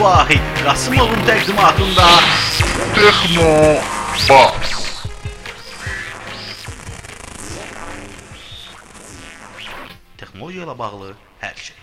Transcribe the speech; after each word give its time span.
Vahid 0.00 0.40
Qasımovun 0.64 1.22
təqdimatında 1.26 2.06
Texno 2.94 3.54
Bas. 4.28 4.68
Texnologiya 10.20 10.68
ilə 10.68 10.76
bağlı 10.78 11.10
hər 11.42 11.56
şey. 11.64 11.74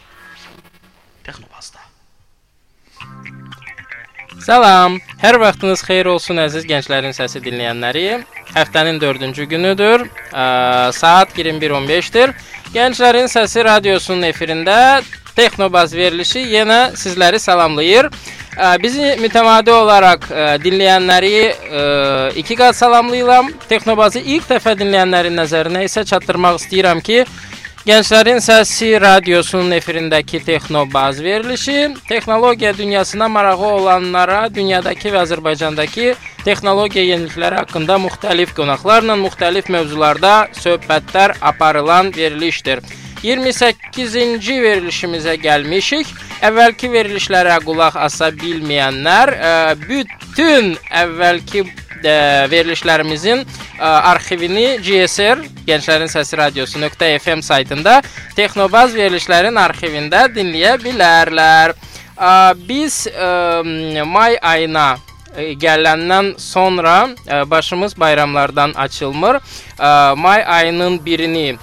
Texnobazda. 1.27 1.83
Salam. 4.47 4.95
Hər 5.19 5.39
vaxtınız 5.43 5.83
xeyir 5.83 6.07
olsun 6.13 6.39
əziz 6.45 6.63
gənclərin 6.71 7.17
səsi 7.19 7.43
dinləyənləri. 7.43 8.05
Həftənin 8.55 9.03
4-cü 9.03 9.49
günüdür. 9.57 10.07
Ə, 10.31 10.47
saat 10.95 11.35
21:15-dir. 11.35 12.31
Gənclərin 12.71 13.27
səsi 13.27 13.67
radiosunun 13.67 14.29
efirində 14.31 14.79
Texnobaz 15.35 15.93
verilişi 15.93 16.39
yenə 16.39 16.95
sizləri 16.95 17.39
salamlayır. 17.39 18.09
Bizi 18.79 19.15
mütəmadi 19.19 19.71
olaraq 19.75 20.29
dinləyənləri 20.63 22.35
iki 22.39 22.55
qat 22.55 22.75
salamlayıram. 22.75 23.51
Texnobazı 23.69 24.23
ilk 24.23 24.47
dəfə 24.53 24.77
dinləyənlərin 24.79 25.35
nəzərinə 25.35 25.83
isə 25.89 26.05
çatdırmaq 26.07 26.61
istəyirəm 26.61 27.03
ki, 27.03 27.25
Gənclərin 27.85 28.39
Səsi 28.41 28.95
radiosunun 28.97 29.75
efirindəki 29.75 30.39
Texnobaz 30.41 31.19
verilişi 31.23 31.93
texnologiya 32.09 32.77
dünyasına 32.77 33.27
marağı 33.29 33.67
olanlara 33.77 34.39
dünyadakı 34.55 35.11
və 35.13 35.21
Azərbaycandakı 35.21 36.15
texnologiya 36.47 37.03
yenilikləri 37.11 37.59
haqqında 37.61 37.99
müxtəlif 38.07 38.55
qonaqlarla 38.57 39.19
müxtəlif 39.21 39.69
mövzularda 39.69 40.33
söhbətlər 40.63 41.35
aparılan 41.41 42.09
verilişdir. 42.17 42.81
28-ci 43.25 44.59
verilişimizə 44.63 45.35
gəlmişik. 45.41 46.11
Əvvəlki 46.45 46.91
verilişlərə 46.93 47.57
qulaq 47.65 47.97
asa 47.97 48.29
bilməyənlər 48.35 49.33
ə, 49.33 49.53
bütün 49.81 50.75
əvvəlki 51.03 51.63
ə, 51.65 52.15
verilişlərimizin 52.51 53.41
ə, 53.41 53.89
arxivini 54.13 54.67
GSR 54.85 55.41
Gənclərin 55.65 56.11
Səsi 56.11 56.37
Radiosu.fm 56.37 57.41
saytında 57.41 58.01
Texnobaz 58.37 58.93
verilişlərin 58.93 59.57
arxivində 59.57 60.27
dinləyə 60.35 60.77
bilərlər. 60.83 61.73
Ə, 62.15 62.31
biz 62.67 63.05
ə, 63.09 63.63
may 64.05 64.37
ayına 64.41 64.93
gələndən 65.35 66.33
sonra 66.37 67.09
ə, 67.27 67.49
başımız 67.49 67.97
bayramlardan 67.99 68.73
açılmır. 68.73 69.39
Ə, 69.79 70.15
may 70.17 70.43
ayının 70.47 70.99
birini 71.05 71.57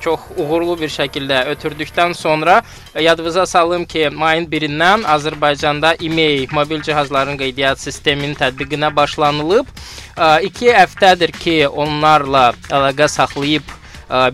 çox 0.00 0.20
uğurlu 0.36 0.76
bir 0.80 0.90
şəkildə 0.90 1.44
ötürdükdən 1.54 2.14
sonra 2.14 2.62
yadınıza 3.00 3.46
salım 3.46 3.84
ki, 3.84 4.08
mayın 4.14 4.46
1-dən 4.50 5.04
Azərbaycanda 5.04 5.94
e-mail 6.04 6.48
mobil 6.52 6.82
cihazların 6.82 7.38
qeydiyyat 7.38 7.80
sisteminin 7.80 8.34
tətbiqinə 8.34 8.94
başlanılıb. 8.96 9.66
2 10.42 10.74
həftədir 10.76 11.32
ki, 11.32 11.56
onlarla 11.68 12.52
əlaqə 12.70 13.08
saxlayıb 13.08 13.81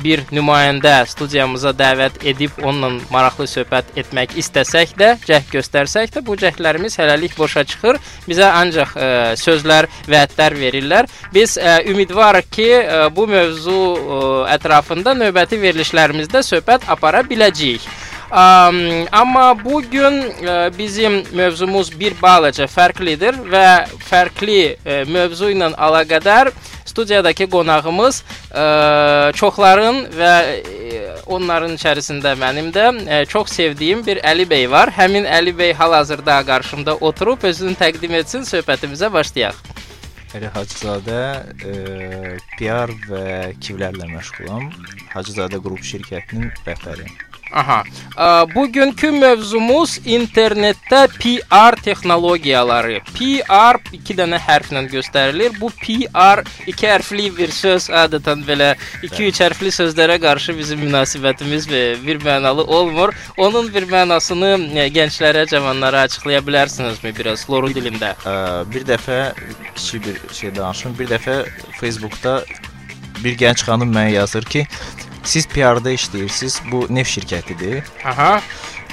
bir 0.02 0.24
nümayəndə 0.34 0.94
studiyamıza 1.10 1.72
dəvət 1.78 2.22
edib 2.26 2.58
onunla 2.62 3.04
maraqlı 3.12 3.47
söhbət 3.50 3.92
etmək 4.00 4.34
istəsək 4.42 4.94
də, 4.98 5.12
cəhd 5.28 5.53
göstərsək 5.54 6.12
də 6.16 6.25
bu 6.26 6.36
cəhdlərimiz 6.41 6.98
hələlik 6.98 7.36
boşa 7.38 7.64
çıxır. 7.69 8.00
Bizə 8.28 8.50
ancaq 8.58 8.97
ə, 8.97 9.08
sözlər, 9.38 9.88
vədlər 10.10 10.58
verirlər. 10.58 11.08
Biz 11.34 11.58
ə, 11.62 11.78
ümidvarıq 11.92 12.50
ki, 12.58 12.69
ə, 12.82 13.00
bu 13.14 13.28
mövzu 13.30 13.78
ə, 13.78 14.20
ətrafında 14.58 15.14
növbəti 15.19 15.60
verilişlərimizdə 15.62 16.44
söhbət 16.53 16.88
apara 16.91 17.22
biləcəyik. 17.28 17.86
Amma 18.31 19.65
bu 19.65 19.83
gün 19.83 20.22
e, 20.47 20.71
bizim 20.78 21.22
mövzumuz 21.33 22.00
bir 22.00 22.12
balaca 22.22 22.66
fərqlidir 22.69 23.39
və 23.53 23.69
fərqli 24.11 24.77
e, 24.84 25.05
mövzu 25.09 25.49
ilə 25.55 25.71
əlaqədar 25.72 26.50
studiyadakı 26.84 27.47
qonağımız 27.50 28.22
e, 28.53 28.65
çoxların 29.33 30.03
və 30.19 30.34
onların 31.28 31.77
içərisində 31.77 32.34
mənim 32.41 32.71
də 32.75 32.87
e, 33.06 33.25
çox 33.27 33.53
sevdiyim 33.53 34.05
bir 34.06 34.21
Əli 34.25 34.49
bəy 34.50 34.69
var. 34.71 34.93
Həmin 34.97 35.28
Əli 35.28 35.55
bəy 35.56 35.72
hal-hazırda 35.78 36.41
qarşımda 36.49 36.97
oturub 36.97 37.45
özünü 37.45 37.77
təqdim 37.81 38.16
etsin, 38.21 38.45
söhbətimizə 38.49 39.12
başlayaq. 39.12 39.60
Əli 40.37 40.50
Hacızadə 40.53 41.22
e, 41.65 42.37
PR 42.59 42.93
və 43.09 43.25
kivlərlə 43.65 44.10
məşğulam. 44.12 44.69
Hacızadə 45.15 45.62
qrup 45.65 45.84
şirkətinin 45.93 46.53
rəhbəriyəm. 46.66 47.28
Aha. 47.53 47.82
Bugünkü 48.54 49.10
mövzumuz 49.10 49.98
internetdə 50.04 51.06
PR 51.19 51.76
texnologiyaları. 51.81 53.00
PR 53.16 53.78
iki 53.92 54.16
dənə 54.19 54.36
hərflə 54.42 54.84
göstərilir. 54.92 55.54
Bu 55.60 55.70
PR 55.81 56.42
iki 56.66 56.86
hərfli 56.91 57.31
bir 57.36 57.53
söz 57.54 57.88
adətən 57.88 58.44
belə 58.48 58.75
2-3 59.03 59.42
hərfli 59.44 59.72
sözlərə 59.75 60.19
qarşı 60.20 60.56
bizim 60.59 60.82
münasibətimiz 60.84 61.69
bir 62.04 62.20
mənalı 62.25 62.64
olmur. 62.64 63.14
Onun 63.36 63.72
bir 63.75 63.88
mənasını 63.88 64.54
gənclərə, 64.94 65.47
cavanlara 65.50 66.04
açıqlaya 66.09 66.44
bilərsinizmi 66.44 67.15
biraz 67.16 67.48
loru 67.50 67.72
dilində? 67.72 68.15
Bir 68.75 68.84
dəfə 68.88 69.32
kiçik 69.75 70.06
bir 70.06 70.34
şey 70.34 70.56
danışım. 70.56 70.98
Bir 70.98 71.09
dəfə 71.15 71.44
Facebookda 71.80 72.42
bir 73.25 73.38
gənc 73.38 73.65
xanım 73.66 73.91
mənə 73.94 74.12
yazır 74.19 74.44
ki, 74.47 74.66
siz 75.28 75.47
PR-da 75.53 75.93
işləyirsiniz. 75.93 76.61
Bu 76.72 76.87
neft 76.89 77.12
şirkətidir. 77.16 77.84
Aha. 78.05 78.39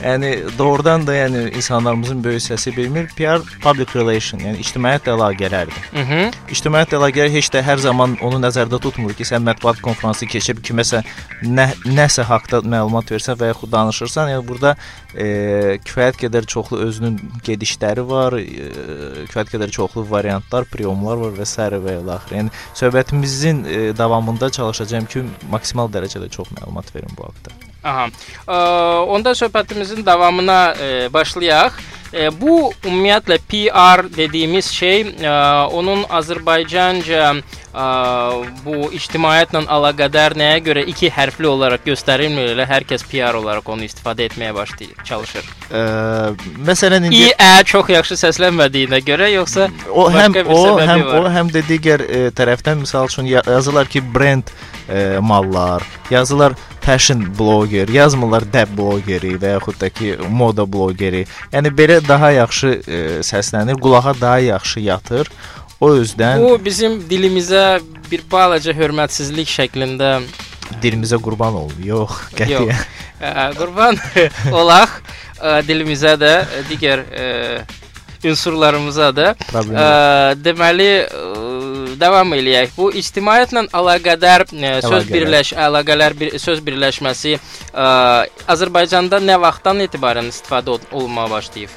Yəni 0.03 0.57
doğrudan 0.57 1.07
da 1.07 1.15
yəni 1.15 1.55
insanlarımızın 1.55 2.23
böyük 2.23 2.41
səsi 2.41 2.75
bilmir. 2.77 3.07
PR 3.15 3.39
public 3.63 3.95
relation, 3.95 4.41
yəni 4.43 4.59
ictimaiyyətlə 4.59 5.13
əlaqələrdir. 5.15 5.85
Mhm. 5.95 6.33
İctimaiyyətlə 6.51 6.99
əlaqələr 6.99 7.31
heç 7.31 7.49
də 7.53 7.61
hər 7.63 7.79
zaman 7.83 8.17
onu 8.21 8.41
nəzərdə 8.43 8.79
tutmur 8.83 9.15
ki, 9.15 9.23
sən 9.23 9.45
mətbuat 9.47 9.79
konfransı 9.85 10.27
keçib 10.27 10.59
kiməsə 10.65 11.01
nə 11.43 11.69
nəsə 11.85 12.25
haqqda 12.27 12.61
məlumat 12.67 13.11
versən 13.15 13.39
və 13.39 13.53
yaxud 13.53 13.71
danışırsan, 13.71 14.33
yəni 14.35 14.47
burada 14.47 14.75
e, 15.15 15.79
kifayət 15.85 16.19
qədər 16.25 16.49
çoxlu 16.51 16.81
özünün 16.87 17.19
gedişləri 17.47 18.03
var, 18.09 18.35
e, 18.39 19.27
kifayət 19.29 19.53
qədər 19.55 19.71
çoxlu 19.77 20.03
variantlar, 20.09 20.67
priyomlar 20.71 21.23
var 21.23 21.37
və 21.39 21.47
s. 21.47 21.55
və 21.85 21.99
ilə 22.01 22.17
axır. 22.19 22.35
Yəni 22.41 22.51
söhbətimizin 22.81 23.63
e, 23.65 23.79
davamında 23.97 24.49
çalışacağam 24.49 25.07
ki, 25.07 25.23
maksimal 25.49 25.87
dərəcədə 25.91 26.29
çox 26.29 26.51
məlumat 26.59 26.91
verim 26.95 27.15
bu 27.17 27.29
haqqda. 27.29 27.74
Aha. 27.85 28.07
Ə, 28.45 28.61
onda 29.15 29.35
söhbətimizin 29.37 30.01
davamına 30.07 30.59
ə, 30.73 30.89
başlayaq. 31.13 31.77
Ə, 32.15 32.29
bu 32.39 32.71
ümumiyyətlə 32.85 33.37
PR 33.51 34.05
dediyimiz 34.15 34.69
şey, 34.73 35.03
ə, 35.25 35.35
onun 35.75 36.05
Azərbaycanca 36.15 37.31
ə, 37.75 37.85
bu 38.63 38.87
ictimaiyyətlə 38.95 39.63
əlaqədar 39.75 40.35
nəyə 40.39 40.61
görə 40.69 40.83
iki 40.89 41.09
hərfli 41.11 41.49
olaraq 41.49 41.83
göstərilmir, 41.89 42.53
elə 42.55 42.65
hər 42.69 42.85
kəs 42.87 43.03
PR 43.09 43.35
olaraq 43.41 43.67
onu 43.73 43.83
istifadə 43.89 44.29
etməyə 44.29 44.53
başlayır, 44.55 44.93
çalışır. 45.09 45.49
Ə, 45.69 45.81
məsələn 46.69 47.09
indi 47.09 47.25
İ 47.25 47.33
ə 47.35 47.51
çox 47.67 47.91
yaxşı 47.93 48.17
səslənmədiyinə 48.21 49.01
görə 49.05 49.29
yoxsa 49.35 49.67
o 49.91 50.07
həm 50.13 50.39
o 50.45 50.61
həm 50.79 51.03
var? 51.09 51.19
o 51.19 51.33
həm 51.35 51.51
də 51.53 51.65
digər 51.67 52.05
e, 52.05 52.23
tərəfdən 52.37 52.79
misal 52.85 53.09
üçün 53.11 53.27
ya- 53.29 53.43
yazırlar 53.49 53.91
ki, 53.91 54.01
brend 54.15 54.53
e, 54.87 55.17
mallar, 55.19 55.83
yazırlar 56.13 56.55
fashion 56.85 57.25
bloger, 57.39 57.89
yazmırlar 57.89 58.45
dəb 58.53 58.75
blogeri 58.77 59.35
və 59.41 59.55
yaxud 59.55 59.79
da 59.81 59.89
ki, 59.89 60.15
moda 60.29 60.67
blogeri. 60.69 61.23
Yəni 61.53 61.71
belə 61.73 61.99
daha 62.05 62.31
yaxşı 62.35 62.73
e, 62.77 62.99
səslənir, 63.25 63.79
qulağa 63.81 64.13
daha 64.21 64.39
yaxşı 64.45 64.83
yatır. 64.85 65.31
O 65.81 65.91
üzdən 65.99 66.43
Bu 66.43 66.57
bizim 66.65 67.01
dilimizə 67.09 67.81
bir 68.11 68.21
balaca 68.31 68.73
hörmətsizlik 68.73 69.49
şəklində 69.51 70.19
dilimizə 70.83 71.19
qurban 71.21 71.57
ol. 71.65 71.73
Yox, 71.83 72.21
qətiyyən. 72.37 72.69
Yox. 72.69 72.85
Ə, 73.19 73.49
qurban 73.57 73.99
olaq 74.61 74.93
ə, 75.39 75.59
dilimizə 75.67 76.15
də 76.21 76.35
ə, 76.43 76.63
digər 76.69 77.03
ə, 77.09 77.25
unsurlarımıza 78.31 79.11
da. 79.15 79.33
Problem 79.51 79.77
Ə, 79.77 79.87
deməli 80.45 80.89
ə, 81.05 81.23
davam 81.99 82.33
eləyək. 82.35 82.73
Bu 82.77 82.89
ictimaiyyətlə 83.01 83.65
əlaqədar 83.79 84.45
ə, 84.51 84.75
söz 84.85 85.07
birləş 85.11 85.53
əlaqələr 85.67 86.17
bir 86.19 86.37
söz 86.41 86.59
birləşməsi 86.65 87.37
ə, 87.37 87.89
Azərbaycanda 88.51 89.21
nə 89.23 89.39
vaxtdan 89.41 89.83
etibarən 89.87 90.31
istifadə 90.33 90.75
ol- 90.75 90.89
olunmağa 90.91 91.29
başlayıb? 91.37 91.69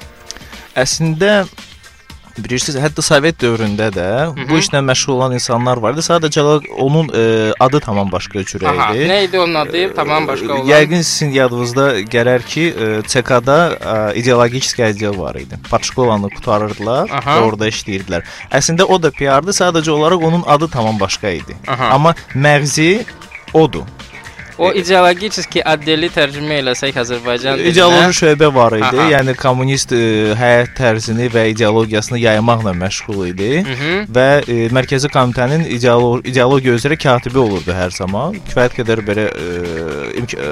Əslində 0.78 1.32
bilirsiniz, 2.44 2.78
hətta 2.82 3.02
Sovet 3.02 3.42
dövründə 3.42 3.88
də 3.94 4.08
Hı 4.26 4.30
-hı. 4.30 4.48
bu 4.50 4.58
işlə 4.58 4.80
məşğul 4.90 5.12
olan 5.12 5.32
insanlar 5.38 5.76
var 5.76 5.92
idi. 5.92 6.00
Sadəcə 6.00 6.42
onun 6.78 7.10
e, 7.14 7.52
adı 7.60 7.80
tamam 7.80 8.12
başqa 8.12 8.44
cür 8.44 8.60
idi. 8.60 9.08
nə 9.12 9.24
idi 9.24 9.38
onun 9.38 9.54
adı? 9.54 9.94
Tamam 9.94 10.26
başqa 10.28 10.52
olan. 10.52 10.66
Yəqin 10.66 11.02
sizin 11.02 11.30
yadınızda 11.30 12.00
gələr 12.00 12.42
ki, 12.42 12.74
e, 12.80 13.02
CK-da 13.02 13.58
e, 14.12 14.18
ideologik 14.20 14.64
əzdiyyə 14.64 15.18
var 15.18 15.34
idi. 15.34 15.58
Paçkovanı 15.70 16.28
qutarırdılar 16.30 17.10
Aha. 17.10 17.38
və 17.38 17.40
orada 17.48 17.68
işləyirdilər. 17.68 18.22
Əslində 18.52 18.82
o 18.82 19.02
da 19.02 19.10
PR-dı, 19.10 19.50
sadəcə 19.50 19.90
olaraq 19.90 20.24
onun 20.24 20.42
adı 20.46 20.68
tamam 20.68 21.00
başqa 21.00 21.30
idi. 21.30 21.56
Aha. 21.66 21.88
Amma 21.94 22.14
məğzi 22.34 23.04
odur. 23.54 23.82
O 24.61 24.69
ideologически 24.77 25.63
отдели 25.65 26.09
tərcümə 26.13 26.59
eləsək 26.61 26.97
Azərbaycan 27.01 27.57
dilinə. 27.57 27.71
İdeoloji 27.73 28.17
şöbə 28.19 28.49
var 28.53 28.75
idi. 28.77 28.85
Aha. 28.85 29.07
Yəni 29.15 29.33
kommunist 29.39 29.93
e, 29.95 30.01
həyat 30.37 30.75
tərzini 30.77 31.29
və 31.33 31.47
ideologiyasını 31.55 32.19
yaymaqla 32.21 32.75
məşğul 32.77 33.23
idi. 33.31 33.51
Mhm. 33.63 34.05
və 34.13 34.27
e, 34.45 34.57
mərkəzi 34.75 35.09
komitənin 35.13 35.65
ideolo 35.73 36.19
ideologiya 36.21 36.77
üzrə 36.77 36.97
katibi 37.01 37.41
olurdu 37.41 37.73
hər 37.73 37.93
zaman. 37.95 38.37
Kifayət 38.51 38.77
qədər 38.81 39.03
belə 39.07 39.27
e, 39.31 39.49
imk 40.21 40.37
e, 40.37 40.51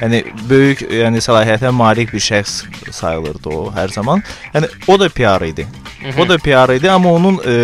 yəni 0.00 0.22
böyük 0.48 0.86
yəni 0.88 1.20
səlahiyyətə 1.24 1.72
malik 1.76 2.14
bir 2.16 2.24
şəxs 2.24 2.62
sayılırdı 2.96 3.52
o 3.52 3.66
hər 3.76 3.92
zaman. 3.92 4.24
Yəni 4.56 4.72
o 4.88 5.00
da 5.00 5.10
PR 5.12 5.44
idi. 5.44 5.68
Mhm. 6.04 6.20
O 6.20 6.28
da 6.28 6.38
PR 6.38 6.72
idi, 6.76 6.90
amma 6.90 7.12
onun 7.12 7.40
e, 7.46 7.54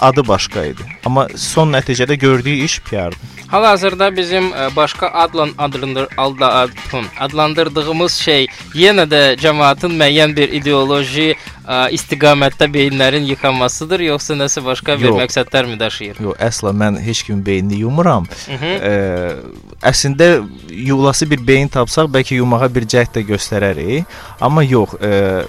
adı 0.00 0.28
başqa 0.28 0.64
idi. 0.72 0.82
Amma 1.04 1.28
son 1.36 1.72
nəticədə 1.72 2.16
gördüyü 2.20 2.64
iş 2.64 2.80
PR-dı. 2.80 3.29
Hal-hazırda 3.51 4.17
bizim 4.17 4.43
e, 4.53 4.75
başqa 4.75 5.07
adla 5.07 5.47
adlandır 5.57 6.07
adla 6.17 6.67
adlandırdığımız 7.19 8.13
şey 8.13 8.47
yenə 8.75 9.03
də 9.11 9.21
cəmaətin 9.41 9.97
müəyyən 9.99 10.35
bir 10.35 10.53
ideoloji 10.55 11.33
e, 11.67 11.75
istiqamətdə 11.97 12.69
beyinlərin 12.73 13.27
yıxanmasıdır, 13.33 14.05
yoxsa 14.07 14.37
nəsə 14.39 14.63
başqa 14.65 14.95
bir 14.99 15.09
Yox. 15.11 15.19
məqsədlərmi 15.21 15.79
daşıyır? 15.79 16.21
Yox, 16.23 16.37
əsla 16.47 16.71
mən 16.83 16.99
heç 17.03 17.23
kimin 17.27 17.45
beynini 17.45 17.81
yumuram. 17.83 18.27
Mhm. 18.47 18.71
Ə, 18.87 18.93
əslində 19.91 20.29
yuvlası 20.69 21.27
bir 21.29 21.43
beyin 21.47 21.67
tapsaq 21.67 22.07
bəlkə 22.13 22.39
yumağa 22.39 22.71
bir 22.75 22.87
cəhd 22.95 23.17
də 23.19 23.25
göstərərik, 23.33 24.05
amma 24.41 24.63
yox, 24.63 24.95
ə, 25.01 25.43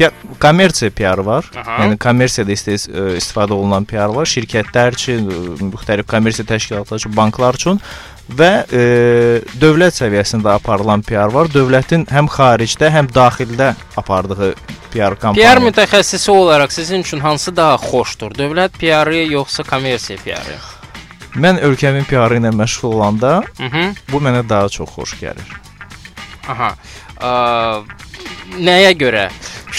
PR, 0.00 0.14
kommersiya 0.40 0.90
PR 0.96 1.20
var. 1.26 1.50
Aha. 1.60 1.82
Yəni 1.84 1.98
kommersiyada 2.00 2.56
ə, 2.56 2.78
istifadə 3.20 3.52
olunan 3.56 3.84
PR 3.88 4.08
var. 4.16 4.28
Şirkətlər 4.30 4.96
üçün, 4.96 5.28
ə, 5.28 5.42
müxtəlif 5.74 6.08
kommersiya 6.10 6.48
təşkilatları 6.48 7.04
üçün, 7.04 7.14
banklar 7.16 7.60
üçün 7.60 7.80
və 8.30 8.50
e, 8.70 8.82
dövlət 9.58 9.96
səviyyəsində 9.98 10.52
aparılan 10.54 11.02
PR 11.02 11.32
var. 11.34 11.48
Dövlətin 11.50 12.04
həm 12.14 12.28
xaricdə, 12.30 12.90
həm 12.94 13.08
daxildə 13.10 13.72
apardığı 13.98 14.52
PR 14.92 15.16
kampaniya. 15.18 15.54
PR 15.56 15.62
mütəxəssisi 15.64 16.30
olaraq 16.30 16.70
sizin 16.72 17.02
üçün 17.02 17.20
hansı 17.24 17.54
daha 17.56 17.74
xoşdur? 17.82 18.34
Dövlət 18.38 18.78
PR-ı 18.78 19.24
yoxsa 19.32 19.66
kommersiya 19.66 20.18
PR-ı? 20.22 20.58
Mən 21.42 21.58
ölkəmin 21.66 22.06
PR-ı 22.10 22.38
ilə 22.38 22.54
məşğul 22.54 22.94
olanda 22.94 23.42
Mhm. 23.58 23.94
bu 24.12 24.18
mənə 24.22 24.48
daha 24.48 24.68
çox 24.68 24.90
xoş 24.94 25.14
gəlir. 25.22 25.50
Aha. 26.48 26.74
Ə, 27.18 27.30
nəyə 28.58 28.94
görə? 28.98 29.28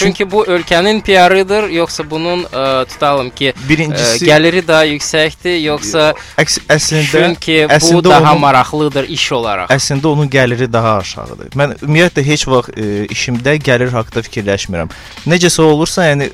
Çünki 0.02 0.26
bu 0.30 0.44
ölkənin 0.46 1.00
PR-ıdır, 1.06 1.68
yoxsa 1.70 2.04
bunun 2.10 2.44
ə, 2.44 2.64
tutalım 2.90 3.30
ki, 3.30 3.52
ə, 3.52 3.68
Birincisi 3.68 4.26
gəliri 4.26 4.62
daha 4.68 4.84
yüksəkdir, 4.90 5.56
yoxsa 5.66 6.08
əks, 6.42 6.58
əslində 6.76 7.10
çünki 7.12 7.56
bu 7.68 7.74
əslində 7.76 8.04
daha 8.10 8.32
onun- 8.32 8.40
maraqlıdır 8.46 9.08
iş 9.16 9.26
olaraq? 9.38 9.70
Əslində 9.74 10.06
onun 10.12 10.30
gəliri 10.32 10.68
daha 10.72 10.96
aşağıdır. 11.02 11.52
Mən 11.58 11.76
ümumiyyətlə 11.82 12.24
heç 12.26 12.46
vaxt 12.48 12.76
e, 12.78 13.06
işimdə 13.14 13.56
gəlir 13.62 13.92
haqqında 13.94 14.24
fikirləşmirəm. 14.28 14.92
Necəsə 15.26 15.62
olursa, 15.62 16.08
yəni 16.10 16.30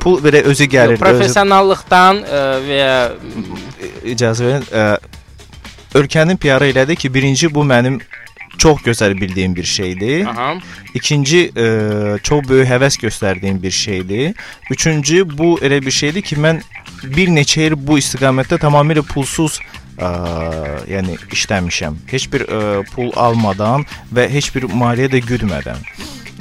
pul 0.00 0.20
belə 0.24 0.42
özü 0.50 0.64
gəlir. 0.72 0.96
Yox, 0.98 1.04
professionallıqdan 1.04 2.22
ə, 2.24 2.44
və 2.68 2.82
icazə 4.14 4.46
verin. 4.46 4.66
E, 4.72 4.98
ölkənin 5.98 6.38
PR-ı 6.38 6.70
elədir 6.72 6.96
ki, 6.96 7.14
birinci 7.14 7.50
bu 7.54 7.64
mənim 7.66 8.00
çox 8.60 8.82
gözəl 8.84 9.16
bildiyim 9.20 9.56
bir 9.56 9.64
şeydir. 9.64 10.26
aha. 10.26 10.54
İkinci 10.94 11.50
e, 11.56 11.66
çox 12.22 12.48
böyük 12.48 12.68
həvəs 12.68 13.00
göstərdiyim 13.04 13.62
bir 13.62 13.70
şeydir. 13.70 14.34
Üçüncü 14.70 15.24
bu 15.38 15.58
elə 15.62 15.80
bir 15.86 15.90
şeydir 15.90 16.22
ki, 16.22 16.36
mən 16.36 16.60
bir 17.16 17.28
neçə 17.32 17.70
il 17.70 17.76
bu 17.86 17.98
istiqamətdə 17.98 18.58
tamamilə 18.60 19.02
pulsuz 19.06 19.60
ə, 19.98 20.10
yəni 20.90 21.16
işləmişəm. 21.32 21.96
Heç 22.10 22.28
bir 22.32 22.44
ə, 22.46 22.60
pul 22.94 23.12
almadan 23.16 23.86
və 24.12 24.28
heç 24.32 24.52
bir 24.54 24.68
maliyyə 24.68 25.10
də 25.14 25.22
güdmədən. 25.30 25.80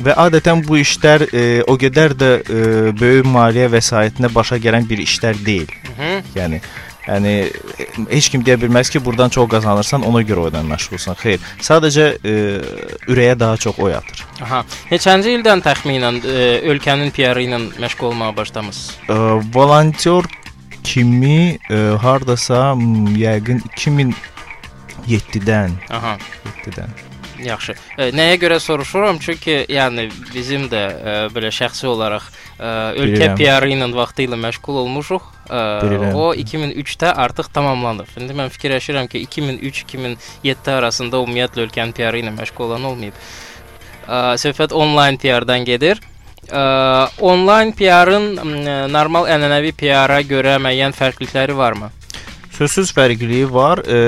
Və 0.04 0.16
adətən 0.16 0.63
bu 0.68 0.80
işlər 0.80 1.25
ə, 1.27 1.45
o 1.68 1.75
qədər 1.80 2.16
də 2.19 2.31
ə, 2.39 2.60
böyük 3.00 3.27
maliyyə 3.27 3.71
vəsaitinə 3.77 4.31
başa 4.36 4.60
gələn 4.60 4.88
bir 4.89 5.04
işlər 5.06 5.39
deyil. 5.45 5.71
Mhm. 5.95 6.21
Yəni 6.36 6.62
Yəni 7.07 7.34
e, 7.48 7.50
heç 8.12 8.30
kim 8.34 8.44
deyə 8.46 8.57
bilməz 8.62 8.92
ki, 8.94 9.01
burdan 9.06 9.30
çox 9.34 9.50
qazanırsan, 9.51 10.06
ona 10.07 10.22
görə 10.28 10.40
o 10.46 10.48
ilə 10.51 10.62
məşğulsan. 10.68 11.18
Xeyr, 11.19 11.40
sadəcə 11.66 12.06
e, 12.19 12.22
ürəyə 13.10 13.36
daha 13.40 13.57
çox 13.57 13.80
oyatır. 13.80 14.25
Aha. 14.46 14.63
Neçənci 14.92 15.34
ildən 15.40 15.63
təxminən 15.66 16.16
ə, 16.22 16.24
ölkənin 16.72 17.10
PR-ı 17.16 17.42
ilə 17.48 17.60
məşğul 17.80 18.12
olmağa 18.12 18.34
başlamısınız? 18.38 18.98
Ə, 19.10 19.12
volontyor 19.56 20.24
kimi 20.84 21.57
ə, 21.69 21.98
hardasa 22.04 22.74
yəqin 23.19 23.63
2007-dən, 23.75 25.72
Aha. 26.00 26.18
7-dən. 26.66 27.10
Yaxşı. 27.44 27.74
E, 27.98 28.10
nəyə 28.16 28.38
görə 28.42 28.60
soruşuram? 28.60 29.19
Çünki 29.24 29.63
yəni 29.72 30.10
bizim 30.34 30.68
də 30.72 30.81
e, 30.81 31.16
belə 31.34 31.52
şəxsi 31.56 31.88
olaraq 31.88 32.28
e, 32.60 32.72
ölkə. 33.04 33.31
PR-ı 33.40 33.72
ilə 33.75 33.90
vaxtı 33.95 34.28
ilə 34.28 34.40
məşğul 34.40 34.81
olmuşuq. 34.84 35.30
Bilirəm. 35.50 36.16
o 36.16 36.34
2003-də 36.36 37.13
artıq 37.25 37.50
tamamlanıb. 37.54 38.10
İndi 38.22 38.36
mən 38.38 38.51
fikirləşirəm 38.54 39.10
ki, 39.10 39.24
2003-2007 39.25 40.72
arasında 40.72 41.24
ümumiyyətlə 41.24 41.66
ölkənin 41.68 41.94
PR-ı 41.98 42.22
ilə 42.24 42.34
məşğul 42.38 42.68
olan 42.69 42.90
olmayıb. 42.92 43.13
E, 44.07 44.18
söhbət 44.46 44.74
onlayn 44.74 45.18
PR-dan 45.18 45.66
gedir. 45.66 46.01
E, 46.51 46.62
onlayn 47.19 47.74
PR-ın 47.74 48.36
normal 48.94 49.30
ənənəvi 49.30 49.74
PR-a 49.81 50.22
görə 50.22 50.60
müəyyən 50.62 50.94
fərqlilikləri 50.98 51.57
varmı? 51.57 51.92
Sözsüz 52.59 52.91
fərqliliyi 52.95 53.47
var. 53.53 53.79
E, 53.88 54.00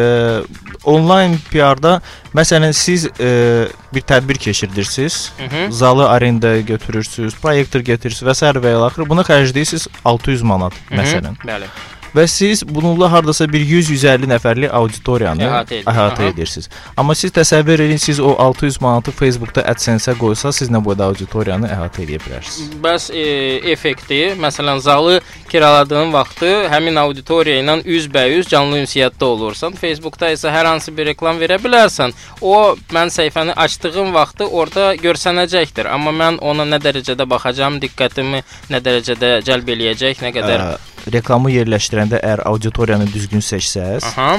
onlayn 0.83 1.38
PR-da 1.51 2.01
məsələn 2.36 2.74
siz 2.75 3.06
e, 3.19 3.68
bir 3.95 4.03
tədbir 4.07 4.39
keçirirsiniz. 4.44 5.31
Mhm. 5.39 5.71
Zalı 5.71 6.09
arendaya 6.09 6.62
götürürsüz, 6.62 7.36
proyektor 7.42 7.80
getirsiniz 7.80 8.27
və 8.27 8.36
s. 8.36 8.51
və 8.65 8.75
ilaxır. 8.75 9.07
Buna 9.09 9.24
xərcləyirsiniz 9.27 9.88
600 10.06 10.42
manat 10.44 10.74
Mhm. 10.89 11.00
məsələn. 11.00 11.36
Bəli. 11.48 11.72
Və 12.15 12.25
siz 12.27 12.62
bununla 12.68 13.08
hardasa 13.12 13.46
bir 13.48 13.62
100-150 13.63 14.27
nəfərlik 14.27 14.74
auditoriyanı 14.75 15.46
Əhatə 15.48 15.77
edir. 15.77 15.86
əhatə 15.88 16.25
edirsiniz. 16.27 16.68
Amma 17.00 17.15
siz 17.15 17.32
təsəvvür 17.32 17.86
edin, 17.86 18.01
siz 18.03 18.20
o 18.20 18.34
600 18.36 18.82
manatı 18.84 19.13
Facebookda 19.15 19.63
AdSense-ə 19.72 20.18
qoysaz, 20.20 20.58
siz 20.60 20.72
nə 20.74 20.82
boyda 20.84 21.08
auditoriyanı 21.08 21.70
əhatə 21.72 22.03
edə 22.03 22.20
bilərsiniz. 22.25 22.74
Bəs 22.84 23.08
e, 23.15 23.24
effekti, 23.72 24.20
məsələn, 24.44 24.82
zalı 24.84 25.22
kiraladığın 25.51 26.12
vaxtı 26.12 26.51
həmin 26.74 27.00
auditoriya 27.00 27.63
ilə 27.63 27.77
üzbəüz 27.96 28.51
canlı 28.51 28.84
ünsiyyətdə 28.84 29.30
olursan. 29.32 29.80
Facebookda 29.80 30.34
isə 30.36 30.51
hər 30.51 30.68
hansı 30.68 30.91
bir 30.98 31.08
reklam 31.13 31.39
verə 31.39 31.62
bilərsən. 31.63 32.12
O 32.41 32.75
mən 32.91 33.08
səhifəni 33.08 33.56
açdığım 33.56 34.12
vaxtı 34.15 34.51
orada 34.51 34.91
görsənəcəkdir. 35.00 35.88
Amma 35.88 36.12
mən 36.12 36.44
ona 36.44 36.68
nə 36.68 36.84
dərəcədə 36.84 37.27
baxacağam, 37.32 37.80
diqqətimi 37.84 38.44
nə 38.72 38.84
dərəcədə 38.84 39.38
cəlb 39.48 39.75
eləyəcək, 39.75 40.24
nə 40.27 40.36
qədər. 40.36 40.68
Ə, 40.68 40.90
reklamı 41.13 41.51
yerləşdirəndə 41.55 42.20
əgər 42.22 42.43
auditoriyanı 42.50 43.08
düzgün 43.12 43.43
seçsəz, 43.46 44.05
Aha. 44.12 44.34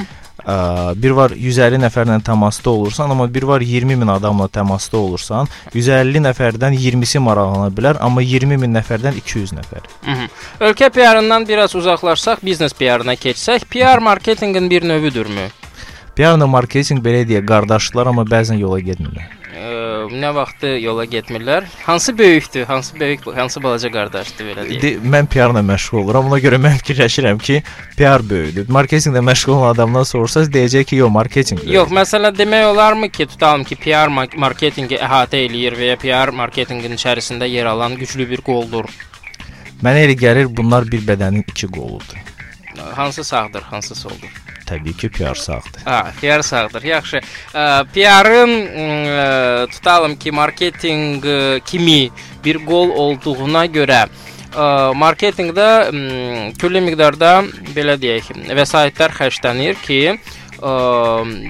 ə, 0.45 0.57
bir 0.99 1.15
var 1.17 1.35
150 1.37 1.81
nəfərlə 1.83 2.19
təmasda 2.27 2.71
olursan, 2.71 3.11
amma 3.11 3.27
bir 3.35 3.47
var 3.49 3.61
20 3.61 3.97
min 4.03 4.13
adamla 4.13 4.49
təmasda 4.53 5.01
olursan, 5.01 5.51
150 5.75 6.25
nəfərdən 6.29 6.77
20-si 6.79 7.23
maraqlana 7.23 7.73
bilər, 7.75 8.01
amma 8.01 8.25
20 8.27 8.61
min 8.63 8.77
nəfərdən 8.79 9.19
200 9.23 9.57
nəfər. 9.59 9.91
Mhm. 10.07 10.31
Ölkə 10.69 10.91
PR-ından 10.91 11.49
biraz 11.49 11.75
uzaqlaşsaq, 11.79 12.45
biznes 12.45 12.77
PR-ına 12.79 13.17
keçsək, 13.17 13.67
PR 13.71 13.99
marketinqin 13.99 14.71
bir 14.71 14.89
növüdürmü? 14.89 15.51
PR-la 16.17 16.47
marketinq 16.47 17.01
belə 17.01 17.23
deyə 17.29 17.41
qardaşlar, 17.47 18.11
amma 18.11 18.27
bəzən 18.29 18.59
yola 18.61 18.81
getmirlər. 18.85 19.31
Ə, 19.53 19.69
nə 20.11 20.31
vaxtı 20.35 20.67
yola 20.83 21.05
getmirlər? 21.05 21.65
Hansı 21.87 22.19
böyükdür, 22.19 22.65
hansı 22.65 23.01
böyük, 23.01 23.27
hansı 23.37 23.63
balaca 23.63 23.91
qardaşdır 23.93 24.49
belə 24.49 24.65
deyək. 24.69 24.83
De, 24.83 24.91
mən 25.15 25.29
PR-la 25.31 25.63
məşğul 25.67 26.01
oluram. 26.03 26.27
Ona 26.31 26.41
görə 26.43 26.59
mən 26.63 26.75
fikirləşirəm 26.81 27.39
ki, 27.39 27.63
PR 27.99 28.25
böyükdür. 28.31 28.69
Marketinqlə 28.73 29.23
məşğul 29.31 29.55
olan 29.55 29.75
adamdan 29.75 30.09
sorsanız 30.09 30.51
deyəcək 30.51 30.85
ki, 30.91 31.01
yox, 31.03 31.13
marketinq. 31.19 31.65
Yox, 31.71 31.95
məsələ 31.95 32.33
demək 32.39 32.67
olarmı 32.73 33.09
ki, 33.09 33.27
tutalım 33.27 33.65
ki, 33.65 33.77
PR 33.87 34.11
ma- 34.11 34.29
marketinqi 34.37 34.99
əhatə 34.99 35.45
eləyir 35.47 35.79
və 35.79 35.93
ya 35.93 35.97
PR 36.03 36.35
marketinqin 36.43 36.99
içərisində 36.99 37.49
yer 37.49 37.71
alan 37.73 37.97
güclü 38.01 38.29
bir 38.31 38.43
qoldur. 38.47 38.91
Mənə 39.83 40.05
elə 40.07 40.15
gəlir 40.19 40.51
bunlar 40.57 40.87
bir 40.91 41.03
bədənin 41.07 41.45
iki 41.49 41.67
qoludur. 41.67 42.19
Hansı 42.95 43.25
sağdır, 43.25 43.63
hansı 43.63 43.95
soldur? 43.95 44.42
Təbii 44.73 44.97
ki, 44.97 45.09
PR 45.13 45.35
sağdır. 45.37 45.83
Ha, 45.85 46.13
PR 46.21 46.41
sağdır. 46.41 46.85
Yaxşı. 46.89 47.21
Ə, 47.53 47.65
PR-ın 47.93 48.53
ə, 48.57 49.25
tutalım 49.75 50.17
ki, 50.17 50.33
marketinq 50.33 51.27
ə, 51.29 51.41
kimi 51.69 52.07
bir 52.45 52.63
qol 52.65 52.95
olduğuna 53.05 53.67
görə 53.75 54.07
ə, 54.07 54.69
marketinqdə 54.97 55.69
m, 55.93 56.47
külli 56.61 56.81
miqdarda 56.87 57.35
belə 57.77 57.99
deyək, 58.01 58.33
vəsaitlər 58.57 59.13
xərclənir 59.19 59.77
ki, 59.85 60.01
ə, 60.57 60.73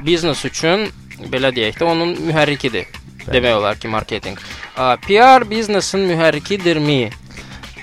biznes 0.02 0.42
üçün 0.50 0.88
belə 1.30 1.54
deyək 1.54 1.78
də 1.78 1.86
onun 1.94 2.16
mühərrikidir. 2.26 2.90
Bəli. 3.22 3.36
Demək 3.36 3.58
olar 3.60 3.78
ki, 3.78 3.90
marketinq. 3.92 4.42
Ə, 4.74 4.96
PR 5.06 5.46
biznesin 5.46 6.08
mühərrikidirmi? 6.10 7.02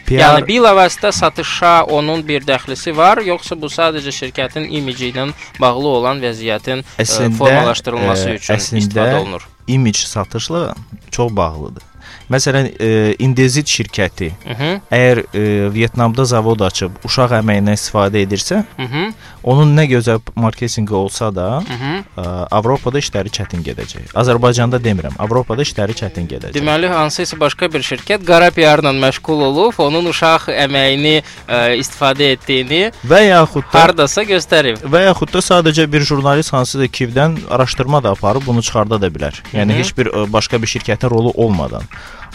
PR 0.09 0.21
Yəni 0.23 0.45
bilavasitə 0.47 1.11
satışa 1.13 1.73
onun 1.85 2.23
bir 2.27 2.41
dəxlisi 2.47 2.95
var, 2.97 3.21
yoxsa 3.25 3.55
bu 3.61 3.69
sadəcə 3.69 4.09
şirkətin 4.15 4.65
imici 4.79 5.11
ilə 5.13 5.27
bağlı 5.61 5.87
olan 5.99 6.21
vəziyyətin 6.23 6.81
ə, 6.81 7.03
Əslində, 7.05 7.37
formalaşdırılması 7.37 8.29
ə, 8.31 8.37
üçün 8.41 8.55
əslində- 8.57 8.81
istifadə 8.83 9.19
olunur? 9.21 9.45
image 9.69 10.01
satışla 10.09 10.73
çox 11.11 11.31
bağlıdır. 11.35 11.83
Məsələn, 12.29 12.67
e, 12.79 13.15
Indezit 13.19 13.67
şirkəti 13.67 14.31
Mhm. 14.45 14.81
əgər 14.91 15.17
e, 15.33 15.69
Vyetnamda 15.73 16.25
zavod 16.25 16.59
açıb 16.61 16.91
uşaq 17.05 17.31
əməyindən 17.41 17.73
istifadə 17.73 18.21
edirsə, 18.25 18.63
Mhm. 18.77 19.13
onun 19.43 19.75
nə 19.77 19.85
gözəl 19.89 20.19
marketinqi 20.35 20.93
olsa 20.93 21.31
da, 21.35 21.63
Mhm. 21.65 22.03
ə, 22.17 22.47
Avropada 22.51 22.97
işləri 22.99 23.29
çətin 23.33 23.63
gedəcək. 23.65 24.13
Azərbaycanda 24.13 24.77
demirəm, 24.77 25.13
Avropada 25.19 25.61
işləri 25.61 25.93
çətin 25.97 26.27
gedəcək. 26.29 26.53
Deməli 26.53 26.87
hansısa 26.87 27.39
başqa 27.39 27.65
bir 27.73 27.81
şirkət 27.81 28.25
qara 28.25 28.51
PR-la 28.51 28.91
məşğul 28.93 29.41
olub, 29.49 29.73
onun 29.79 30.05
uşaq 30.05 30.49
əməyini 30.65 31.23
ə, 31.47 31.77
istifadə 31.81 32.31
etdiyini 32.35 32.91
və 33.09 33.19
yaxud 33.29 33.63
da 33.73 33.79
hardasa 33.81 34.23
göstərib. 34.23 34.77
və 34.85 35.05
yaxud 35.09 35.33
da 35.33 35.39
sadəcə 35.39 35.91
bir 35.91 36.01
jurnalist 36.01 36.53
hansısa 36.53 36.85
Kivdən 36.85 37.37
araşdırma 37.49 38.03
da 38.03 38.09
aparıb 38.11 38.45
bunu 38.45 38.61
çıxarda 38.61 39.01
da 39.01 39.07
bilər. 39.07 39.33
Yəni 39.53 39.71
Hı 39.71 39.75
-hı. 39.75 39.79
heç 39.79 39.97
bir 39.97 40.05
ə, 40.05 40.31
başqa 40.33 40.61
bir 40.61 40.67
şirkətin 40.67 41.09
rolu 41.09 41.29
olmadan. 41.35 41.81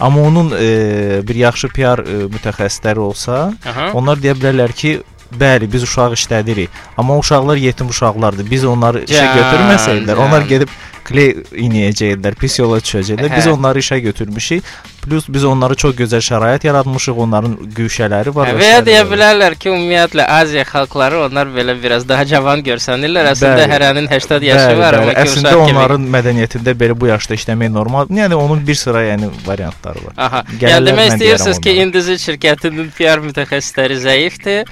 Amma 0.00 0.20
onun 0.20 0.52
e, 0.58 1.22
bir 1.28 1.34
yaxşı 1.34 1.68
PR 1.68 2.02
e, 2.02 2.16
mütəxəssisləri 2.34 2.98
olsa, 2.98 3.52
Aha. 3.66 3.90
onlar 3.94 4.18
deyə 4.18 4.34
bilərlər 4.38 4.74
ki, 4.74 4.96
bəli, 5.38 5.68
biz 5.70 5.86
uşaq 5.86 6.16
işlədirik, 6.18 6.70
amma 6.98 7.18
uşaqlar 7.18 7.56
yetim 7.62 7.88
uşaqlardır. 7.94 8.50
Biz 8.50 8.64
onları 8.70 9.04
işə 9.06 9.26
götürməsəydilər, 9.38 10.20
onlar 10.26 10.46
gedib 10.50 10.72
kley 11.04 11.34
inəyəcəklər, 11.64 12.34
pis 12.40 12.58
yola 12.58 12.78
düşəcəklər. 12.80 13.30
Biz 13.36 13.46
Hə. 13.46 13.52
onları 13.56 13.82
işə 13.84 13.98
götürmüşük. 14.04 14.64
Plus 15.04 15.26
biz 15.28 15.44
onlara 15.44 15.74
çox 15.76 15.92
gözəl 15.98 16.22
şərait 16.24 16.64
yaratmışıq. 16.66 17.18
Onların 17.26 17.56
güşələri 17.76 18.32
var. 18.34 18.48
Hə, 18.48 18.54
və 18.60 18.68
ya 18.70 18.78
deyə 18.86 19.02
bilərlər 19.10 19.56
ki, 19.60 19.68
ümumiyyətlə 19.68 20.24
Aziya 20.38 20.64
xalqları 20.64 21.18
onlar 21.26 21.50
belə 21.52 21.74
biraz 21.82 22.08
daha 22.08 22.24
cavan 22.24 22.64
görsənirlər. 22.64 23.28
Əslində 23.34 23.60
Bəli. 23.66 23.72
hərənin 23.74 24.08
80 24.08 24.48
yaşı 24.48 24.70
Bəli, 24.72 24.80
var, 24.80 24.98
amma 25.02 25.12
əslində 25.12 25.52
uşaq 25.52 25.66
kimi. 25.66 25.76
onların 25.78 26.08
mədəniyyətində 26.16 26.76
belə 26.84 26.96
bu 27.00 27.12
yaşda 27.12 27.36
işləmək 27.36 27.70
normal. 27.76 28.08
Yəni 28.08 28.34
onun 28.40 28.64
bir 28.66 28.74
sıra 28.80 29.04
yəni 29.10 29.28
variantları 29.46 30.06
var. 30.08 30.14
Aha. 30.16 30.44
Gəlirlər, 30.56 30.72
Yəni 30.78 30.90
demək 30.90 31.12
istəyirsiniz 31.14 31.60
ki. 31.60 31.76
İndizin 31.84 32.20
şirkətinin 32.24 32.90
PR 32.96 33.20
mütəxəssisləri 33.28 34.00
zəifdir. 34.08 34.64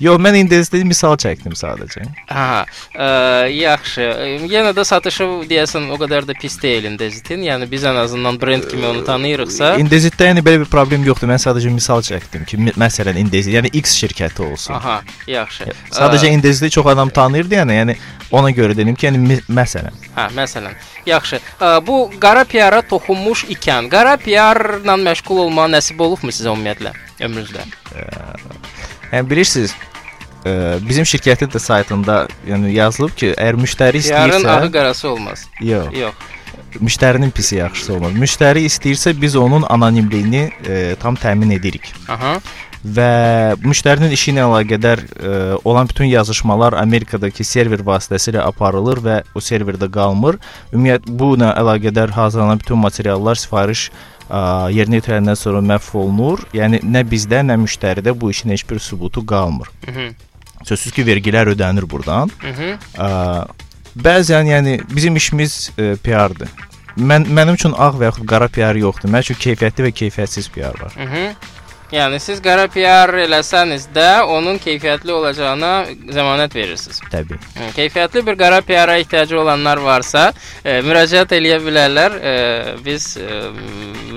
Yox, 0.00 0.16
mən 0.24 0.38
indizdə 0.40 0.80
misal 0.88 1.16
çəkdim 1.20 1.52
sadəcə. 1.58 2.06
Aha. 2.32 2.62
Ə, 2.94 3.08
yaxşı. 3.52 4.06
Yenə 4.48 4.72
də 4.76 4.84
satışı 4.88 5.26
deyəsən 5.50 5.90
o 5.92 5.98
qədər 6.00 6.24
də 6.28 6.36
pis 6.40 6.56
deyil 6.62 6.88
İndizitin. 6.88 7.42
Yəni 7.44 7.68
biz 7.70 7.84
ən 7.84 7.98
azından 8.00 8.38
brend 8.40 8.64
kimi 8.70 8.86
onu 8.88 9.04
tanıyırıqsa. 9.04 9.74
İndizdə 9.82 10.30
yəni 10.30 10.44
belə 10.46 10.62
bir 10.62 10.70
problem 10.72 11.04
yoxdur. 11.04 11.28
Mən 11.28 11.42
sadəcə 11.42 11.72
misal 11.74 12.00
çəkdim 12.06 12.46
ki, 12.48 12.60
məsələn 12.80 13.20
indiz, 13.20 13.50
yəni 13.52 13.68
X 13.82 13.98
şirkəti 14.00 14.46
olsun. 14.46 14.78
Aha, 14.78 15.02
yaxşı. 15.28 15.68
Sadəcə 15.92 16.32
indizdə 16.32 16.72
çox 16.72 16.88
adam 16.94 17.12
tanıyırdı 17.12 17.60
yəni, 17.60 17.76
yəni 17.82 17.98
ona 18.30 18.54
görə 18.56 18.76
dedim 18.78 18.96
ki, 18.96 19.10
yəni 19.10 19.40
məsələn. 19.52 20.00
Hə, 20.16 20.30
məsələn. 20.38 20.80
Yaxşı. 21.06 21.42
Ə, 21.60 21.74
bu 21.84 22.06
qara 22.20 22.46
PR-a 22.48 22.80
toxunmuş 22.88 23.44
ikən, 23.52 23.92
qara 23.92 24.16
PR-la 24.16 24.96
məşğul 25.04 25.44
olmağa 25.44 25.68
nəsib 25.76 26.00
olubmu 26.00 26.32
sizə 26.32 26.54
ümumiyyətlə 26.54 26.96
ömrünüzdə? 27.20 27.68
Yəni 29.10 29.30
bilirsiniz, 29.30 29.74
ə, 30.44 30.78
bizim 30.88 31.04
şirkətin 31.04 31.50
də 31.52 31.58
saytında 31.58 32.26
yəni 32.48 32.72
yazılıb 32.76 33.14
ki, 33.16 33.34
əgər 33.36 33.60
müştəri 33.60 34.02
PR-ın 34.06 34.32
ağı 34.32 34.40
istəyirsə, 34.40 34.72
qarası 34.72 35.08
olmaz. 35.10 35.46
yox, 35.60 35.92
Yox. 35.98 36.14
müştərinin 36.80 37.30
pisi 37.30 37.56
yaxşısı 37.56 37.94
olmaz. 37.94 38.12
Müştəri 38.12 38.64
istəyirsə 38.68 39.14
biz 39.20 39.36
onun 39.36 39.62
anonimliyini 39.68 40.42
ə, 40.64 40.96
tam 41.02 41.16
təmin 41.16 41.50
edirik. 41.58 41.92
Aha. 42.08 42.38
və 42.80 43.58
müştərinin 43.60 44.08
işi 44.16 44.30
ilə 44.32 44.46
əlaqədar 44.46 45.00
ə, 45.04 45.32
olan 45.68 45.88
bütün 45.88 46.06
yazışmalar 46.08 46.72
Amerikadakı 46.80 47.44
server 47.44 47.82
vasitəsilə 47.84 48.40
aparılır 48.40 49.02
və 49.04 49.16
o 49.36 49.42
serverdə 49.44 49.90
qalmır. 49.92 50.38
Ümumiyyət 50.72 51.04
bu 51.20 51.34
ilə 51.36 51.50
əlaqədar 51.60 52.14
hazırlanan 52.16 52.62
bütün 52.62 52.80
materiallar 52.80 53.36
sifariş 53.36 53.90
ə, 54.30 54.40
yerinə 54.72 54.96
yetiriləndən 55.02 55.36
sonra 55.36 55.60
məhv 55.60 55.92
olunur. 56.06 56.46
Yəni 56.56 56.80
nə 56.80 57.04
bizdə, 57.04 57.42
nə 57.44 57.58
müştəridə 57.60 58.16
bu 58.16 58.30
işin 58.32 58.56
heç 58.56 58.64
bir 58.70 58.80
sübutu 58.80 59.26
qalmır. 59.26 59.68
Mhm. 59.88 60.16
Sözsüz 60.64 60.92
ki, 60.92 61.04
vergilər 61.06 61.52
ödənir 61.54 61.86
burdan. 61.90 62.30
Mhm. 62.42 62.76
Ə, 63.00 63.08
bəzən 63.96 64.50
yəni 64.50 64.76
bizim 64.94 65.16
işimiz 65.16 65.70
ə, 65.76 65.94
PR-dır. 66.04 66.50
Mən 67.00 67.28
mənim 67.30 67.56
üçün 67.56 67.72
ağ 67.78 67.92
və 67.96 68.10
yaxud 68.10 68.26
qara 68.28 68.48
PR 68.52 68.76
yoxdur. 68.76 69.08
Mənim 69.08 69.28
üçün 69.28 69.38
keyfiyyətli 69.40 69.86
və 69.88 69.92
keyfiyyətsiz 70.02 70.50
PR 70.54 70.76
var. 70.82 70.94
Mhm. 70.98 71.34
Yəni 71.90 72.20
siz 72.22 72.38
qara 72.38 72.68
PR 72.70 73.10
eləsəniz 73.24 73.88
də 73.90 74.22
onun 74.22 74.60
keyfiyyətli 74.62 75.10
olacağına 75.10 75.70
zəmanət 76.14 76.54
verirsiniz. 76.54 77.00
Təbii. 77.10 77.38
Keyfiyyətli 77.74 78.22
bir 78.28 78.36
qara 78.38 78.60
PR-a 78.62 78.94
ehtiyacı 79.02 79.40
olanlar 79.40 79.80
varsa, 79.82 80.28
e, 80.64 80.76
müraciət 80.86 81.32
eləyə 81.34 81.56
bilərlər. 81.64 82.14
E, 82.14 82.34
biz 82.84 83.16
e, 83.18 83.40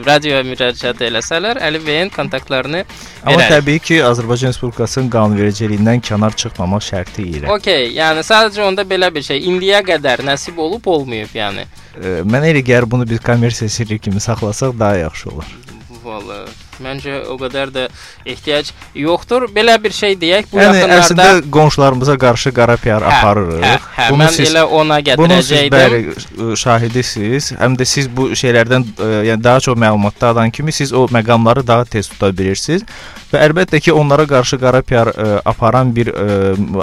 radioya 0.05 0.43
müraciət 0.45 1.01
eləsələr, 1.07 1.57
Əli 1.65 1.81
bəyin 1.81 2.11
kontaktlarını 2.13 2.83
Amma 2.83 3.39
verərik. 3.39 3.55
təbii 3.55 3.81
ki, 3.87 3.97
Azərbaycan 4.05 4.53
Respublikasının 4.53 5.09
qanunvericiliyindən 5.15 6.03
kənar 6.05 6.37
çıxmamaq 6.37 6.85
şərti 6.85 7.25
ilə. 7.39 7.47
Okay, 7.55 7.87
yəni 7.95 8.21
sadəcə 8.27 8.67
onda 8.67 8.85
belə 8.85 9.09
bir 9.15 9.25
şey 9.25 9.47
indiyə 9.49 9.81
qədər 9.87 10.21
nəsib 10.27 10.61
olub 10.61 10.85
olmayıb, 10.93 11.33
yəni. 11.39 11.65
E, 11.97 12.19
Mənə 12.21 12.53
elə 12.53 12.61
gəlir 12.69 12.85
bunu 12.91 13.09
biz 13.09 13.23
kommersiya 13.25 13.69
sirri 13.69 13.97
kimi 13.97 14.21
saxlasaq 14.21 14.77
daha 14.77 15.01
yaxşı 15.07 15.29
olar. 15.33 15.57
Vallahi 16.03 16.62
məncə 16.83 17.19
o 17.29 17.37
qədər 17.41 17.71
də 17.75 17.85
ehtiyac 18.25 18.71
yoxdur. 18.97 19.47
Belə 19.53 19.75
bir 19.83 19.93
şey 19.95 20.17
deyək, 20.21 20.49
bu 20.51 20.61
yəni 20.61 20.81
yaxınlarda 20.81 20.99
əslində 21.03 21.51
qonşularımıza 21.53 22.17
qarşı 22.21 22.53
qara 22.55 22.77
PR 22.81 23.05
aparırıq. 23.09 23.63
Hə, 23.63 23.73
hə, 23.97 24.09
Bunu 24.11 24.23
mən 24.23 24.33
siz 24.37 24.51
elə 24.53 24.63
ona 24.65 24.99
Bunun 25.17 25.41
siz 25.41 25.51
gətirəcəydim. 25.51 25.75
bəli 25.77 26.51
ə, 26.53 26.57
şahidisiz. 26.63 27.51
Həm 27.59 27.77
də 27.79 27.85
siz 27.89 28.09
bu 28.09 28.29
şeylərdən 28.37 28.87
ə, 28.97 29.09
yəni 29.29 29.43
daha 29.43 29.59
çox 29.59 29.77
məlumatlı 29.77 30.27
adam 30.33 30.51
kimi 30.51 30.71
siz 30.71 30.93
o 30.93 31.05
məqamları 31.11 31.67
daha 31.67 31.85
tez 31.85 32.09
tuta 32.09 32.31
bilirsiniz. 32.37 32.85
Və 33.33 33.41
əlbəttə 33.47 33.79
ki, 33.81 33.93
onlara 33.97 34.27
qarşı 34.29 34.59
qara 34.61 34.81
PR 34.85 35.09
ə, 35.09 35.29
aparan 35.49 35.89
bir 35.95 36.11
ə, 36.13 36.25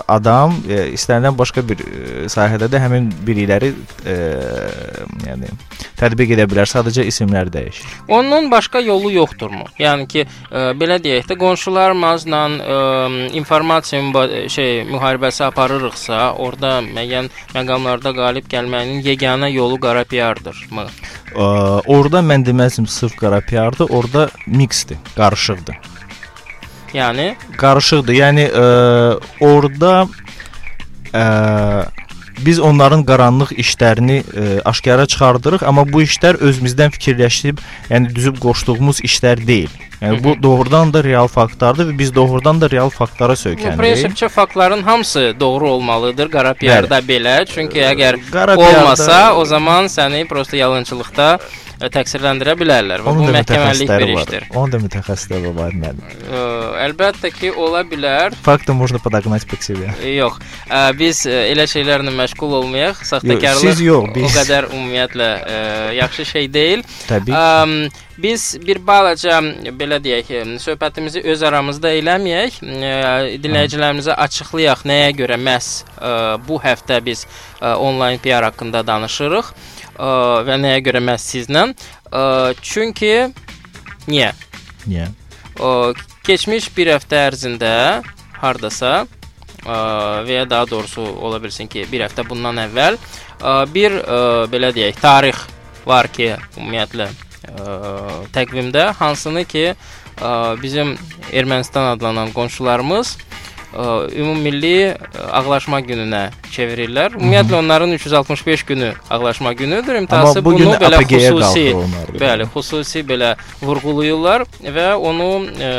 adam 0.09 0.57
ə, 0.67 0.87
istənilən 0.97 1.37
başqa 1.39 1.63
bir 1.67 1.79
ə, 1.85 2.27
sahədə 2.33 2.67
də 2.73 2.81
həmin 2.83 3.11
bilikləri 3.27 3.71
ə, 4.05 4.17
yəni 5.29 5.51
tətbiq 6.01 6.35
edə 6.37 6.47
bilər. 6.51 6.69
Sadəcə 6.71 7.05
isimlər 7.09 7.51
dəyişir. 7.53 7.87
Onun 8.09 8.51
başqa 8.51 8.81
yolu 8.83 9.13
yoxdurmu? 9.15 9.67
Yəni 9.81 10.07
ki, 10.11 10.25
ə, 10.27 10.65
belə 10.79 10.99
deyək 11.03 11.29
də 11.31 11.37
qonşularımızla 11.41 12.41
ə, 12.47 12.79
informasiya 13.41 14.03
müba- 14.09 14.49
şey 14.53 14.83
müharibəsi 14.91 15.45
aparırıqsa, 15.49 16.21
orada 16.39 16.79
müəyyən 16.87 17.31
məqamlarda 17.55 18.15
qalib 18.17 18.51
gəlməyin 18.53 19.01
yeganə 19.07 19.51
yolu 19.53 19.81
qara 19.81 20.05
PR-dırmı? 20.05 20.87
Ə, 21.35 21.47
orada 21.87 22.21
mən 22.27 22.45
deməzdim 22.47 22.89
sırf 22.91 23.17
qara 23.21 23.41
PR-dır, 23.41 23.89
orada 23.91 24.29
miksdir, 24.47 24.99
qarışıqdır. 25.17 25.81
Yəni 26.95 27.33
qarışıqdır. 27.59 28.17
Yəni 28.19 28.47
ə, 28.51 28.67
orada 29.47 29.93
ə, 31.15 31.25
biz 32.39 32.61
onların 32.61 33.05
qaranlıq 33.05 33.53
işlərini 33.59 34.23
ə, 34.23 34.49
aşkara 34.65 35.07
çıxardırıq, 35.07 35.67
amma 35.67 35.85
bu 35.93 36.03
işlər 36.07 36.41
özümüzdən 36.41 36.95
fikirləşib, 36.97 37.61
yəni 37.91 38.15
düzüb 38.15 38.41
qoşduğumuz 38.43 39.03
işlər 39.07 39.47
deyil. 39.47 39.71
Yəni 40.01 40.23
bu 40.25 40.33
doğrudan 40.43 40.93
da 40.95 41.03
real 41.05 41.29
faktlardır 41.29 41.91
və 41.91 41.99
biz 41.99 42.15
doğrudan 42.15 42.61
da 42.61 42.71
real 42.73 42.89
faktlara 42.89 43.35
bu 43.37 43.41
söykənirik. 43.43 43.81
prinsipçə 43.81 44.29
faktların 44.29 44.83
hamısı 44.83 45.35
doğru 45.41 45.69
olmalıdır 45.71 46.31
qara 46.31 46.55
PR-da 46.55 47.03
belə. 47.05 47.45
Çünki 47.45 47.85
əgər 47.85 48.17
olmasa, 48.57 49.35
o 49.37 49.45
zaman 49.45 49.93
səni 49.93 50.25
prosta 50.29 50.57
yalançılıqda 50.57 51.39
təqsirləndirə 51.92 52.54
bilərlər 52.60 53.04
və 53.04 53.12
Onun 53.12 53.26
bu 53.26 53.32
da 53.32 53.40
məhkəməlik 53.40 53.90
bir 53.90 54.06
mütəxəssisləri 54.06 54.16
var. 54.16 54.22
işdir. 54.30 54.46
Onun 54.56 54.72
da 54.72 54.80
mütəxəssisləri 54.86 55.52
var 55.58 55.76
müəllim. 55.82 56.14
Ə, 56.30 56.44
əlbəttə 56.86 57.32
ki, 57.36 57.52
ola 57.66 57.82
bilər. 57.88 58.38
Факты 58.46 58.74
можно 58.74 59.00
подогнать 59.00 59.46
под 59.48 59.62
себя. 59.64 59.92
Yox. 60.08 60.40
Ə, 60.70 60.86
biz 60.98 61.26
ə, 61.28 61.42
elə 61.52 61.68
şeylərlə 61.68 62.16
məşğul 62.16 62.56
olmayaq. 62.62 63.04
Saxtakarlıq 63.12 63.68
siz 63.68 63.84
yox, 63.84 64.10
o 64.10 64.16
biz. 64.16 64.32
qədər 64.40 64.70
ümumiyyətlə 64.72 65.30
ə, 65.36 65.60
yaxşı 66.00 66.26
şey 66.32 66.50
deyil. 66.56 66.86
Təbii. 67.10 67.36
Ə, 67.36 67.92
biz 68.24 68.48
bir 68.64 68.80
balaca 68.88 69.42
belə 69.76 70.00
deyək, 70.00 70.32
ə, 70.32 70.44
söhbətimizi 70.64 71.26
öz 71.28 71.44
aramızda 71.52 71.92
eləməyək. 72.00 72.62
Ə, 72.64 72.96
dinləyicilərimizə 73.44 74.16
açıqlayaq 74.30 74.88
nəyə 74.88 75.12
görə 75.20 75.40
məhz 75.44 75.72
ə, 76.00 76.16
bu 76.48 76.62
həftə 76.64 77.04
biz 77.04 77.28
ə, 77.60 77.76
onlayn 77.76 78.24
PR 78.24 78.48
haqqında 78.48 78.86
danışırıq 78.88 79.52
ə, 79.52 79.76
və 80.47 80.57
nəyə 80.65 80.81
görə 80.87 81.03
məhz 81.05 81.27
sizlə? 81.35 81.67
Çünki 82.65 83.15
niyə? 84.09 84.33
Niyə? 84.89 85.11
keçmiş 86.25 86.69
bir 86.77 86.95
həftə 86.95 87.27
ərzində 87.29 87.73
hardasa 88.41 89.05
və 89.61 90.37
ya 90.39 90.45
daha 90.49 90.69
doğrusu 90.71 91.03
ola 91.21 91.41
bilsin 91.43 91.69
ki, 91.69 91.85
bir 91.93 92.07
həftə 92.07 92.25
bundan 92.29 92.63
əvvəl 92.65 92.97
bir 93.75 93.97
belə 94.53 94.71
deyək, 94.77 95.01
tarix 95.01 95.43
var 95.87 96.09
ki, 96.13 96.33
ümumiyyətlə 96.57 97.11
təqvimdə 98.33 98.91
hansını 99.01 99.45
ki, 99.49 99.75
bizim 100.63 100.97
Ermənistan 101.33 101.93
adlanan 101.95 102.33
qonşularımız 102.33 103.17
ümummilli 103.75 104.95
ağlaşma 105.33 105.81
gününə 105.81 106.31
çevirirlər. 106.53 107.15
Ümumiyyətlə 107.19 107.55
onların 107.55 107.91
365 107.93 108.63
günü 108.63 108.93
ağlaşma 109.11 109.53
günüdür. 109.53 109.95
İmtahası 109.95 110.45
bu 110.45 110.53
bunu 110.55 110.75
belə 110.75 111.03
xüsusi, 111.07 111.67
bəli, 112.21 112.47
xüsusi 112.55 113.05
belə 113.07 113.37
vurğulayırlar 113.63 114.47
və 114.65 114.89
onu 114.95 115.31
ə, 115.61 115.75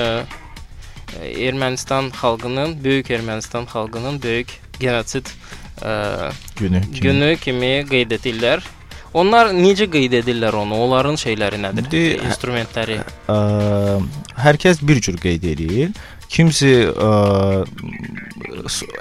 Ermənistan 1.21 2.07
xalqının, 2.15 2.77
böyük 2.83 3.09
Ermənistan 3.11 3.65
xalqının 3.67 4.21
böyük 4.23 4.47
genosid 4.79 5.27
ə, 5.81 6.31
günü. 6.59 6.81
günü 7.01 7.35
kimi 7.37 7.73
qeyd 7.89 8.11
edirlər. 8.15 8.63
Onlar 9.13 9.49
necə 9.51 9.89
qeyd 9.91 10.13
edirlər 10.21 10.55
onu? 10.55 10.77
Onların 10.85 11.17
şeyləri 11.19 11.59
nədir? 11.59 11.83
İndi- 11.89 12.21
İnstrumentləri. 12.29 13.01
Ə, 13.27 13.39
hər 14.39 14.55
kəs 14.63 14.79
bir 14.87 15.01
cür 15.03 15.17
qeyd 15.19 15.43
edir. 15.43 15.89
Kimisi 16.31 16.69
ə, 16.87 17.07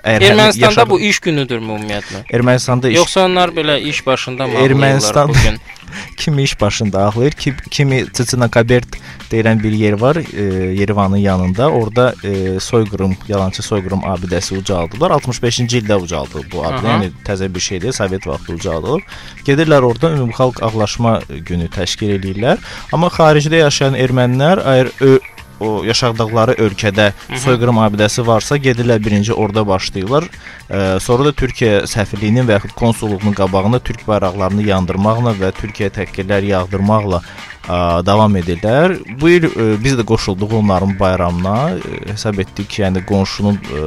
həmin 0.02 0.26
Ermənistanda 0.26 0.64
yaşadı- 0.66 0.90
bu 0.90 1.00
iş 1.00 1.20
günüdürmü 1.20 1.72
ümumiyyətlə? 1.76 2.24
Ermənistanda 2.34 2.90
iş 2.90 2.96
Yoxsa 2.96 3.24
onlar 3.26 3.48
belə 3.54 3.80
iş 3.80 4.06
başında 4.06 4.46
mı 4.46 4.54
Ermənistan- 4.54 5.28
bu 5.28 5.32
gün? 5.32 5.60
kimi 6.16 6.42
iş 6.42 6.60
başında 6.60 7.04
ağlayır, 7.06 7.32
ki, 7.32 7.54
kimi 7.70 8.04
Çiçinakabert 8.12 8.86
deyilən 9.30 9.62
bir 9.62 9.72
yer 9.72 9.92
var, 9.92 10.16
e, 10.16 10.42
Yerevanın 10.74 11.16
yanında. 11.16 11.70
Orada 11.70 12.14
e, 12.24 12.60
soyqırım, 12.60 13.16
yalançı 13.28 13.62
soyqırım 13.62 13.98
abidəsi 14.00 14.58
ucaldılar. 14.58 15.10
65-ci 15.10 15.82
ildə 15.82 15.94
ucaldıldı 16.02 16.46
bu 16.52 16.56
abidə. 16.64 16.86
Aha. 16.86 16.98
Yəni 16.98 17.10
təzə 17.26 17.54
bir 17.54 17.60
şey 17.60 17.80
deyil, 17.80 17.92
Sovet 17.92 18.26
vaxtı 18.26 18.52
ucaldılıb. 18.52 19.00
Gedirlər 19.46 19.82
orada 19.82 20.10
ümumxalq 20.10 20.62
ağlaşma 20.62 21.20
günü 21.28 21.68
təşkil 21.68 22.18
eləyirlər. 22.18 22.58
Amma 22.92 23.06
xaricdə 23.06 23.62
yaşayan 23.66 23.94
ermənilər 23.94 24.62
əgər 24.66 24.90
ö 25.00 25.18
o 25.60 25.82
yaşadıkları 25.84 26.56
ölkədə 26.66 27.10
soyqırım 27.44 27.80
abidəsi 27.84 28.24
varsa, 28.26 28.56
gedirlər 28.56 29.02
birinci 29.04 29.32
orada 29.32 29.66
başlayırlar. 29.66 30.26
Ə, 30.70 31.00
sonra 31.04 31.28
da 31.30 31.34
Türkiyə 31.36 31.84
səfirliyinin 31.90 32.48
və 32.48 32.58
yaxud 32.58 32.74
konsulluğunun 32.78 33.36
qabağında 33.38 33.80
türk 33.84 34.06
bayraqlarını 34.08 34.66
yandırmaqla 34.70 35.36
və 35.40 35.52
Türkiyə 35.60 35.90
təhqirlər 35.98 36.46
yağdırmaqla 36.50 37.20
ə, 37.20 37.78
davam 38.06 38.36
edirlər. 38.40 38.96
Bu 39.20 39.34
il 39.36 39.48
ə, 39.50 39.68
biz 39.82 39.98
də 40.00 40.06
qoşulduq 40.08 40.56
onların 40.62 40.96
bayramına. 41.00 41.58
Ə, 41.76 42.00
hesab 42.14 42.40
etdik 42.42 42.72
ki, 42.72 42.82
yəni 42.86 43.04
qonşunun 43.08 43.60
ə, 43.60 43.86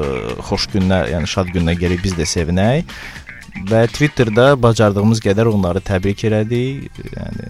xoş 0.50 0.70
gününə, 0.76 1.04
yəni 1.16 1.30
şad 1.30 1.52
gününə 1.56 1.78
gəlib 1.80 2.06
biz 2.06 2.18
də 2.20 2.30
sevinək. 2.30 2.96
Və 3.70 3.84
Twitterdə 3.88 4.54
bacardığımız 4.60 5.22
qədər 5.24 5.50
onları 5.52 5.82
təbrik 5.86 6.24
elədik. 6.28 6.90
Yəni 7.14 7.50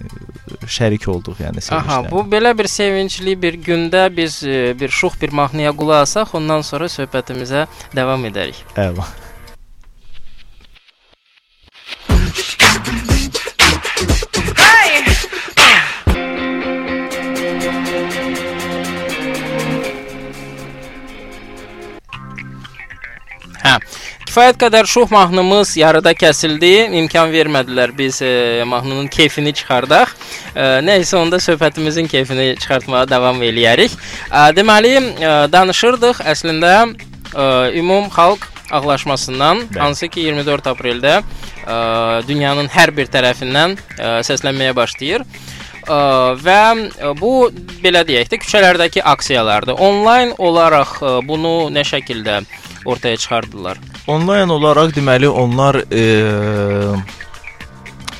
şərik 0.67 1.07
olduq, 1.09 1.39
yəni 1.41 1.63
Aha, 1.71 2.01
sevinclə. 2.03 2.11
bu 2.11 2.23
belə 2.31 2.51
bir 2.57 2.67
sevincli 2.71 3.35
bir 3.41 3.57
gündə 3.63 4.05
biz 4.17 4.43
e, 4.43 4.75
bir 4.79 4.89
şux 4.89 5.15
bir 5.21 5.31
mahnıya 5.31 5.71
qulaq 5.71 6.03
asaq, 6.03 6.35
ondan 6.37 6.61
sonra 6.61 6.91
söhbətimizə 6.91 7.67
davam 7.95 8.25
edərik. 8.29 8.59
Əla. 8.75 9.07
Kifayət 24.33 24.57
qədər 24.63 24.87
şux 24.89 25.11
mahnımız 25.13 25.75
yarıda 25.77 26.09
kəsildi. 26.17 26.87
İmkan 26.97 27.29
vermədilər 27.29 27.91
biz 27.93 28.17
e, 28.25 28.63
mahnının 28.65 29.05
keyfini 29.13 29.51
çıxardaq. 29.53 30.15
E, 30.55 30.63
nəysə 30.81 31.19
onda 31.19 31.37
söhbətimizin 31.37 32.09
keyfini 32.09 32.55
çıxartmağa 32.57 33.03
davam 33.11 33.37
eləyərik. 33.45 33.93
E, 33.93 34.41
deməli, 34.57 34.95
e, 34.97 35.35
danışırdıq 35.53 36.23
əslində 36.33 36.73
e, 36.89 37.45
ümum 37.77 38.09
xalq 38.09 38.49
ağlaşmasından, 38.73 39.67
Bəli. 39.67 39.79
hansı 39.85 40.09
ki 40.09 40.25
24 40.31 40.73
apreldə 40.73 41.19
e, 41.21 41.77
dünyanın 42.25 42.73
hər 42.73 42.95
bir 42.97 43.13
tərəfindən 43.13 43.77
e, 43.77 44.11
səslənməyə 44.25 44.73
başlayır. 44.81 45.29
Ə, 45.83 45.95
və 46.41 46.61
ə, 46.73 47.13
bu 47.21 47.51
belə 47.85 48.01
deyək 48.09 48.33
də 48.33 48.41
küçələrdəki 48.41 49.05
aksiyalardır. 49.13 49.77
Onlayn 49.77 50.33
olaraq 50.41 51.01
ə, 51.03 51.17
bunu 51.21 51.67
nə 51.69 51.85
şəkildə 51.85 52.41
ortaya 52.89 53.17
çıxardılar? 53.17 53.92
Onlayn 54.07 54.51
olaraq 54.51 54.91
deməli 54.97 55.29
onlar 55.29 55.77
e, 55.87 56.03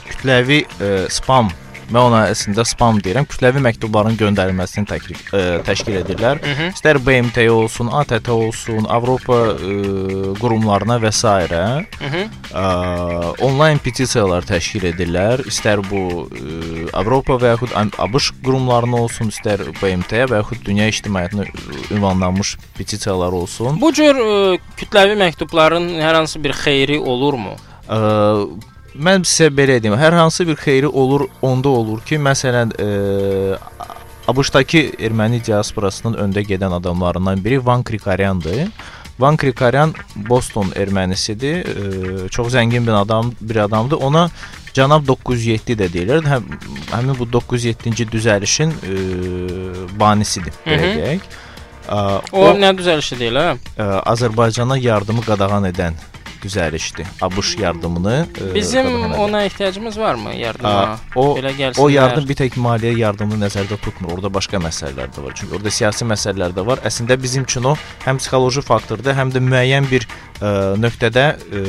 kütləvi 0.08 0.62
e, 0.64 0.92
spam 1.12 1.52
Mən 1.92 2.00
ona 2.08 2.22
əslində 2.32 2.64
spam 2.68 3.00
deyirəm. 3.04 3.28
Kütləvi 3.30 3.62
məktubların 3.64 4.16
göndərilməsini 4.20 4.88
təklif 4.90 5.22
e, 5.36 5.60
təşkil 5.68 6.00
edirlər. 6.02 6.40
Hı 6.44 6.54
-hı. 6.58 6.70
İstər 6.74 7.00
BMT 7.06 7.48
olsun, 7.52 7.90
ATT 7.92 8.30
olsun, 8.30 8.86
Avropa 8.90 9.40
e, 9.54 10.34
qurumlarına 10.40 10.98
və 11.04 11.12
s. 11.12 11.28
Ə, 12.54 12.64
onlayn 13.42 13.80
petisiyalar 13.80 14.46
təşkil 14.46 14.84
edirlər. 14.94 15.44
İstər 15.50 15.82
bu 15.90 16.30
ə, 16.30 16.90
Avropa 16.94 17.34
və 17.34 17.54
yaxud 17.56 17.72
ABŞ 17.98 18.32
qurumlarına 18.44 18.96
olsun, 18.96 19.32
istər 19.34 19.66
BMT 19.82 20.28
və 20.30 20.42
yaxud 20.42 20.66
dünya 20.66 20.88
ictimaiyyətinə 20.88 21.48
ünvanlanmış 21.92 22.58
petisiyalar 22.78 23.32
olsun. 23.32 23.82
Bu 23.82 23.94
cür 23.94 24.16
ə, 24.16 24.60
kütləvi 24.78 25.18
məktubların 25.18 26.00
hər 26.00 26.22
hansı 26.22 26.44
bir 26.44 26.54
xeyri 26.54 27.00
olurmu? 27.00 27.58
Ə, 27.90 27.98
mən 28.96 29.24
sizə 29.28 29.50
belə 29.54 29.80
deyim, 29.82 29.96
hər 30.00 30.16
hansı 30.18 30.46
bir 30.48 30.58
xeyri 30.60 30.88
olur, 30.88 31.28
onda 31.42 31.70
olur 31.70 32.02
ki, 32.06 32.20
məsələn, 32.22 32.74
ə, 32.78 33.58
ABŞ-dakı 34.32 34.84
erməni 35.04 35.42
diasporasının 35.46 36.18
öndə 36.24 36.44
gedən 36.48 36.76
adamlarından 36.80 37.44
biri 37.44 37.66
Van 37.66 37.84
Krikaryandır. 37.84 38.68
Van 39.20 39.38
Krikaryan 39.38 39.94
Boston 40.16 40.72
ermənisidir. 40.76 41.64
Ə, 41.64 42.30
çox 42.30 42.54
zəngin 42.54 42.88
bir 42.88 43.00
adam, 43.02 43.34
bir 43.42 43.56
adamdır. 43.66 43.98
Ona 44.02 44.30
Cənab 44.74 45.06
907 45.08 45.76
də 45.78 45.90
deyirlər. 45.94 46.24
Həm 46.26 46.48
həmin 46.92 47.18
bu 47.20 47.28
907-ci 47.36 48.08
düzəlişin 48.10 48.74
ə, 48.74 48.98
banisidir, 50.00 50.54
belə 50.66 50.94
deyək. 50.98 51.28
Ə, 51.28 51.40
O, 52.32 52.46
o 52.48 52.52
nə 52.56 52.70
düzəlişi 52.80 53.18
deyil, 53.20 53.36
hə? 53.36 53.58
ə, 53.76 53.86
Azərbaycana 54.08 54.78
yardımı 54.80 55.22
qadağan 55.26 55.68
edən 55.68 55.98
düzəlişdir. 56.44 57.08
ABŞ 57.22 57.54
yardımını 57.62 58.16
ə, 58.34 58.54
Bizim 58.56 58.86
edən. 58.88 59.16
ona 59.18 59.44
ehtiyacımız 59.44 60.00
varmı 60.00 60.34
yardıma? 60.36 60.74
Ə, 60.74 60.98
o 61.16 61.26
Belə 61.38 61.54
gəlsin. 61.58 61.82
o 61.82 61.90
yardım 61.90 62.28
bir 62.30 62.36
tək 62.42 62.58
maliyyə 62.60 62.98
yardımını 62.98 63.46
nəzərdə 63.46 63.78
tutmur. 63.82 64.12
Orada 64.18 64.34
başqa 64.34 64.58
məsələlər 64.58 65.14
də 65.16 65.24
var. 65.24 65.34
Çünki 65.36 65.56
orada 65.56 65.72
siyasi 65.72 66.06
məsələlər 66.06 66.56
də 66.58 66.66
var. 66.66 66.78
Əslində 66.86 67.18
bizim 67.24 67.44
üçün 67.44 67.64
o 67.64 67.76
həm 68.06 68.18
psixoloji 68.22 68.62
faktordur, 68.62 69.14
həm 69.18 69.32
də 69.36 69.42
müəyyən 69.44 69.90
bir 69.92 70.08
ə, 70.10 70.33
nöqtədə 70.84 71.26
ə, 71.34 71.62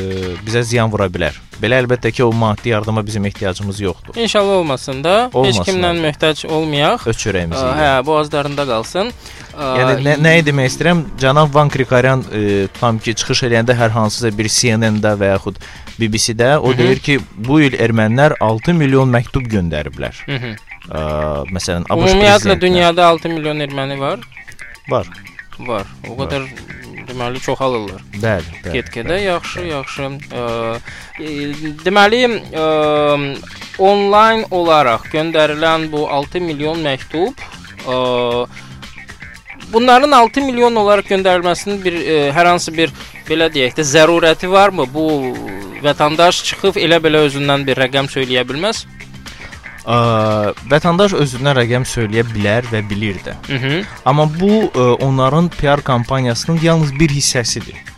bizə 0.47 0.63
ziyan 0.67 0.91
vura 0.93 1.07
bilər. 1.13 1.37
Belə 1.63 1.79
əlbəttə 1.85 2.11
ki, 2.11 2.25
o 2.25 2.33
maddi 2.35 2.73
yardıma 2.73 3.05
bizim 3.07 3.25
ehtiyacımız 3.25 3.81
yoxdur. 3.81 4.17
İnşallah 4.21 4.53
olmasın 4.53 5.05
da. 5.05 5.27
Heç 5.27 5.35
Olmasın 5.35 5.63
kimlə 5.63 5.91
abi. 5.93 6.01
möhtac 6.01 6.45
olmayaq. 6.51 7.07
Öz 7.07 7.17
çörəyimizi. 7.17 7.63
Yeyək. 7.63 7.79
hə, 7.81 8.07
boğazlarında 8.07 8.67
qalsın. 8.67 9.13
Yəni 9.55 9.95
nə, 10.03 10.17
nəyi 10.27 10.43
demək 10.49 10.67
istəyirəm? 10.73 11.05
Cənab 11.23 11.55
Van 11.55 11.71
Krikaryan 11.71 12.25
e, 12.35 12.67
tutam 12.75 12.99
ki, 12.99 13.15
çıxış 13.15 13.43
eləyəndə 13.49 13.77
hər 13.79 13.95
hansısa 13.95 14.33
bir 14.39 14.49
CNN-də 14.51 15.15
və 15.21 15.31
yaxud 15.31 15.63
BBC-də 16.01 16.57
o 16.59 16.69
Hı 16.69 16.75
hı. 16.75 16.79
deyir 16.79 16.99
ki, 16.99 17.21
bu 17.37 17.61
il 17.61 17.79
ermənilər 17.79 18.35
6 18.41 18.75
milyon 18.75 19.09
məktub 19.15 19.47
göndəriblər. 19.47 20.15
Hı 20.27 20.37
-hı. 20.43 20.55
Ə, 20.91 21.01
məsələn, 21.55 21.87
ABŞ 21.89 22.11
Ümumiyyətlə 22.13 22.61
dünyada 22.61 23.07
6 23.07 23.29
milyon 23.29 23.61
erməni 23.61 24.01
var. 24.01 24.19
var. 24.91 25.07
Var. 25.59 25.87
O 26.11 26.17
qədər 26.19 26.43
deməli 27.15 27.41
çoxalırlar. 27.41 28.03
Bəli, 28.19 28.61
bəli. 28.65 28.75
Get-gedə 28.77 29.19
yaxşı, 29.23 29.65
yaxşı. 29.71 30.11
Ə, 30.35 30.45
e, 31.23 31.73
deməli, 31.85 32.23
ə, 32.53 32.67
onlayn 33.79 34.45
olaraq 34.51 35.09
göndərilən 35.15 35.89
bu 35.93 36.07
6 36.11 36.43
milyon 36.45 36.83
məktub 36.85 37.41
ə, 37.87 38.47
bunların 39.73 40.13
6 40.21 40.45
milyon 40.47 40.77
olaraq 40.83 41.11
göndərilməsinin 41.15 41.81
bir 41.85 41.99
ə, 42.01 42.19
hər 42.37 42.53
hansı 42.53 42.75
bir 42.75 42.93
belə 43.29 43.51
deyək 43.53 43.79
də 43.79 43.87
zərurəti 43.95 44.51
varmı? 44.51 44.87
Bu 44.95 45.09
vətəndaş 45.85 46.45
çıxıb 46.51 46.79
elə 46.81 47.01
belə 47.05 47.25
özündən 47.29 47.67
bir 47.67 47.81
rəqəm 47.87 48.11
söyləyə 48.13 48.47
bilməz? 48.49 48.85
Ə, 49.85 49.97
vətəndaş 50.71 51.17
özündən 51.21 51.59
rəqəm 51.61 51.85
söyləyə 51.89 52.25
bilər 52.33 52.69
və 52.73 52.81
bilir 52.89 53.19
də. 53.25 53.37
Mhm. 53.49 53.83
Amma 54.05 54.29
bu 54.41 54.69
ə, 54.71 54.87
onların 55.05 55.51
PR 55.59 55.85
kampaniyasının 55.85 56.61
yalnız 56.63 56.95
bir 57.01 57.09
hissəsidir. 57.09 57.94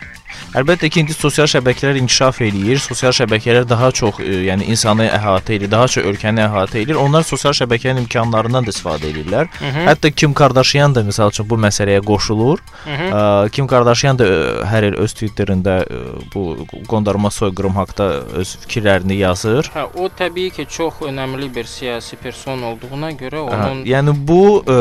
Əlbəttə 0.57 0.89
ki, 0.89 1.03
indi 1.05 1.13
sosial 1.13 1.45
şəbəkələr 1.53 1.99
inkişaf 2.01 2.39
eləyir. 2.47 2.79
Sosial 2.81 3.13
şəbəkələr 3.13 3.67
daha 3.69 3.91
çox, 3.93 4.23
e, 4.25 4.39
yəni 4.47 4.71
insanı 4.73 5.05
əhatə 5.13 5.53
edir, 5.59 5.69
daha 5.69 5.89
çox 5.93 6.07
ölkəni 6.09 6.41
əhatə 6.47 6.79
edir. 6.81 6.97
Onlar 6.97 7.27
sosial 7.29 7.53
şəbəkənin 7.59 8.07
imkanlarından 8.07 8.65
da 8.65 8.73
istifadə 8.73 9.11
edirlər. 9.11 9.51
Hı 9.59 9.69
-hı. 9.69 9.85
Hətta 9.91 10.11
Kim 10.11 10.33
Kardashian 10.33 10.95
da 10.95 11.03
məsəl 11.05 11.29
üçün 11.35 11.49
bu 11.51 11.59
məsələyə 11.61 12.01
qoşulur. 12.05 12.63
Hı 12.85 12.91
-hı. 12.91 13.11
Ə, 13.19 13.51
Kim 13.51 13.67
Kardashian 13.67 14.19
da 14.19 14.25
ə, 14.25 14.65
hər 14.73 14.89
il 14.89 14.97
öz 15.05 15.13
Twitterində 15.13 15.75
ə, 15.85 16.01
bu 16.35 16.67
qondarma 16.89 17.31
soyqırım 17.31 17.77
haqqında 17.77 18.09
öz 18.41 18.57
fikirlərini 18.63 19.17
yazır. 19.21 19.71
Hə, 19.75 19.85
o 19.95 20.09
təbii 20.09 20.51
ki, 20.51 20.67
çox 20.71 20.95
önəmli 20.95 21.55
bir 21.55 21.65
siyasi 21.65 22.17
person 22.17 22.63
olduğuna 22.63 23.11
görə 23.13 23.45
Hə, 23.45 23.61
onun 23.61 23.85
yəni 23.85 24.17
bu 24.29 24.65
ə, 24.67 24.79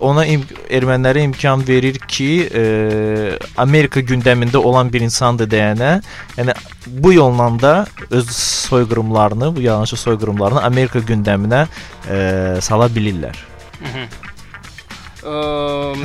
ona 0.00 0.26
im 0.26 0.42
ermənilərə 0.70 1.22
imkan 1.22 1.68
verir 1.68 2.02
ki, 2.08 2.30
ə, 2.50 3.38
Amerika 3.56 4.00
gündəmində 4.00 4.56
olan 4.56 4.92
bir 4.92 5.03
insandır 5.04 5.48
deyənə, 5.52 5.92
yəni 6.38 6.56
bu 6.86 7.12
yolla 7.14 7.48
da 7.62 7.74
öz 8.10 8.30
soyqırımlarını, 8.68 9.56
bu 9.56 9.60
yalançı 9.64 9.96
soyqırımlarını 10.00 10.62
Amerika 10.64 10.98
gündəminə 10.98 11.66
ə, 12.08 12.60
sala 12.64 12.88
bilirlər. 12.92 13.38
Ə, 15.24 15.38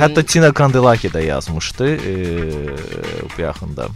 Hətta 0.00 0.24
Tina 0.24 0.52
Kandelaki 0.52 1.10
də 1.12 1.24
yazmışdı 1.26 1.90
e, 1.96 2.14
bu 3.36 3.42
yaxında. 3.42 3.88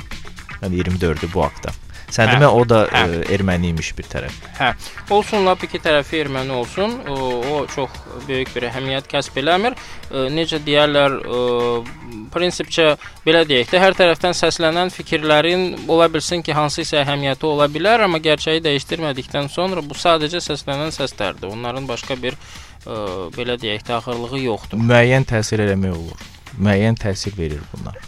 Yəni 0.63 0.83
24-ü 0.83 1.33
bu 1.35 1.45
haqda. 1.45 1.73
Sən 2.15 2.31
demə 2.31 2.47
o 2.47 2.63
da 2.69 2.85
hə. 2.87 3.03
e, 3.11 3.23
erməni 3.35 3.73
imiş 3.73 3.91
bir 3.99 4.07
tərəf. 4.07 4.35
Hə, 4.61 4.71
olsun 5.15 5.47
lap 5.49 5.63
iki 5.67 5.81
tərəfi 5.83 6.21
erməni 6.23 6.55
olsun. 6.55 6.93
O, 7.11 7.17
o 7.51 7.57
çox 7.75 7.97
böyük 8.29 8.53
bir 8.55 8.69
əhəmiyyət 8.69 9.09
kəsb 9.11 9.41
eləmir. 9.43 9.75
E, 10.11 10.27
necə 10.35 10.61
deyirlər, 10.63 11.17
e, 11.19 12.21
prinsipcə 12.35 12.93
belə 13.27 13.43
deyək 13.49 13.73
də, 13.73 13.81
hər 13.83 13.99
tərəfdən 13.99 14.37
səslənən 14.39 14.93
fikirlərin 14.95 15.89
ola 15.91 16.07
bilsin 16.13 16.45
ki, 16.47 16.55
hansısa 16.55 17.01
əhəmiyyəti 17.03 17.51
ola 17.51 17.67
bilər, 17.73 18.07
amma 18.07 18.23
gerçəyi 18.23 18.63
dəyişdirmədikdən 18.63 19.51
sonra 19.51 19.83
bu 19.83 19.99
sadəcə 19.99 20.43
səslənən 20.45 20.95
səslərdir. 20.95 21.51
Onların 21.51 21.91
başqa 21.91 22.19
bir 22.23 22.39
e, 22.39 23.01
belə 23.35 23.59
deyək 23.59 23.89
də 23.89 23.99
axırlığı 23.99 24.45
yoxdur. 24.45 24.87
Müəyyən 24.93 25.27
təsir 25.35 25.67
eləmək 25.67 25.99
olur. 25.99 26.31
Müəyyən 26.63 26.95
təsir 27.03 27.35
verir 27.35 27.67
bunlar. 27.75 27.99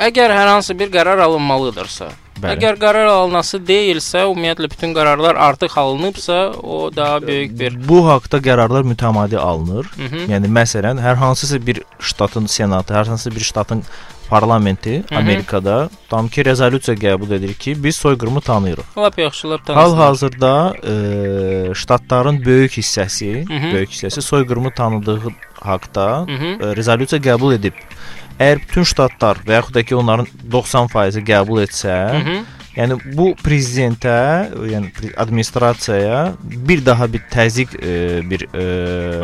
Əgər 0.00 0.32
hər 0.32 0.48
hansı 0.48 0.72
bir 0.80 0.88
qərar 0.88 1.20
alınmalıdırsa, 1.20 2.08
Bəli. 2.40 2.56
Əgər 2.56 2.78
qərar 2.80 3.08
alınası 3.12 3.60
deyilsə, 3.66 4.22
ümumiyyətlə 4.28 4.70
bütün 4.72 4.94
qərarlar 4.96 5.36
artıq 5.48 5.76
alınıbsa, 5.80 6.38
o 6.62 6.90
daha 6.96 7.20
böyük 7.22 7.58
bir 7.60 7.76
Bu 7.88 8.06
haqqda 8.08 8.38
qərarlar 8.46 8.86
mütəmadi 8.92 9.36
alınır. 9.36 9.90
Hı 9.96 10.06
-hı. 10.06 10.22
Yəni 10.32 10.48
məsələn, 10.60 11.02
hər 11.06 11.14
hansısa 11.14 11.66
bir 11.66 11.82
ştatın 12.00 12.46
senatı, 12.46 12.94
hər 12.94 13.06
hansısa 13.08 13.30
bir 13.36 13.40
ştatın 13.40 13.84
parlamenti 14.30 14.94
Hı 14.98 15.14
-hı. 15.14 15.18
Amerikada 15.18 15.90
tam 16.08 16.28
ki 16.28 16.44
rezolüsiya 16.44 16.96
qəbul 16.96 17.34
edir 17.34 17.54
ki, 17.54 17.84
biz 17.84 17.96
soyqırımı 17.96 18.40
tanıyırıq. 18.40 18.84
Lap 18.98 19.18
yaxşı, 19.18 19.50
lap 19.50 19.66
tanısınlar. 19.66 19.98
Hal-hazırda 19.98 20.74
e, 20.92 21.74
ştatların 21.74 22.44
böyük 22.44 22.72
hissəsi, 22.72 23.48
Hı 23.48 23.52
-hı. 23.52 23.72
böyük 23.72 23.90
hissəsi 23.90 24.20
soyqırımı 24.22 24.70
tanıdığı 24.70 25.20
haqqda 25.60 26.26
e, 26.28 26.76
rezolüsiya 26.76 27.22
qəbul 27.22 27.54
edib. 27.54 27.72
Əgər 28.40 28.62
bütün 28.62 28.86
ştatlar 28.88 29.42
və 29.44 29.58
yaxud 29.58 29.74
da 29.76 29.82
ki 29.84 29.96
onların 30.00 30.26
90% 30.52 31.20
qəbul 31.28 31.60
etsə, 31.66 31.96
Hı 32.14 32.20
-hı. 32.24 32.36
yəni 32.76 32.96
bu 33.16 33.34
prezidentə, 33.44 34.14
yəni 34.72 35.12
administrasiyaya 35.16 36.32
bir 36.68 36.86
daha 36.86 37.12
bir 37.12 37.20
təzyiq 37.34 37.76
e, 37.76 38.30
bir 38.30 38.46
e, 38.54 38.64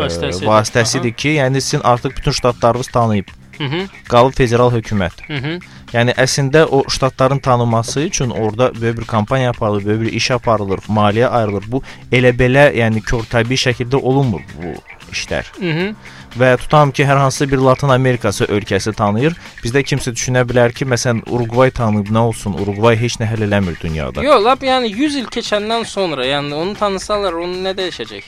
Vasitəsidir. 0.03 0.47
vasitəsidir 0.47 1.13
ki, 1.13 1.29
yəni 1.29 1.61
sizin 1.61 1.81
artıq 1.81 2.17
bütün 2.17 2.31
ştatlarınız 2.31 2.89
tanıyıb. 2.89 3.29
Hı 3.59 3.65
-hı. 3.65 3.89
Qalıb 4.09 4.33
federal 4.33 4.71
hökumət. 4.73 5.17
Hı 5.27 5.33
-hı. 5.33 5.61
Yəni 5.93 6.15
əslində 6.15 6.65
o 6.65 6.85
ştatların 6.91 7.39
tanınması 7.39 8.01
üçün 8.01 8.31
orada 8.31 8.81
böyük 8.81 8.99
bir 8.99 9.05
kampaniya 9.05 9.51
aparılır, 9.51 9.85
böyük 9.87 10.03
bir 10.03 10.13
iş 10.13 10.31
aparılır, 10.31 10.79
maliyyə 10.79 11.27
ayrılır. 11.27 11.65
Bu 11.69 11.83
elə 12.13 12.33
belə, 12.37 12.75
yəni 12.75 13.01
körtəbii 13.03 13.59
şəkildə 13.67 13.97
olunmur 13.97 14.41
bu 14.63 14.96
işlər. 15.13 15.51
Hı 15.59 15.73
-hı. 15.73 15.95
Və 16.39 16.57
tutam 16.57 16.93
ki, 16.93 17.05
hər 17.05 17.17
hansı 17.17 17.51
bir 17.51 17.59
Latın 17.59 17.89
Amerikası 17.89 18.45
ölkəsi 18.45 18.93
tanıyır. 18.95 19.37
Bizdə 19.65 19.83
kimsə 19.83 20.13
düşünə 20.13 20.45
bilər 20.49 20.73
ki, 20.73 20.85
məsələn, 20.85 21.23
Uruqvay 21.27 21.71
tanıyıb 21.71 22.09
nə 22.09 22.19
olsun? 22.19 22.53
Uruqvay 22.53 22.97
heç 22.97 23.17
nə 23.21 23.27
həll 23.31 23.47
eləmir 23.49 23.81
dünyada. 23.81 24.23
Yox, 24.23 24.45
lap 24.45 24.63
yəni 24.63 24.93
100 24.93 25.17
il 25.17 25.27
keçəndən 25.27 25.85
sonra, 25.85 26.27
yəni 26.27 26.55
onu 26.55 26.75
tanısalar, 26.75 27.33
onu 27.33 27.63
nə 27.69 27.73
dəyişəcək? 27.79 28.25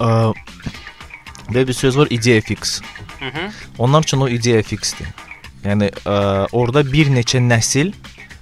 Ə, 0.00 0.32
Və 1.52 1.66
bir 1.68 1.72
söz 1.76 1.98
var 1.98 2.08
ideya 2.10 2.40
fix. 2.40 2.80
Hı 3.20 3.24
-hı. 3.24 3.50
Onlar 3.78 4.02
üçün 4.02 4.20
o 4.20 4.28
ideya 4.28 4.62
fixdir. 4.62 5.06
Yəni 5.64 5.90
ə, 5.90 6.48
orada 6.52 6.92
bir 6.92 7.06
neçə 7.06 7.38
nəsil 7.38 7.92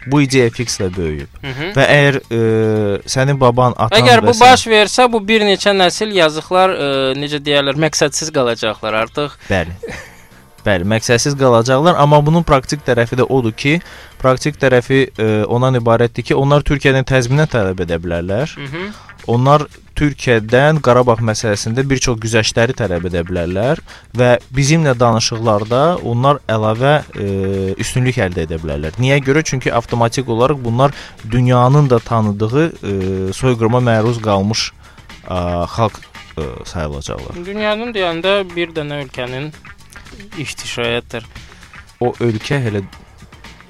bu 0.06 0.22
ideya 0.22 0.48
fixlə 0.48 0.88
böyüyüb. 0.96 1.28
Hı 1.42 1.46
-hı. 1.46 1.72
Və 1.76 1.86
əgər 1.96 2.20
ə, 2.20 2.40
sənin 3.06 3.40
baban, 3.40 3.74
atan 3.76 4.00
Əgər 4.00 4.22
bu 4.26 4.32
sən- 4.32 4.40
baş 4.40 4.66
versə, 4.66 5.12
bu 5.12 5.20
bir 5.28 5.40
neçə 5.40 5.74
nəsil 5.76 6.14
yazıqlar, 6.16 6.70
ə, 6.70 6.88
necə 7.22 7.38
deyirlər, 7.44 7.76
məqsədsiz 7.86 8.32
qalacaqlar 8.32 8.94
artıq. 8.94 9.36
Bəli. 9.50 9.76
Bəli, 10.64 10.84
məqsədsiz 10.92 11.36
qalacaqlar, 11.40 11.96
amma 11.96 12.20
bunun 12.24 12.44
praktik 12.44 12.82
tərəfi 12.84 13.16
də 13.20 13.26
odur 13.32 13.54
ki, 13.56 13.78
praktik 14.20 14.58
tərəfi 14.60 15.06
ə, 15.08 15.28
ondan 15.48 15.78
ibarətdir 15.80 16.26
ki, 16.30 16.36
onlar 16.36 16.66
Türkiyədən 16.68 17.08
təzminat 17.08 17.54
tələb 17.54 17.80
edə 17.86 17.96
bilərlər. 18.02 18.56
Hı 18.56 18.66
-hı. 18.68 18.90
Onlar 19.30 19.66
Türkiyədən 20.00 20.78
Qarabağ 20.80 21.18
məsələsində 21.28 21.82
bir 21.88 21.98
çox 22.00 22.16
güzəştləri 22.22 22.72
tələb 22.78 23.04
edə 23.10 23.20
bilərlər 23.28 23.82
və 24.16 24.30
bizimlə 24.56 24.94
danışıqlarda 24.96 25.80
onlar 26.08 26.40
əlavə 26.48 26.92
e, 27.12 27.26
üstünlük 27.84 28.16
əldə 28.16 28.46
edə 28.46 28.56
bilərlər. 28.62 28.96
Niyə 28.96 29.18
görə? 29.26 29.42
Çünki 29.44 29.72
avtomatik 29.74 30.28
olaraq 30.28 30.64
bunlar 30.64 30.94
dünyanın 31.30 31.90
da 31.90 31.98
tanıdığı 31.98 32.64
e, 32.66 33.32
soyqırıma 33.32 33.82
məruz 33.90 34.22
qalmış 34.24 34.70
e, 35.28 35.38
xalq 35.76 36.00
e, 36.00 36.48
sayılacaqlar. 36.64 37.44
Dünyanın 37.44 37.92
deyəndə 37.92 38.34
bir 38.56 38.72
dənə 38.72 39.02
ölkənin 39.04 39.52
iştirak 40.38 41.02
etdir. 41.02 41.26
O 42.00 42.12
ölkə 42.20 42.60
elə 42.70 42.82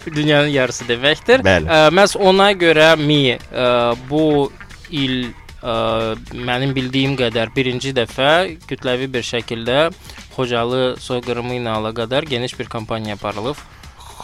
dünyanın 0.06 0.48
yarısı 0.48 0.86
deməkdir. 0.88 1.44
Bəli. 1.44 1.68
Ə, 1.68 1.90
məhz 1.94 2.16
ona 2.16 2.50
görə 2.58 2.94
mi 3.00 3.36
ə, 3.36 3.96
bu 4.10 4.50
il 4.90 5.32
ə, 5.62 5.74
mənim 6.34 6.74
bildiyim 6.76 7.16
qədər 7.18 7.52
birinci 7.56 7.92
dəfə 7.96 8.56
kütləvi 8.68 9.10
bir 9.12 9.26
şəkildə 9.26 9.90
Xocalı 10.36 10.94
soyqırımı 11.02 11.58
ilə 11.58 11.74
əlaqədar 11.80 12.24
geniş 12.28 12.56
bir 12.58 12.70
kampaniya 12.72 13.18
aparılıb. 13.18 13.58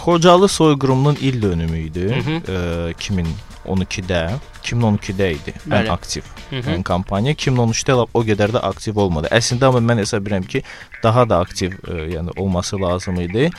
Xocalı 0.05 0.49
soyqırımının 0.49 1.19
il 1.21 1.43
dönümü 1.43 1.79
idi. 1.79 2.07
Hı 2.15 2.31
-hı. 2.31 2.41
Ə, 2.87 2.91
2000 2.91 3.27
12-də, 3.73 4.21
2012-də 4.63 5.31
idi 5.37 5.55
Bəli. 5.65 5.79
ən 5.79 5.91
aktiv 5.93 6.23
Hı 6.51 6.57
-hı. 6.57 6.77
ən 6.77 6.83
kampaniya. 6.83 7.35
2013-də 7.35 7.93
elə 7.95 8.07
o 8.15 8.23
qədər 8.23 8.53
də 8.55 8.63
aktiv 8.63 8.99
olmadı. 8.99 9.29
Əslində 9.33 9.67
amma 9.69 9.81
mən 9.93 9.99
hesab 9.99 10.27
edirəm 10.27 10.47
ki, 10.47 10.63
daha 11.03 11.29
da 11.29 11.39
aktiv 11.39 11.73
ə, 11.73 12.07
yəni 12.15 12.31
olması 12.37 12.81
lazım 12.81 13.21
idi. 13.21 13.51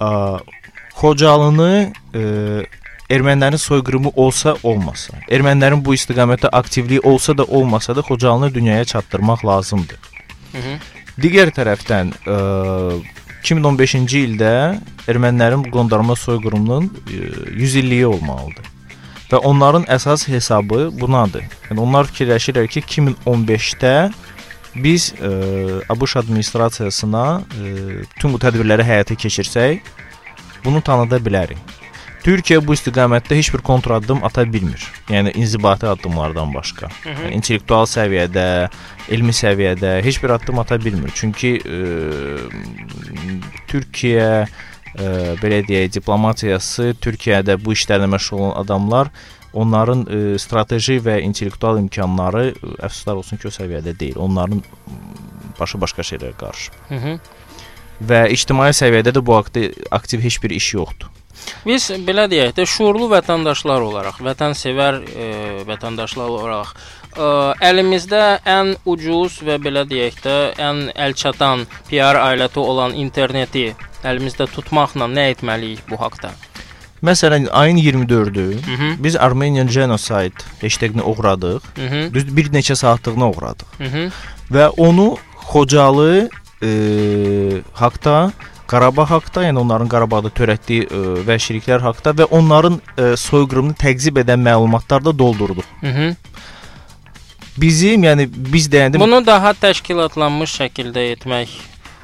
Ə, 0.00 0.40
Xocalını 0.92 1.92
ə, 2.12 2.20
e, 2.20 2.66
ermənilərin 3.10 3.56
soyqırımı 3.56 4.10
olsa 4.16 4.56
olmasa, 4.62 5.16
ermənilərin 5.30 5.84
bu 5.84 5.94
istiqamətdə 5.94 6.48
aktivliyi 6.52 7.00
olsa 7.00 7.38
da 7.38 7.44
olmasa 7.44 7.96
da 7.96 8.00
Xocalını 8.00 8.54
dünyaya 8.54 8.84
çatdırmaq 8.84 9.44
lazımdır. 9.44 9.98
Hı 10.52 10.58
-hı. 10.58 10.76
Digər 11.22 11.48
tərəfdən 11.48 12.12
e, 12.26 12.30
ə, 12.30 13.02
2015-ci 13.42 14.20
ildə 14.28 14.78
ermənilərin 15.10 15.64
qondarma 15.70 16.16
soyqırımının 16.16 16.90
100 17.56 17.74
illiyi 17.76 18.06
olmalıdır. 18.06 18.66
Və 19.32 19.38
onların 19.48 19.86
əsas 19.88 20.26
hesabı 20.28 20.90
bunadır. 21.00 21.46
Yəni 21.70 21.80
onlar 21.80 22.08
fikirləşirlər 22.10 22.66
ki, 22.68 22.82
2015-də 22.84 23.94
biz 24.84 25.12
ə, 25.16 25.30
ABŞ 25.92 26.18
administrasiyasına 26.20 27.26
ə, 27.40 27.70
bütün 28.12 28.34
bu 28.34 28.40
tədbirləri 28.42 28.84
həyata 28.84 29.16
keçirsək, 29.16 29.88
bunu 30.66 30.82
tanıda 30.84 31.16
bilərik. 31.24 31.80
Türkiyə 32.22 32.60
bu 32.62 32.76
istiqamətdə 32.76 33.34
heç 33.34 33.48
bir 33.54 33.64
kontraddım 33.66 34.20
ata 34.24 34.44
bilmir. 34.52 34.84
Yəni 35.10 35.32
inzibati 35.40 35.88
addımlardan 35.88 36.54
başqa. 36.54 36.86
Hı 36.86 37.08
-hı. 37.08 37.24
Yəni, 37.24 37.32
intellektual 37.34 37.88
səviyyədə, 37.90 38.68
elmi 39.08 39.32
səviyyədə 39.32 40.02
heç 40.04 40.22
bir 40.22 40.30
addım 40.36 40.58
ata 40.58 40.78
bilmir. 40.84 41.10
Çünki 41.14 41.56
ə, 41.58 41.80
Türkiyə 43.68 44.46
ə, 44.96 45.36
belə 45.42 45.62
deyək, 45.68 45.92
diplomatiyası, 45.98 46.92
Türkiyədə 47.02 47.58
bu 47.62 47.76
işlərlə 47.76 48.08
məşğul 48.12 48.40
olan 48.40 48.58
adamlar 48.64 49.12
onların 49.52 50.04
ə, 50.06 50.20
strateji 50.40 50.98
və 51.04 51.20
intellektual 51.26 51.80
imkanları 51.82 52.50
ə, 52.52 52.74
əfsuslar 52.88 53.22
olsun 53.22 53.40
ki, 53.40 53.50
o 53.50 53.54
səviyyədə 53.54 53.96
deyil. 53.98 54.20
Onların 54.26 54.62
başı 55.60 55.80
başqa 55.80 56.02
şeylərə 56.02 56.36
qarşı. 56.40 56.72
Hı 56.88 56.94
-hı. 56.94 57.18
Və 58.02 58.22
ictimai 58.34 58.72
səviyyədə 58.74 59.12
də 59.14 59.26
bu 59.26 59.36
haqda 59.36 59.68
aktiv 59.90 60.20
heç 60.20 60.42
bir 60.42 60.50
iş 60.50 60.74
yoxdur. 60.74 61.10
Biz 61.66 61.90
belə 62.06 62.26
deyək 62.30 62.56
də 62.56 62.66
şuurlu 62.66 63.08
vətəndaşlar 63.12 63.84
olaraq, 63.86 64.18
vətənsevər 64.26 64.98
e, 65.24 65.28
vətəndaşlar 65.68 66.28
olaraq 66.34 66.74
e, 66.74 67.28
əlimizdə 67.68 68.22
ən 68.56 68.74
ucuz 68.94 69.40
və 69.46 69.58
belə 69.62 69.84
deyək 69.88 70.20
də 70.26 70.36
ən 70.68 70.84
əlçatan 71.06 71.66
PR 71.90 72.20
aləti 72.20 72.62
olan 72.62 72.96
interneti 73.04 73.72
əlimizdə 74.04 74.46
tutmaqla 74.54 75.08
nə 75.10 75.30
etməliyik 75.34 75.84
bu 75.90 76.00
haqqda? 76.00 76.32
Məsələn, 77.02 77.48
ayın 77.50 77.76
24-ü 77.76 78.46
Hı 78.66 78.70
-hı. 78.70 79.04
biz 79.04 79.16
Armenian 79.16 79.68
Genocide 79.68 80.38
hashtagini 80.60 81.02
oğradıq. 81.02 81.60
Hı 81.76 81.86
-hı. 81.86 82.14
Düz 82.14 82.36
bir 82.36 82.46
neçə 82.52 82.74
saatlığına 82.74 83.30
oğradıq. 83.30 83.66
Hı 83.78 83.84
-hı. 83.84 84.10
Və 84.50 84.68
onu 84.68 85.16
Xocalı 85.52 86.30
e, 86.62 86.70
haqda 87.72 88.32
Qarabağ 88.66 89.10
haqda, 89.10 89.42
yəni 89.44 89.58
onların 89.58 89.88
Qarabağda 89.88 90.30
törətdiyi 90.32 90.86
e, 90.86 90.98
vəhşiliklər 91.28 91.80
haqda 91.80 92.10
və 92.10 92.24
onların 92.24 92.80
e, 92.98 93.16
soyqırımını 93.16 93.74
təqzib 93.74 94.16
edən 94.22 94.40
məlumatlarla 94.40 95.18
doldurduq. 95.18 95.64
Hı 95.80 95.86
-hı. 95.86 96.14
Bizim, 97.56 98.04
yəni 98.04 98.28
biz 98.32 98.68
deyəndə 98.72 99.00
Bunu 99.00 99.26
daha 99.26 99.52
təşkilatlanmış 99.52 100.50
şəkildə 100.60 101.12
etmək 101.12 101.48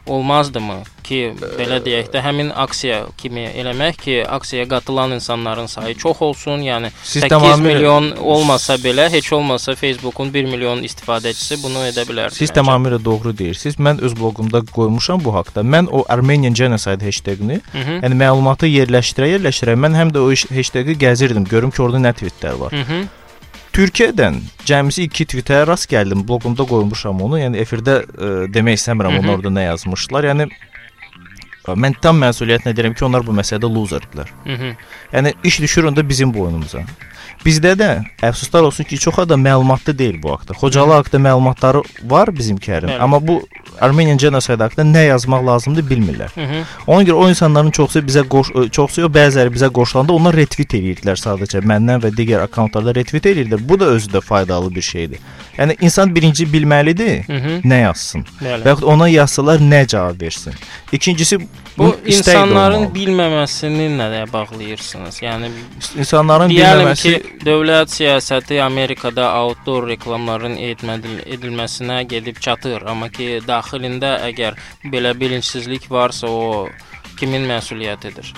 olmazdımı 0.06 0.82
ki, 1.08 1.20
belə 1.58 1.78
deyək 1.84 2.10
də 2.12 2.22
həmin 2.24 2.50
aksiya 2.64 3.00
kimi 3.20 3.46
eləmək 3.48 4.00
ki, 4.02 4.16
aksiyaya 4.28 4.68
qatılan 4.68 5.16
insanların 5.16 5.66
sayı 5.66 5.94
çox 5.98 6.22
olsun, 6.22 6.64
yəni 6.66 6.90
siz 7.02 7.24
8 7.24 7.32
tamamilə 7.32 7.66
milyon 7.66 8.10
olmasa 8.34 8.76
belə, 8.82 9.08
heç 9.12 9.32
olmasa 9.32 9.74
Facebookun 9.74 10.32
1 10.34 10.50
milyon 10.52 10.82
istifadəçisi 10.88 11.60
bunu 11.62 11.86
edə 11.88 12.06
bilər. 12.08 12.34
Siz 12.34 12.52
tamamilə 12.54 13.00
doğru 13.04 13.34
deyirsiniz. 13.38 13.78
Mən 13.78 14.02
öz 14.04 14.16
bloqumda 14.20 14.62
qoymuşam 14.72 15.24
bu 15.24 15.34
haqqda. 15.34 15.64
Mən 15.64 15.88
o 15.92 16.04
Armenian 16.08 16.54
Genocide 16.54 17.04
hashtagini, 17.04 17.60
-hı. 17.60 18.00
yəni 18.04 18.20
məlumatı 18.24 18.68
yerləşdirə 18.70 19.32
yerləşdirə 19.34 19.78
mən 19.84 19.96
həm 20.00 20.12
də 20.14 20.24
o 20.24 20.30
hashtagı 20.56 20.98
gəzirdim, 21.04 21.48
görüm 21.48 21.70
ki, 21.70 21.82
orada 21.82 21.98
nə 21.98 22.12
tweetlər 22.12 22.60
var. 22.60 22.72
Hı 22.72 22.84
-hı. 22.84 23.06
Türkiyədən 23.78 24.40
cəmisi 24.66 25.04
2 25.06 25.24
tweetə 25.30 25.58
rast 25.68 25.86
gəldim. 25.90 26.24
Bloqumda 26.26 26.64
qoymuşam 26.66 27.20
onu. 27.22 27.38
Yəni 27.38 27.60
efirdə 27.62 28.00
ə, 28.02 28.30
demək 28.50 28.80
istəmirəm 28.80 29.12
-hı. 29.12 29.20
onlar 29.20 29.38
orada 29.38 29.52
nə 29.54 29.64
yazmışlar. 29.68 30.24
Yəni 30.24 30.48
mən 31.76 31.94
tam 32.02 32.20
məsuliyyətlə 32.22 32.74
deyirəm 32.76 32.94
ki, 32.94 33.04
onlar 33.04 33.26
bu 33.26 33.32
məsələdə 33.32 33.66
-hı. 34.56 34.74
Yəni 35.12 35.34
iş 35.44 35.60
düşür 35.60 35.84
onda 35.84 36.08
bizim 36.08 36.34
boynumuza. 36.34 36.84
Bizdə 37.44 37.72
də 37.78 37.90
əfsuslar 38.22 38.62
olsun 38.62 38.84
ki, 38.84 38.98
çox 38.98 39.18
adam 39.18 39.44
məlumatlı 39.44 39.98
deyil 39.98 40.22
bu 40.22 40.32
haqqda. 40.32 40.54
Xocalı 40.54 40.92
haqqında 40.92 41.28
məlumatları 41.28 41.82
var 42.04 42.28
bizimkilərin, 42.28 42.98
amma 42.98 43.26
bu 43.26 43.42
Armenian 43.80 44.18
genocide 44.18 44.62
haqqında 44.62 44.98
nə 44.98 45.04
yazmaq 45.06 45.46
lazımdır 45.46 45.84
bilmirlər. 45.90 46.34
Hı 46.34 46.40
-hı. 46.40 46.62
Ona 46.86 47.02
görə 47.02 47.12
o 47.12 47.28
insanların 47.28 47.70
çoxsu 47.70 47.98
bizə 47.98 48.22
qoş 48.28 48.50
ə, 48.50 48.70
çoxsu 48.70 49.00
yox, 49.00 49.12
bəziləri 49.12 49.54
bizə 49.56 49.72
qoşulanda 49.72 50.12
onlar 50.12 50.36
retweet 50.36 50.74
eləyirdilər 50.74 51.18
sadəcə. 51.24 51.62
Məndən 51.72 52.02
və 52.04 52.10
digər 52.18 52.42
akkauntlarda 52.46 52.94
retweet 52.94 53.26
eləyirdilər. 53.26 53.68
Bu 53.68 53.80
da 53.80 53.84
özü 53.84 54.10
də 54.10 54.20
faydalı 54.20 54.74
bir 54.74 54.82
şeydir. 54.82 55.18
Yəni 55.58 55.76
insan 55.80 56.14
birinci 56.14 56.46
bilməlidir 56.46 57.26
Hı 57.26 57.32
-hı. 57.32 57.62
nə 57.62 57.80
yazsın 57.80 58.26
Bəli. 58.40 58.62
və 58.64 58.68
yaxud 58.68 58.86
ona 58.86 59.08
yazsalar 59.08 59.58
nə 59.58 59.86
cavab 59.86 60.22
versin. 60.22 60.54
İkincisi 60.92 61.38
Bu 61.78 61.92
insanların 62.10 62.88
bilməməsini 62.94 63.86
nəyə 63.98 64.24
bağlayırsınız? 64.32 65.20
Yəni 65.22 65.50
insanların 66.02 66.50
bilməməsi 66.50 67.12
ki, 67.14 67.36
dövlət 67.46 67.92
siyasəti 67.94 68.58
Amerikada 68.62 69.28
outdoor 69.42 69.86
reklamların 69.92 70.56
edilməsinə 70.58 72.00
gedib 72.10 72.40
çatır, 72.42 72.82
amma 72.90 73.10
ki, 73.14 73.28
daxilində 73.58 74.14
əgər 74.30 74.56
belə 74.94 75.12
bilinçsizlik 75.18 75.90
varsa, 75.90 76.30
o 76.30 76.68
kimin 77.18 77.44
məsuliyyətidir? 77.50 78.32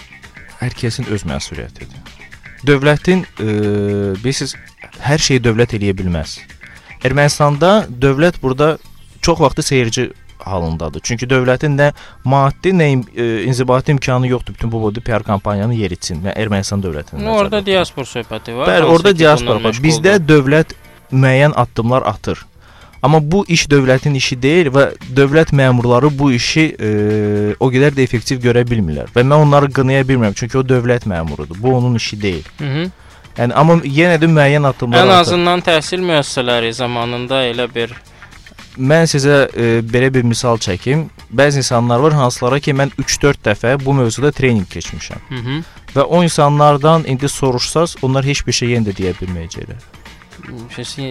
hər 0.60 0.76
kəsin 0.76 1.08
öz 1.12 1.24
məsuliyyətidir. 1.28 2.16
Dövlətin 2.68 3.24
e, 3.40 3.52
bilirsiniz 4.20 4.56
hər 5.00 5.22
şeyi 5.24 5.42
dövlət 5.44 5.76
eləyə 5.78 5.96
bilməz. 5.96 6.38
Ermənistanda 7.06 7.86
dövlət 7.88 8.40
burada 8.42 8.74
çox 9.24 9.40
vaxtı 9.40 9.64
seyirci 9.64 10.10
halındadır. 10.44 11.02
Çünki 11.04 11.28
dövlətin 11.28 11.76
nə 11.76 11.90
maddi, 12.28 12.74
nə 12.76 12.90
e, 12.92 13.30
inzibati 13.48 13.94
imkanı 13.96 14.28
yoxdur 14.28 14.56
bütün 14.56 14.72
bu 14.72 14.82
boyda 14.82 15.00
PR 15.04 15.24
kampaniyanı 15.24 15.76
yeritsin 15.80 16.20
və 16.24 16.36
Ermənistan 16.36 16.84
dövlətinin. 16.84 17.24
Ну, 17.24 17.36
orada 17.40 17.64
diaspor 17.64 18.08
söhbəti 18.08 18.56
var. 18.56 18.68
Bəli, 18.68 18.88
orada 18.92 19.14
bununla 19.16 19.58
var. 19.68 19.82
Bizdə 19.84 20.16
dövlət 20.20 20.76
müəyyən 21.12 21.56
addımlar 21.56 22.04
atır. 22.12 22.44
Amma 23.02 23.20
bu 23.22 23.44
iş 23.48 23.64
dövlətin 23.72 24.14
işi 24.14 24.36
deyil 24.42 24.68
və 24.74 24.90
dövlət 25.16 25.54
məmurları 25.56 26.10
bu 26.18 26.32
işi 26.36 26.66
e, 26.76 26.90
o 27.60 27.70
qədər 27.72 27.96
də 27.96 28.04
effektiv 28.04 28.42
görə 28.44 28.66
bilmirlər. 28.68 29.08
Və 29.14 29.24
mən 29.24 29.40
onları 29.40 29.70
qınaya 29.72 30.04
bilmirəm, 30.08 30.36
çünki 30.36 30.58
o 30.58 30.64
dövlət 30.68 31.06
məmurudur. 31.08 31.56
Bu 31.62 31.76
onun 31.76 31.94
işi 31.94 32.22
deyil. 32.22 32.44
Hı 32.58 32.64
-hı. 32.64 32.90
Yəni 33.38 33.54
amma 33.54 33.78
yenə 33.86 34.18
də 34.20 34.28
müəyyən 34.28 34.66
addımlar 34.68 35.06
Ən 35.06 35.12
azından 35.20 35.60
təhsil 35.60 36.02
müəssisələri 36.04 36.72
zamanında 36.72 37.44
elə 37.44 37.74
bir 37.74 37.94
Mən 38.78 39.08
sizə 39.10 39.48
e, 39.56 39.80
belə 39.82 40.14
bir 40.14 40.22
misal 40.22 40.58
çəkim. 40.58 41.08
Bəzi 41.34 41.56
insanlar 41.56 41.98
var 41.98 42.12
hansılara 42.12 42.60
ki 42.60 42.72
mən 42.72 42.90
3-4 43.02 43.40
dəfə 43.44 43.84
bu 43.84 43.94
mövzuda 43.94 44.30
treninq 44.32 44.68
keçmişəm. 44.70 45.18
Hı 45.28 45.34
-hı. 45.34 45.62
Və 45.94 46.02
o 46.02 46.22
insanlardan 46.22 47.04
indi 47.06 47.28
soruşsaz, 47.28 47.96
onlar 48.02 48.24
heç 48.24 48.46
bir 48.46 48.52
şey 48.52 48.68
yenə 48.68 48.86
də 48.86 48.94
deyə 48.98 49.12
bilməyəcəklər. 49.20 49.99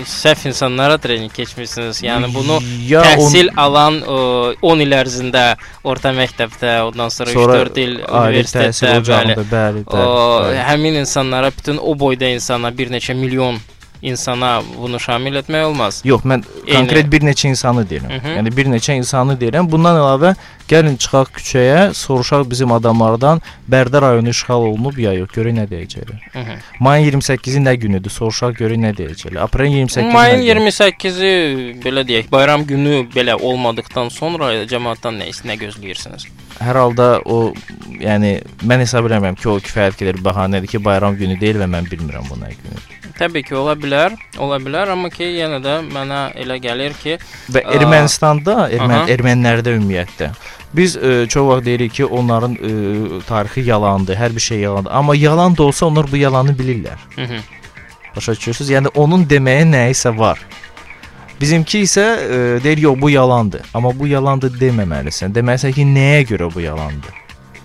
Səhv 0.09 0.45
insanlara 0.49 0.97
trening 1.01 1.31
keçmisiniz. 1.33 2.01
Yəni 2.05 2.29
bunu 2.33 2.59
ya 2.87 3.03
təhsil 3.05 3.51
alan 3.59 3.99
ə, 4.03 4.19
10 4.65 4.85
il 4.85 4.95
ərzində 4.99 5.45
orta 5.87 6.13
məktəbdə, 6.15 6.75
ondan 6.89 7.13
sonra, 7.13 7.35
sonra 7.35 7.57
3-4 7.65 7.83
il 7.85 7.97
universitetdə, 8.03 8.93
bəli. 9.07 9.35
bəli, 9.39 9.43
bəli. 9.49 9.83
bəli. 9.89 10.61
həmin 10.69 11.01
insanlara 11.03 11.51
bütün 11.55 11.81
o 11.81 11.95
boyda 11.99 12.29
insana, 12.35 12.71
bir 12.75 12.93
neçə 12.93 13.17
milyon 13.17 13.59
insana 14.01 14.61
bunu 14.77 14.99
şamil 14.99 15.35
etmək 15.35 15.65
olmaz. 15.65 16.01
Yox, 16.05 16.23
mən 16.23 16.43
konkret 16.71 17.11
bir 17.11 17.21
neçə 17.21 17.47
insanı 17.47 17.83
deyirəm. 17.89 18.11
Hı 18.13 18.27
-hı. 18.27 18.37
Yəni 18.37 18.55
bir 18.57 18.65
neçə 18.65 18.95
insanı 18.95 19.35
deyirəm. 19.39 19.71
Bundan 19.71 19.95
əlavə 19.95 20.35
gəlin 20.69 20.97
çıxaq 20.97 21.27
küçəyə, 21.37 21.93
soruşaq 21.93 22.49
bizim 22.49 22.71
adamlardan 22.71 23.41
Bərdə 23.71 24.01
rayonu 24.01 24.29
işğal 24.29 24.61
olunub 24.61 24.97
ya 24.97 25.13
yox, 25.13 25.29
görək 25.29 25.53
nə 25.59 25.65
deyəcəklər. 25.69 26.19
Mayın 26.79 27.11
28-i 27.11 27.59
nə 27.59 27.73
günüdür? 27.73 28.09
Soruşaq 28.09 28.53
görək 28.61 28.79
nə 28.85 28.93
deyəcəklər. 28.97 29.39
Aprelin 29.39 29.87
28-i. 29.87 30.13
Mayın 30.13 30.41
nə 30.41 30.53
gündür? 30.53 30.71
28-i 30.71 31.33
belə 31.85 32.05
deyək, 32.07 32.31
bayram 32.31 32.65
günü 32.65 33.07
belə 33.15 33.33
olmadıqdan 33.41 34.09
sonra 34.09 34.53
cəmaatdan 34.65 35.19
nə 35.21 35.29
nə 35.45 35.57
gözləyirsiniz? 35.59 36.27
Hər 36.59 36.75
halda 36.75 37.09
o, 37.25 37.53
yəni 37.99 38.39
mən 38.67 38.85
hesab 38.85 39.07
edirəm 39.09 39.35
ki, 39.39 39.49
o 39.49 39.57
kifayət 39.63 39.99
qədər 40.01 40.21
bəhanədir 40.25 40.67
ki, 40.67 40.83
bayram 40.83 41.15
günü 41.19 41.39
deyil 41.39 41.61
və 41.63 41.69
mən 41.71 41.89
bilmirəm 41.91 42.29
bu 42.29 42.39
nə 42.41 42.53
gündür. 42.55 42.98
Təbii 43.19 43.43
ki, 43.43 43.55
ola 43.59 43.75
bilər, 43.75 44.15
ola 44.39 44.57
bilər, 44.63 44.93
amma 44.93 45.09
ki, 45.11 45.25
yenə 45.35 45.59
də 45.63 45.81
mənə 45.91 46.21
elə 46.39 46.55
gəlir 46.63 46.95
ki, 47.01 47.17
Və 47.51 47.65
Aa. 47.65 47.75
Ermənistanda, 47.75 48.55
ermən 48.71 49.11
ermənilərdə 49.11 49.75
ümumiyyətlə 49.75 50.31
biz 50.73 50.97
e, 50.97 51.27
çox 51.27 51.47
vaxt 51.47 51.65
deyirik 51.65 51.93
ki, 51.93 52.05
onların 52.05 52.53
e, 52.53 52.71
tarixi 53.27 53.61
yalandır, 53.61 54.15
hər 54.15 54.35
bir 54.35 54.41
şey 54.41 54.59
yalandır. 54.59 54.91
Amma 54.91 55.15
yalan 55.15 55.57
da 55.57 55.63
olsa 55.63 55.85
onlar 55.85 56.11
bu 56.11 56.17
yalanı 56.17 56.51
bilirlər. 56.51 56.99
hı 57.15 57.21
-hı. 57.21 57.39
Başa 58.15 58.35
düşürsüz? 58.35 58.69
Yəni 58.69 58.87
onun 58.95 59.25
deməyə 59.25 59.63
nə 59.69 59.89
isə 59.89 60.17
var. 60.17 60.39
Bizimki 61.41 61.79
isə 61.79 62.05
e, 62.19 62.63
deyir 62.63 62.77
yox 62.77 63.01
bu 63.01 63.09
yalandır. 63.09 63.61
Amma 63.73 63.99
bu 63.99 64.07
yalandır 64.07 64.51
deməməlisən. 64.59 65.33
Deməlisən 65.33 65.73
ki, 65.73 65.85
nəyə 65.85 66.25
görə 66.27 66.53
bu 66.55 66.61
yalandır? 66.61 67.18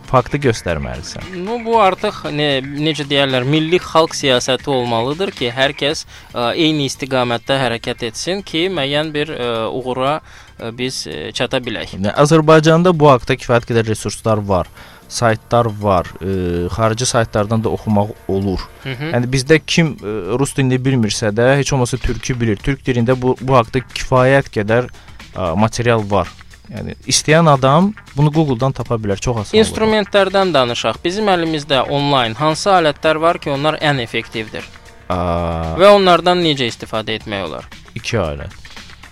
Faktı 0.09 0.39
göstərməlisən. 0.39 1.33
Ну, 1.43 1.59
bu 1.65 1.79
artıq 1.81 2.25
nə, 2.35 2.49
necə 2.63 3.07
deyirlər, 3.09 3.47
milli 3.49 3.81
xalq 3.83 4.15
siyasəti 4.15 4.71
olmalıdır 4.71 5.33
ki, 5.35 5.51
hər 5.57 5.75
kəs 5.79 6.05
ə, 6.05 6.53
eyni 6.53 6.89
istiqamətdə 6.91 7.57
hərəkət 7.63 8.05
etsin 8.11 8.43
ki, 8.47 8.67
müəyyən 8.75 9.13
bir 9.15 9.33
ə, 9.35 9.49
uğura 9.75 10.19
ə, 10.21 10.71
biz 10.77 11.05
ə, 11.09 11.31
çata 11.37 11.61
bilək. 11.65 11.97
Yəni 11.97 12.13
Azərbaycanda 12.25 12.93
bu 12.95 13.11
haqqda 13.11 13.39
kifayət 13.41 13.71
qədər 13.73 13.89
resurslar 13.91 14.45
var. 14.45 14.71
Saytlar 15.15 15.69
var, 15.79 16.09
e, 16.25 16.65
xarici 16.73 17.07
saytlardan 17.07 17.61
da 17.63 17.69
oxumaq 17.69 18.15
olur. 18.29 18.61
Hı 18.83 18.89
-hı. 18.89 19.11
Yəni 19.15 19.29
bizdə 19.31 19.61
kim 19.67 19.93
e, 20.01 20.15
rus 20.41 20.57
dilini 20.57 20.79
bilmirsə 20.81 21.29
də, 21.29 21.57
heç 21.59 21.73
olmasa 21.73 21.97
türkü 21.97 22.41
bilir. 22.41 22.57
Türk 22.57 22.81
dilində 22.87 23.15
bu 23.23 23.37
bu 23.41 23.55
haqqda 23.55 23.85
kifayət 23.95 24.49
qədər 24.57 24.89
ə, 25.37 25.57
material 25.57 26.03
var. 26.11 26.29
Yəni 26.73 26.95
istəyən 27.11 27.49
adam 27.51 27.91
bunu 28.17 28.31
Google-dan 28.33 28.73
tapa 28.73 28.97
bilər, 28.97 29.21
çox 29.21 29.37
asandır. 29.43 29.59
İnstrumentlərdən 29.61 30.55
danışaq. 30.55 30.97
Bizim 31.05 31.29
əlimizdə 31.29 31.83
onlayn 31.93 32.35
hansı 32.39 32.71
alətlər 32.73 33.21
var 33.21 33.39
ki, 33.39 33.51
onlar 33.53 33.77
ən 33.85 34.01
effektivdir 34.03 34.65
Aa, 35.13 35.75
və 35.77 35.91
onlardan 35.93 36.41
necə 36.41 36.65
istifadə 36.71 37.19
etmək 37.19 37.45
olar? 37.51 37.69
iki 37.95 38.17
alət. 38.19 38.55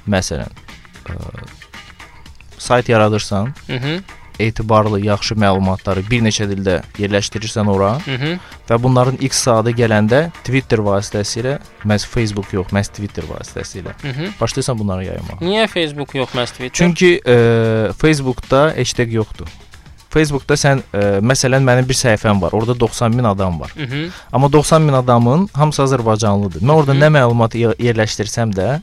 Məsələn, 0.09 0.49
ə, 1.07 1.15
sayt 2.59 2.89
yaradırsan, 2.89 3.53
-hı. 3.69 4.03
Etibarlı, 4.41 5.01
yaxşı 5.05 5.35
məlumatları 5.35 6.03
bir 6.11 6.23
neçə 6.23 6.47
dildə 6.51 6.81
yerləşdirirsən 6.99 7.69
ora 7.71 7.95
Hı 8.05 8.11
-hı. 8.11 8.39
və 8.71 8.83
bunların 8.83 9.17
ilk 9.21 9.35
saatı 9.35 9.71
gələndə 9.71 10.31
Twitter 10.45 10.79
vasitəsilə, 10.79 11.59
məhz 11.85 12.07
Facebook 12.07 12.53
yox, 12.53 12.67
məhz 12.73 12.89
Twitter 12.93 13.25
vasitəsilə 13.25 13.93
Hı 14.03 14.09
-hı. 14.09 14.29
başlayırsan 14.41 14.79
bunları 14.79 15.05
yaymağa. 15.05 15.39
Niyə 15.41 15.67
Facebook 15.69 16.15
yox, 16.15 16.29
məs 16.35 16.47
Twitter? 16.47 16.71
Çünki 16.73 17.21
e, 17.27 17.37
Facebookda 17.99 18.75
hashtag 18.77 19.13
yoxdur. 19.13 19.47
Facebookda 20.11 20.55
sən 20.55 20.83
e, 20.95 20.99
məsələn 21.25 21.65
mənim 21.65 21.89
bir 21.89 21.95
səhifəm 21.95 22.41
var. 22.43 22.53
Orada 22.53 22.81
90 22.81 23.15
min 23.15 23.25
adam 23.25 23.61
var. 23.61 23.73
Hı 23.77 23.83
-hı. 23.83 24.09
Amma 24.33 24.53
90 24.53 24.83
min 24.83 24.93
adamın 24.93 25.49
hamısı 25.53 25.83
Azərbaycanlıdır. 25.83 26.61
Mən 26.61 26.73
orada 26.73 26.93
Hı. 26.93 26.97
nə 26.99 27.09
məlumat 27.19 27.55
yer- 27.55 27.77
yerləşdirsəm 27.79 28.53
də 28.55 28.81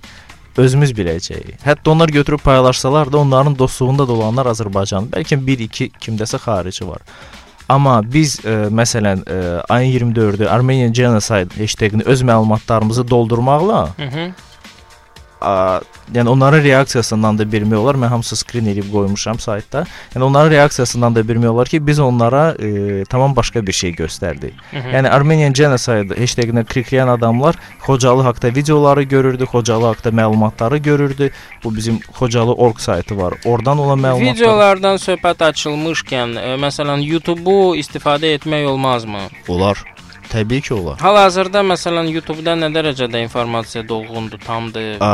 özümüz 0.59 0.93
biləcəyik. 0.97 1.59
Hətta 1.65 1.91
onlar 1.91 2.09
götürüb 2.09 2.39
paylaşsalar 2.43 3.11
da 3.11 3.17
onların 3.17 3.57
dostluğunda 3.59 4.07
da 4.07 4.13
olanlar 4.13 4.51
Azərbaycanlı. 4.53 5.13
Bəlkə 5.15 5.39
1-2 5.47 5.91
kimdəsə 6.01 6.39
xarici 6.43 6.87
var. 6.87 7.05
Amma 7.69 7.99
biz 8.01 8.39
ə, 8.41 8.67
məsələn 8.73 9.23
ə, 9.29 9.39
ayın 9.69 10.13
24-ü 10.13 10.47
Armenian 10.49 10.93
Genocide 10.93 11.53
hashtag-ini 11.61 12.03
öz 12.05 12.21
məlumatlarımızı 12.21 13.07
doldurmaqla 13.07 13.89
Hı 13.97 14.03
-hı. 14.03 14.31
Ə, 15.41 15.81
yəni 16.13 16.29
onların 16.29 16.63
reaksiyasından 16.63 17.37
da 17.39 17.43
bilmək 17.43 17.77
olar. 17.77 17.95
Mən 17.95 18.11
hamısı 18.13 18.35
skrin 18.35 18.65
edib 18.71 18.91
qoymuşam 18.93 19.39
saytda. 19.39 19.85
Yəni 20.15 20.23
onların 20.23 20.51
reaksiyasından 20.51 21.15
da 21.15 21.21
bilmək 21.21 21.47
olar 21.47 21.67
ki, 21.67 21.81
biz 21.87 21.99
onlara 21.99 22.51
ə, 22.53 23.05
tamam 23.09 23.35
başqa 23.35 23.67
bir 23.67 23.73
şey 23.73 23.93
göstərdik. 23.93 24.53
Hı 24.71 24.77
-hı. 24.77 24.93
Yəni 24.95 25.09
Armenian 25.09 25.53
Genocide 25.53 26.15
hashtag-inə 26.21 26.63
klikləyən 26.65 27.09
adamlar 27.09 27.55
Xocalı 27.85 28.23
haqqında 28.23 28.55
videoları 28.55 29.03
görürdü, 29.03 29.43
Xocalı 29.43 29.85
haqqında 29.85 30.21
məlumatları 30.21 30.77
görürdü. 30.77 31.31
Bu 31.63 31.75
bizim 31.75 31.99
Xocalı 31.99 32.53
org 32.53 32.79
saytı 32.79 33.17
var. 33.17 33.33
Oradan 33.45 33.77
olan 33.77 33.99
məlumatlar 33.99 34.33
Videolardan 34.33 34.95
söhbət 34.95 35.43
açılmışkən, 35.51 36.37
ə, 36.39 36.55
məsələn, 36.65 37.01
YouTube-u 37.01 37.75
istifadə 37.75 38.35
etmək 38.35 38.65
olmazmı? 38.65 39.19
olar. 39.47 39.98
Təbii 40.29 40.61
ki, 40.61 40.73
olar. 40.73 40.97
Hal-hazırda 41.01 41.61
məsələn 41.65 42.09
YouTube-da 42.13 42.53
nə 42.53 42.67
dərəcədə 42.73 43.21
informasiya 43.25 43.81
dolğundur, 43.89 44.37
tamdır, 44.45 44.99
Ə, 45.01 45.09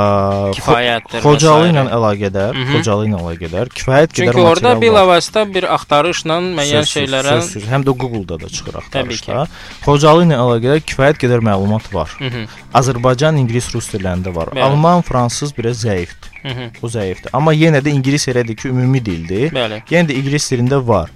kifayətdir. 0.58 1.22
Xocalı 1.24 1.70
ilə 1.72 1.84
əlaqədar, 1.98 2.52
Mhm. 2.56 2.74
Xocalı 2.76 3.08
ilə 3.08 3.20
əlaqədar 3.24 3.72
kifayət 3.78 4.12
qədər 4.18 4.34
Çünki 4.36 4.42
orada 4.52 4.74
bilavasitə 4.82 5.46
bir 5.54 5.64
axtarışla 5.76 6.40
müəyyən 6.50 6.84
şeylərə 6.92 7.32
sözsüz. 7.42 7.64
həm 7.72 7.86
də 7.88 7.96
Google-da 8.02 8.40
da 8.44 8.50
çıxır 8.50 8.76
axtarışda. 8.82 9.48
Xocalı 9.86 10.26
ilə 10.28 10.36
əlaqədar 10.44 10.80
kifayət 10.90 11.18
qədər 11.24 11.40
məlumat 11.50 11.94
var. 11.94 12.10
Hı 12.20 12.26
-hı. 12.30 12.48
Azərbaycan, 12.74 13.38
ingilis, 13.40 13.72
rus 13.76 13.88
dillərində 13.94 14.36
var. 14.36 14.48
Bəli. 14.52 14.62
Alman, 14.64 15.02
fransız 15.02 15.58
biraz 15.58 15.86
zəifdir. 15.86 16.30
Hı 16.44 16.48
-hı. 16.50 16.70
O 16.82 16.88
zəifdir. 16.88 17.30
Amma 17.34 17.54
yenə 17.54 17.80
də 17.82 17.90
ingilis 17.90 18.28
elədir 18.28 18.56
ki, 18.56 18.68
ümumi 18.68 19.06
dildir. 19.06 19.52
Bəli. 19.52 19.82
Yenə 19.90 20.08
də 20.10 20.14
ingilis 20.14 20.52
dilində 20.52 20.88
var. 20.88 21.10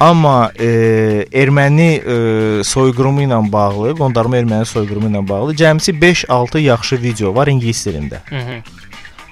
Amma 0.00 0.50
e, 0.56 0.66
erməni 1.36 1.88
e, 2.00 2.14
soyqırımı 2.64 3.26
ilə 3.26 3.40
bağlı, 3.52 3.92
qondarma 3.98 4.38
erməni 4.40 4.64
soyqırımı 4.64 5.10
ilə 5.12 5.20
bağlı 5.28 5.54
cəmsi 5.60 5.92
5-6 6.00 6.62
yaxşı 6.64 7.02
video 7.02 7.34
var 7.36 7.52
ingilis 7.52 7.86
dilində. 7.86 8.22
Hı 8.30 8.36
-hı. 8.36 8.60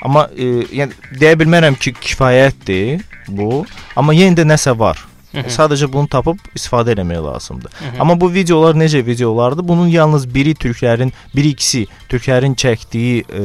Amma 0.03 0.29
e, 0.37 0.45
yəni 0.81 0.93
deyə 1.21 1.39
bilmərəm 1.41 1.79
ki, 1.79 1.93
kifayətdir 1.93 3.01
bu, 3.29 3.65
amma 3.97 4.15
yenə 4.15 4.37
də 4.37 4.45
nəsə 4.45 4.79
var. 4.79 5.01
Hı 5.33 5.39
-hı. 5.39 5.51
Sadəcə 5.57 5.93
bunu 5.93 6.09
tapıb 6.09 6.39
istifadə 6.57 6.93
etmək 6.93 7.25
lazımdır. 7.25 7.71
Hı 7.79 7.85
-hı. 7.85 8.01
Amma 8.01 8.21
bu 8.21 8.33
videolar 8.35 8.75
necə 8.75 9.07
videolardır? 9.07 9.69
Bunun 9.69 9.87
yalnız 9.87 10.35
biri 10.35 10.55
türklərin, 10.55 11.13
biri 11.37 11.49
ikisi 11.49 11.87
türklərin 12.09 12.55
çəkdiyi 12.55 13.25
e, 13.41 13.43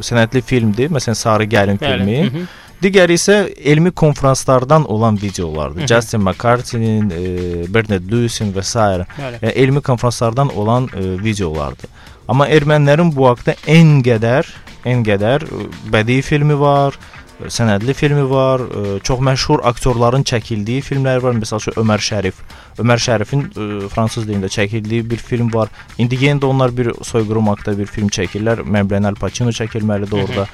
sənədli 0.00 0.42
filmdir. 0.42 0.90
Məsələn, 0.90 1.14
Sarı 1.14 1.44
Gəlin 1.44 1.78
filmi. 1.78 2.22
Hı 2.22 2.36
-hı. 2.36 2.46
Digəri 2.80 3.18
isə 3.18 3.34
elmi 3.72 3.90
konfranslardan 3.92 4.86
olan 4.90 5.18
videolardır. 5.22 5.80
Hı 5.80 5.84
-hı. 5.84 5.94
Justin 5.94 6.20
McCarthy-nin, 6.20 7.10
e, 7.10 7.74
Bernard 7.74 8.12
Lewis'in 8.12 8.52
və 8.52 8.62
s. 8.62 8.78
Yəni 8.78 9.52
elmi 9.52 9.80
konfranslardan 9.80 10.56
olan 10.56 10.88
e, 10.96 11.24
videolardır. 11.24 11.90
Amma 12.28 12.48
ermənilərin 12.48 13.16
bu 13.16 13.26
haqqda 13.28 13.54
ən 13.66 14.00
qədər, 14.06 14.46
ən 14.86 15.04
qədər 15.04 15.44
e, 15.44 15.66
bədii 15.92 16.22
filmi 16.22 16.60
var, 16.60 16.96
e, 17.44 17.50
sənədli 17.50 17.94
filmi 17.94 18.30
var, 18.30 18.60
e, 18.60 18.98
çox 19.02 19.20
məşhur 19.20 19.60
aktyorların 19.64 20.22
çəkildiyi 20.22 20.80
filmlər 20.80 21.22
var. 21.22 21.34
Məsəl 21.34 21.60
üçün 21.60 21.72
Ömər 21.82 22.00
Şərif. 22.00 22.34
Ömər 22.78 22.98
Şərifin 23.06 23.40
e, 23.44 23.88
fransız 23.88 24.24
dilində 24.28 24.48
çəkildiyi 24.48 25.10
bir 25.10 25.16
film 25.16 25.52
var. 25.54 25.68
İndi 25.98 26.16
yenə 26.16 26.40
də 26.40 26.46
onlar 26.46 26.76
bir 26.76 26.94
soyqırım 27.02 27.46
haqqında 27.52 27.78
bir 27.78 27.86
film 27.86 28.08
çəkirlər. 28.08 28.64
Məmlən 28.64 29.06
Al 29.06 29.14
Pacino 29.20 29.50
çəkilməlidir 29.50 30.24
orada. 30.24 30.48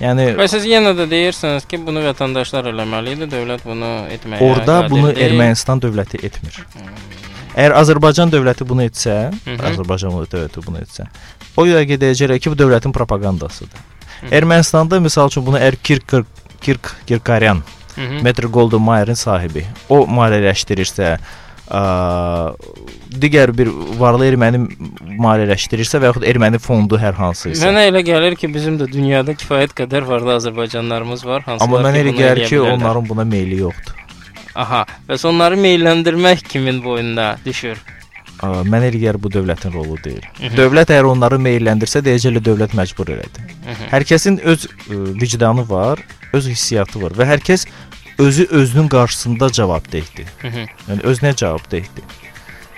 Yəni 0.00 0.26
Və 0.36 0.46
siz 0.52 0.66
yenə 0.68 0.92
də 0.96 1.06
deyirsiniz 1.08 1.64
ki, 1.68 1.78
bunu 1.86 2.02
vətəndaşlar 2.04 2.68
eləməli 2.72 3.14
idi, 3.16 3.28
dövlət 3.32 3.64
bunu 3.64 3.92
etməyə 4.12 4.40
qadir 4.42 4.90
bunu 4.92 5.12
deyil. 5.12 5.22
Ermənistan 5.30 5.80
dövləti 5.80 6.20
etmir. 6.26 6.58
Əgər 7.56 7.74
Azərbaycan 7.80 8.32
dövləti 8.32 8.66
bunu 8.68 8.84
etsə, 8.84 9.14
Hı 9.32 9.54
-hı. 9.54 9.70
Azərbaycan 9.70 10.18
dövləti 10.32 10.64
bunu 10.66 10.82
etsə, 10.84 11.06
o 11.56 11.64
dəqiqə 11.64 11.96
deyəcəklər 12.02 12.38
ki, 12.38 12.52
bu 12.52 12.58
dövlətin 12.60 12.92
propagandasıdır. 12.92 13.80
Ermənistanda 14.30 15.00
məsəl 15.00 15.32
üçün 15.32 15.46
bunu 15.46 15.56
əgər 15.56 15.76
Kirk 15.82 16.14
Kirk 16.60 16.94
Kirkaryan, 17.06 17.62
Hı 17.96 18.00
-hı. 18.00 18.22
Metro 18.22 18.48
Golden 18.48 18.82
Mayer-in 18.82 19.14
sahibi, 19.14 19.64
o 19.88 20.04
maliyyələşdirirsə, 20.06 21.18
ə, 21.70 22.54
digər 23.22 23.52
bir 23.56 23.70
varlı 24.00 24.28
erməni 24.30 24.60
maliyyələşdirirsə 25.22 26.00
və 26.02 26.10
yaxud 26.10 26.26
erməni 26.28 26.60
fondu 26.62 26.98
hər 27.00 27.16
hansı 27.18 27.50
isə. 27.54 27.66
Mənə 27.68 27.86
elə 27.90 28.02
gəlir 28.06 28.36
ki, 28.38 28.50
bizim 28.54 28.78
də 28.80 28.88
dünyada 28.92 29.34
kifayət 29.38 29.74
qədər 29.78 30.06
varlı 30.08 30.36
Azərbaycanlarımız 30.36 31.24
var, 31.26 31.42
hansılar 31.48 31.66
Amma 31.68 31.82
mənə 31.88 32.04
elə 32.04 32.14
gəlir 32.16 32.46
ki, 32.48 32.56
bilərlər. 32.60 32.78
onların 32.78 33.08
buna 33.08 33.24
meyli 33.24 33.60
yoxdur. 33.64 33.94
Aha, 34.56 34.86
bəs 35.08 35.24
onları 35.28 35.56
meyləndirmək 35.60 36.46
kimin 36.48 36.80
boynuna 36.84 37.36
düşür? 37.44 37.80
Ə, 38.36 38.48
Mənə 38.68 38.90
elə 38.90 39.00
gəlir 39.00 39.18
bu 39.20 39.30
dövlətin 39.32 39.72
rolu 39.72 39.96
deyil. 40.04 40.20
Hı 40.38 40.46
-hı. 40.46 40.56
Dövlət 40.56 40.90
əgər 40.92 41.08
onları 41.08 41.38
meyləndirsə, 41.40 42.02
deyəcəklər 42.04 42.44
dövlət 42.44 42.72
məcbur 42.76 43.08
elədi. 43.14 43.40
Hı 43.64 43.72
-hı. 43.72 43.88
Hər 43.92 44.04
kəsin 44.10 44.40
öz 44.44 44.66
ə, 44.66 45.20
vicdanı 45.20 45.68
var, 45.68 45.98
öz 46.32 46.48
hissiyatı 46.48 47.02
var 47.02 47.12
və 47.12 47.24
hər 47.24 47.40
kəs 47.40 47.66
özü 48.18 48.46
özünün 48.50 48.88
qarşısında 48.88 49.52
cavabdehdir. 49.52 50.26
Hı 50.42 50.48
-hı. 50.48 50.68
Yəni 50.88 51.00
özünə 51.02 51.36
cavabdehdir. 51.36 52.04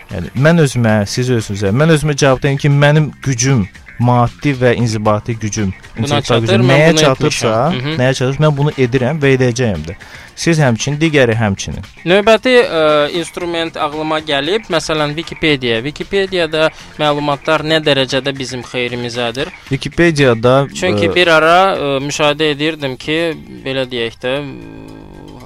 Yəni 0.08 0.30
mən 0.36 0.62
özümə, 0.64 1.06
siz 1.06 1.30
özünüzə, 1.30 1.68
mən 1.68 1.92
özümə 1.92 2.16
cavabdehim 2.16 2.56
ki, 2.56 2.68
mənim 2.68 3.10
gücüm, 3.22 3.68
maddi 3.98 4.54
və 4.54 4.74
inzibati 4.78 5.34
gücüm, 5.36 5.72
intellektual 5.98 6.40
çatır, 6.40 6.46
gücüm 6.46 6.70
nəyə 6.70 6.96
çatırsa. 6.96 7.52
Hı 7.72 7.78
hı. 7.78 7.94
nəyə 7.98 8.14
çatırsa 8.14 8.42
mən 8.44 8.56
bunu 8.56 8.72
edirəm 8.78 9.20
və 9.22 9.34
edəcəyəm 9.36 9.84
də. 9.88 9.96
Siz 10.38 10.60
həmçinin, 10.62 11.00
digəri 11.00 11.34
həmçinin. 11.34 11.82
Növbəti 12.06 12.52
ə, 12.62 12.82
instrument 13.18 13.76
ağlıma 13.76 14.20
gəlib, 14.22 14.68
məsələn 14.70 15.16
Wikipedia. 15.18 15.80
Wikipediyada 15.82 16.70
məlumatlar 16.98 17.66
nə 17.66 17.80
dərəcədə 17.82 18.32
bizim 18.38 18.62
xeyrimizədir? 18.62 19.50
Wikipediyada 19.68 20.68
Çünki 20.70 21.10
ə, 21.10 21.14
bir 21.14 21.32
ara 21.34 21.58
ə, 21.74 21.90
müşahidə 22.06 22.52
edirdim 22.54 22.94
ki, 22.96 23.18
belə 23.66 23.82
deyək 23.90 24.20
də, 24.22 24.36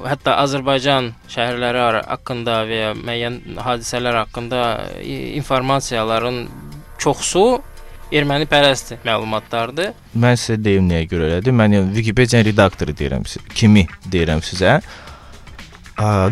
hətta 0.06 0.36
Azərbaycan 0.42 1.12
şəhərləri 1.32 2.02
haqqında 2.08 2.62
və 2.68 2.80
ya 2.80 2.94
müəyyən 2.98 3.40
hadisələr 3.62 4.22
haqqında 4.22 4.62
ə, 4.98 5.02
informasiyaların 5.40 6.48
çoxsu 7.02 7.44
erməni 8.12 8.46
pərəst 8.50 8.96
məlumatlardır. 9.06 9.94
Mən 10.20 10.36
sizə 10.36 10.58
deyim 10.60 10.88
nəyə 10.90 11.06
görə 11.10 11.30
elədir. 11.30 11.56
Mən 11.56 11.78
yəni 11.78 11.96
Wikipedia 11.96 12.42
redaktoru 12.44 12.94
deyirəm 12.96 13.24
sizə. 13.28 13.44
Kimi 13.56 13.86
deyirəm 14.12 14.44
sizə? 14.44 14.80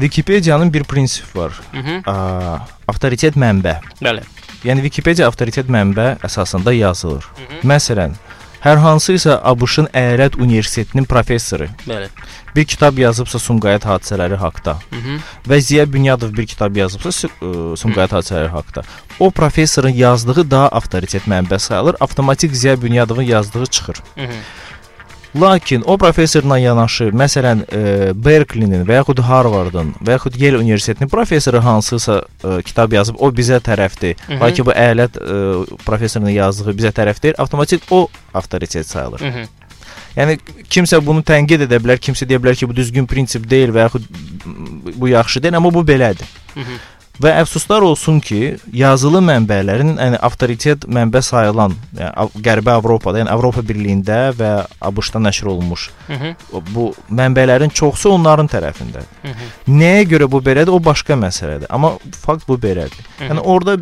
Wikipediyanın 0.01 0.73
bir 0.75 0.85
prinsipi 0.85 1.39
var. 1.39 1.53
Hı 1.73 1.79
-hı. 1.79 2.11
A, 2.11 2.59
avtoritet 2.89 3.37
mənbə. 3.37 3.77
Bəli. 4.03 4.23
Yəni 4.65 4.83
Wikipedia 4.83 5.27
avtoritet 5.27 5.69
mənbə 5.69 6.19
əsasında 6.19 6.73
yazılır. 6.73 7.25
Hı 7.25 7.43
-hı. 7.43 7.61
Məsələn, 7.75 8.13
hər 8.65 8.81
hansısa 8.85 9.39
ABŞ-ın 9.53 9.89
Əyalət 9.97 10.37
Universitetinin 10.41 11.05
professoru 11.09 11.69
Bəli. 11.87 12.09
bir 12.57 12.65
kitab 12.65 12.99
yazıbsa 12.99 13.39
Sumqayıt 13.39 13.87
hadisələri 13.89 14.37
haqqında 14.37 14.77
və 15.49 15.61
Ziya 15.61 15.87
Bünyadov 15.93 16.33
bir 16.37 16.47
kitab 16.47 16.77
yazıbsa 16.77 17.13
Sumqayıt 17.77 18.13
hadisələri 18.13 18.49
haqqında, 18.49 18.85
o 19.21 19.31
professorun 19.31 19.97
yazdığı 19.97 20.51
daha 20.51 20.69
avtoritet 20.69 21.23
mənbə 21.23 21.59
sayılır. 21.59 21.97
Avtomatik 22.01 22.57
Ziya 22.57 22.83
Bünyadovun 22.83 23.23
yazdığı 23.23 23.67
çıxır. 23.67 23.97
Hı 24.15 24.21
-hı. 24.21 24.41
Lakin 25.37 25.83
o 25.87 25.97
professorla 25.99 26.59
yanaşı, 26.59 27.05
məsələn, 27.15 27.63
e, 27.71 27.81
Berkeley-nin 28.25 28.83
və 28.87 28.97
yaxud 28.99 29.21
Harvardın 29.23 29.93
və 30.03 30.17
yaxud 30.17 30.35
Yale 30.41 30.59
Universitetinin 30.59 31.09
professoru 31.09 31.61
hansısa 31.65 32.23
e, 32.45 32.63
kitab 32.67 32.93
yazıb, 32.93 33.15
o 33.19 33.31
bizə 33.31 33.61
tərəfdir. 33.63 34.17
Hı 34.27 34.33
-hı. 34.33 34.41
Lakin 34.41 34.67
bu 34.67 34.75
əyalət 34.75 35.21
e, 35.23 35.77
professorunun 35.87 36.35
yazdığı 36.35 36.75
bizə 36.75 36.91
tərəf 36.91 37.23
deyil, 37.23 37.35
avtomatik 37.39 37.83
o 37.91 38.09
avtoritet 38.35 38.87
sayılır. 38.87 39.21
Hı 39.21 39.25
-hı. 39.25 39.47
Yəni 40.17 40.39
kimsə 40.71 41.07
bunu 41.07 41.23
tənqid 41.23 41.63
edə 41.67 41.79
bilər, 41.79 41.99
kimsə 42.03 42.27
deyə 42.27 42.43
bilər 42.43 42.57
ki, 42.57 42.69
bu 42.69 42.77
düzgün 42.77 43.07
prinsip 43.07 43.51
deyil 43.51 43.71
və 43.71 43.87
yaxud 43.87 44.03
bu 44.97 45.09
yaxşı 45.09 45.43
deyil, 45.43 45.57
amma 45.57 45.75
bu 45.75 45.81
belədir. 45.87 46.27
Hı 46.55 46.61
-hı. 46.61 46.77
Və 47.21 47.35
əfsuslar 47.43 47.85
olsun 47.85 48.21
ki, 48.25 48.57
yazılı 48.73 49.21
mənbələrin, 49.25 49.93
yəni 50.01 50.21
avtoritet 50.25 50.87
mənbə 50.89 51.21
sayılan, 51.25 51.75
yəni 51.99 52.43
Qərbi 52.47 52.73
Avropada, 52.73 53.21
yəni 53.21 53.33
Avropa 53.33 53.65
Birliyində 53.67 54.21
və 54.39 54.51
ABŞ-da 54.89 55.21
nəşr 55.27 55.51
olunmuş 55.53 55.91
Hı 56.07 56.13
-hı. 56.13 56.63
bu 56.75 56.95
mənbələrin 57.11 57.71
çoxsu 57.71 58.11
onların 58.17 58.47
tərəfindədir. 58.47 59.11
Hı 59.23 59.29
-hı. 59.29 59.51
Nəyə 59.69 60.05
görə 60.13 60.31
bu 60.33 60.41
belədir, 60.41 60.73
o 60.73 60.85
başqa 60.85 61.15
məsələdir. 61.15 61.67
Amma 61.71 61.93
fakt 62.21 62.49
bu 62.49 62.57
belədir. 62.57 63.05
Hı 63.19 63.25
-hı. 63.25 63.29
Yəni 63.29 63.41
orada 63.41 63.77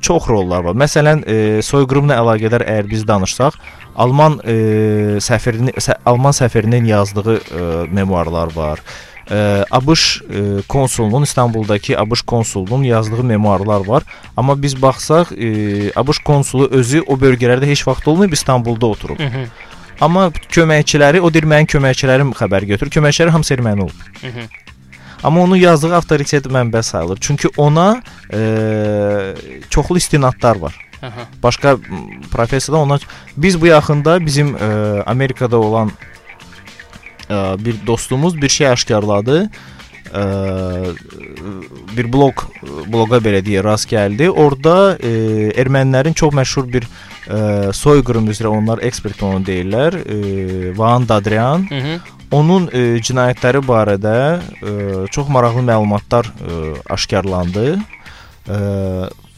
çox 0.00 0.28
rollar 0.28 0.64
var. 0.64 0.74
Məsələn, 0.74 1.22
e, 1.26 1.62
soyqırımla 1.62 2.16
əlaqədar 2.22 2.64
əgər 2.66 2.90
biz 2.90 3.06
danışsaq, 3.08 3.58
Alman 3.98 4.38
e, 4.46 4.54
səfirini 5.18 5.74
sə, 5.82 5.96
Alman 6.06 6.32
səfirinin 6.32 6.84
yazdığı 6.86 7.36
e, 7.36 7.42
memuarlar 7.90 8.54
var. 8.56 8.82
E, 9.30 9.64
ABŞ 9.70 10.22
e, 10.22 10.62
konsulunun 10.68 11.22
İstanbuldakı 11.22 11.98
ABŞ 11.98 12.20
konsulunun 12.20 12.82
yazdığı 12.82 13.24
memuarlar 13.24 13.86
var. 13.86 14.02
Amma 14.36 14.62
biz 14.62 14.82
baxsaq, 14.82 15.26
e, 15.38 15.92
ABŞ 15.96 16.18
konsulu 16.18 16.68
özü 16.70 17.02
o 17.06 17.14
bölgələrdə 17.14 17.66
heç 17.66 17.86
vaxt 17.88 18.08
olmayıb, 18.08 18.32
İstanbulda 18.32 18.86
oturub. 18.86 19.18
Hı 19.18 19.22
-hı. 19.22 19.46
Amma 20.00 20.28
köməkçiləri, 20.28 21.20
o 21.20 21.34
deyir 21.34 21.44
mənim 21.44 21.66
köməkçilərim 21.66 22.32
xəbər 22.32 22.64
götürür. 22.64 22.90
Köməkçiləri 22.90 23.30
hamısı 23.30 23.54
erməni 23.54 23.82
olub. 23.82 24.00
Hı 24.20 24.26
-hı. 24.26 24.44
Amma 25.22 25.40
onun 25.40 25.56
yazdığı 25.56 25.96
avtoritet 25.96 26.46
mənbə 26.46 26.82
sayılır. 26.82 27.18
Çünki 27.20 27.48
ona 27.56 28.02
e, 28.32 28.40
çoxlu 29.70 29.96
istinadlar 29.96 30.56
var. 30.56 30.88
Aha. 31.02 31.20
Başqa 31.42 31.76
professorlar 32.30 32.80
ona 32.80 32.98
biz 33.36 33.60
bu 33.60 33.66
yaxında 33.66 34.26
bizim 34.26 34.56
e, 34.56 35.02
Amerikada 35.06 35.56
olan 35.56 35.92
e, 37.30 37.64
bir 37.64 37.86
dostumuz 37.86 38.42
bir 38.42 38.48
şey 38.48 38.68
aşkarladı. 38.68 39.50
E, 40.14 40.22
bir 41.96 42.12
blog 42.12 42.42
bloqa 42.92 43.20
belə 43.24 43.42
deyə 43.44 43.64
rast 43.64 43.90
gəldi. 43.92 44.28
Orda 44.30 44.96
e, 44.96 45.12
ermənilərin 45.60 46.16
çox 46.16 46.34
məşhur 46.34 46.68
bir 46.72 46.88
e, 47.28 47.72
soyqırım 47.72 48.30
üzrə 48.32 48.52
onlar 48.52 48.82
ekspert 48.82 49.22
onu 49.22 49.44
deyirlər. 49.46 49.98
E, 50.04 50.78
Van 50.78 51.08
Dadrian 51.08 51.68
Hı 51.70 51.74
-hı. 51.74 51.98
onun 52.30 52.68
e, 52.72 52.80
cinayətləri 53.00 53.64
barədə 53.66 54.40
e, 54.62 55.06
çox 55.06 55.28
maraqlı 55.28 55.62
məlumatlar 55.62 56.26
e, 56.26 56.74
aşkarlandı. 56.90 57.78
E, 58.48 58.58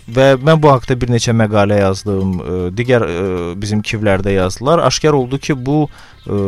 və 0.08 0.34
mən 0.40 0.60
bu 0.62 0.70
haqqda 0.72 0.96
bir 1.00 1.12
neçə 1.12 1.34
məqalə 1.36 1.80
yazdım. 1.80 2.32
E, 2.40 2.58
digər 2.76 3.06
e, 3.06 3.20
bizim 3.60 3.82
kivlərdə 3.82 4.34
yazdılar. 4.36 4.84
Aşkar 4.88 5.16
oldu 5.18 5.38
ki, 5.38 5.56
bu 5.66 5.88
e, 6.26 6.40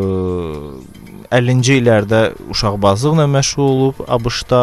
50-ci 1.32 1.78
illərdə 1.80 2.22
uşaqbazlıqla 2.53 3.24
məşğul 3.32 3.62
olub 3.62 4.03
ABŞ-da, 4.09 4.62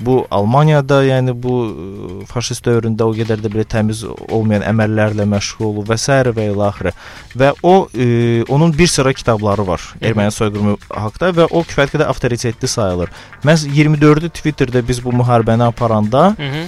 bu 0.00 0.26
Almaniyada, 0.30 1.02
yəni 1.04 1.34
bu 1.42 1.54
e, 1.68 2.26
faşist 2.28 2.64
dövründə 2.66 3.06
o 3.08 3.14
qədər 3.16 3.40
də 3.44 3.52
belə 3.52 3.64
təmiz 3.68 4.02
olmayan 4.04 4.64
əməllərlə 4.68 5.26
məşğul 5.28 5.70
olub 5.70 5.88
və 5.88 5.96
s. 6.00 6.12
və 6.36 6.50
ilə 6.50 6.68
axırı. 6.68 6.92
Və 7.40 7.52
o 7.62 7.74
e, 7.94 8.42
onun 8.48 8.76
bir 8.76 8.86
sıra 8.86 9.12
kitabları 9.12 9.66
var 9.66 9.80
erməni 10.00 10.32
soyqırımı 10.36 10.76
haqqında 10.88 11.32
və 11.40 11.48
o 11.50 11.64
kifayət 11.64 11.96
qədər 11.96 12.12
avtoritetli 12.12 12.68
sayılır. 12.68 13.12
Məhz 13.44 13.66
24-ü 13.68 14.32
Twitterdə 14.40 14.86
biz 14.88 15.04
bu 15.04 15.12
müharibəni 15.12 15.64
aparanda 15.64 16.34
Hı 16.36 16.42
-hı. 16.42 16.64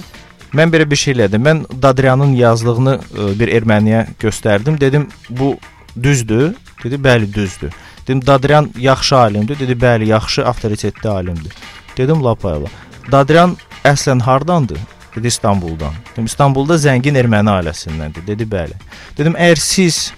Mən 0.53 0.69
belə 0.73 0.85
bir 0.89 0.99
şey 0.99 1.13
elədim. 1.15 1.41
Mən 1.41 1.63
Dadriyanın 1.81 2.35
yazdığını 2.37 2.95
ə, 2.99 3.27
bir 3.39 3.49
erməniyə 3.57 4.05
göstərdim. 4.21 4.79
Dedim, 4.81 5.07
bu 5.29 5.55
düzdür? 5.97 6.53
Dedi, 6.83 6.99
bəli, 7.01 7.33
düzdür. 7.33 7.73
Dedim, 8.07 8.25
Dadriyan 8.27 8.69
yaxşı 8.77 9.15
alimdir. 9.17 9.59
Dedi, 9.59 9.73
bəli, 9.85 10.05
yaxşı 10.13 10.45
avtoritetli 10.45 11.09
alimdir. 11.09 11.53
Dedim, 11.97 12.23
lapayla. 12.23 12.69
Dadriyan 13.11 13.57
əslən 13.85 14.21
hardandır? 14.21 14.79
Dedi, 15.15 15.27
İstanbuldan. 15.27 15.93
Dedim, 16.11 16.25
İstanbulda 16.25 16.77
zəngin 16.77 17.17
erməni 17.17 17.49
ailəsindəndir. 17.57 18.27
Dedi, 18.27 18.45
bəli. 18.49 18.77
Dedim, 19.17 19.33
əgər 19.33 19.61
siz, 19.61 20.11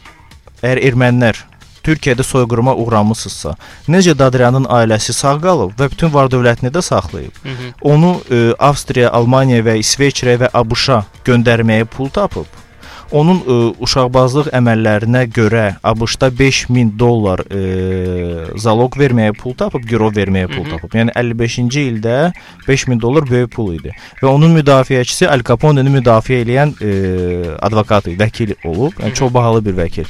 əgər 0.63 0.83
ermənilər 0.91 1.45
Türkiyədə 1.85 2.23
soyqırıma 2.23 2.75
uğramısınızsa, 2.81 3.55
necə 3.87 4.17
Dadriyanın 4.17 4.65
ailəsi 4.65 5.13
sağ 5.13 5.37
qalıb 5.45 5.77
və 5.79 5.89
bütün 5.93 6.13
var 6.13 6.31
dövlətini 6.33 6.73
də 6.73 6.81
saxlayıb? 6.81 7.31
Hı 7.43 7.49
-hı. 7.49 7.71
onu 7.81 8.21
e, 8.31 8.53
Avstriya, 8.59 9.11
Almaniya 9.11 9.61
və 9.63 9.77
İsveçrə 9.85 10.37
və 10.41 10.49
ABŞ-a 10.53 11.03
göndərməyə 11.25 11.85
pul 11.85 12.09
tapıb. 12.09 12.45
Onun 13.11 13.37
e, 13.37 13.55
uşaqbazlıq 13.85 14.49
əməllərinə 14.57 15.25
görə 15.33 15.65
ABŞ-da 15.83 16.29
5000 16.39 16.99
dollar 16.99 17.43
e, 17.53 17.61
zaloq 18.57 18.97
verməyə 18.97 19.35
pul 19.37 19.53
tapıb, 19.53 19.85
girov 19.89 20.15
verməyə 20.17 20.49
pul 20.49 20.65
tapıb. 20.69 20.95
Yəni 20.97 21.13
55-ci 21.13 21.85
ildə 21.91 22.33
5000 22.67 23.01
dollar 23.01 23.29
böyük 23.29 23.51
pul 23.51 23.73
idi. 23.77 23.93
Və 24.21 24.31
onun 24.31 24.57
müdafiəçisi 24.57 25.29
Al 25.29 25.45
Capone-ni 25.45 25.93
müdafiə 25.99 26.41
edən 26.45 26.73
e, 26.81 26.93
advokat, 27.61 28.09
vəkil 28.19 28.55
olub. 28.65 28.97
Yəni 29.03 29.13
çox 29.13 29.33
bahalı 29.33 29.65
bir 29.65 29.77
vəkil. 29.83 30.09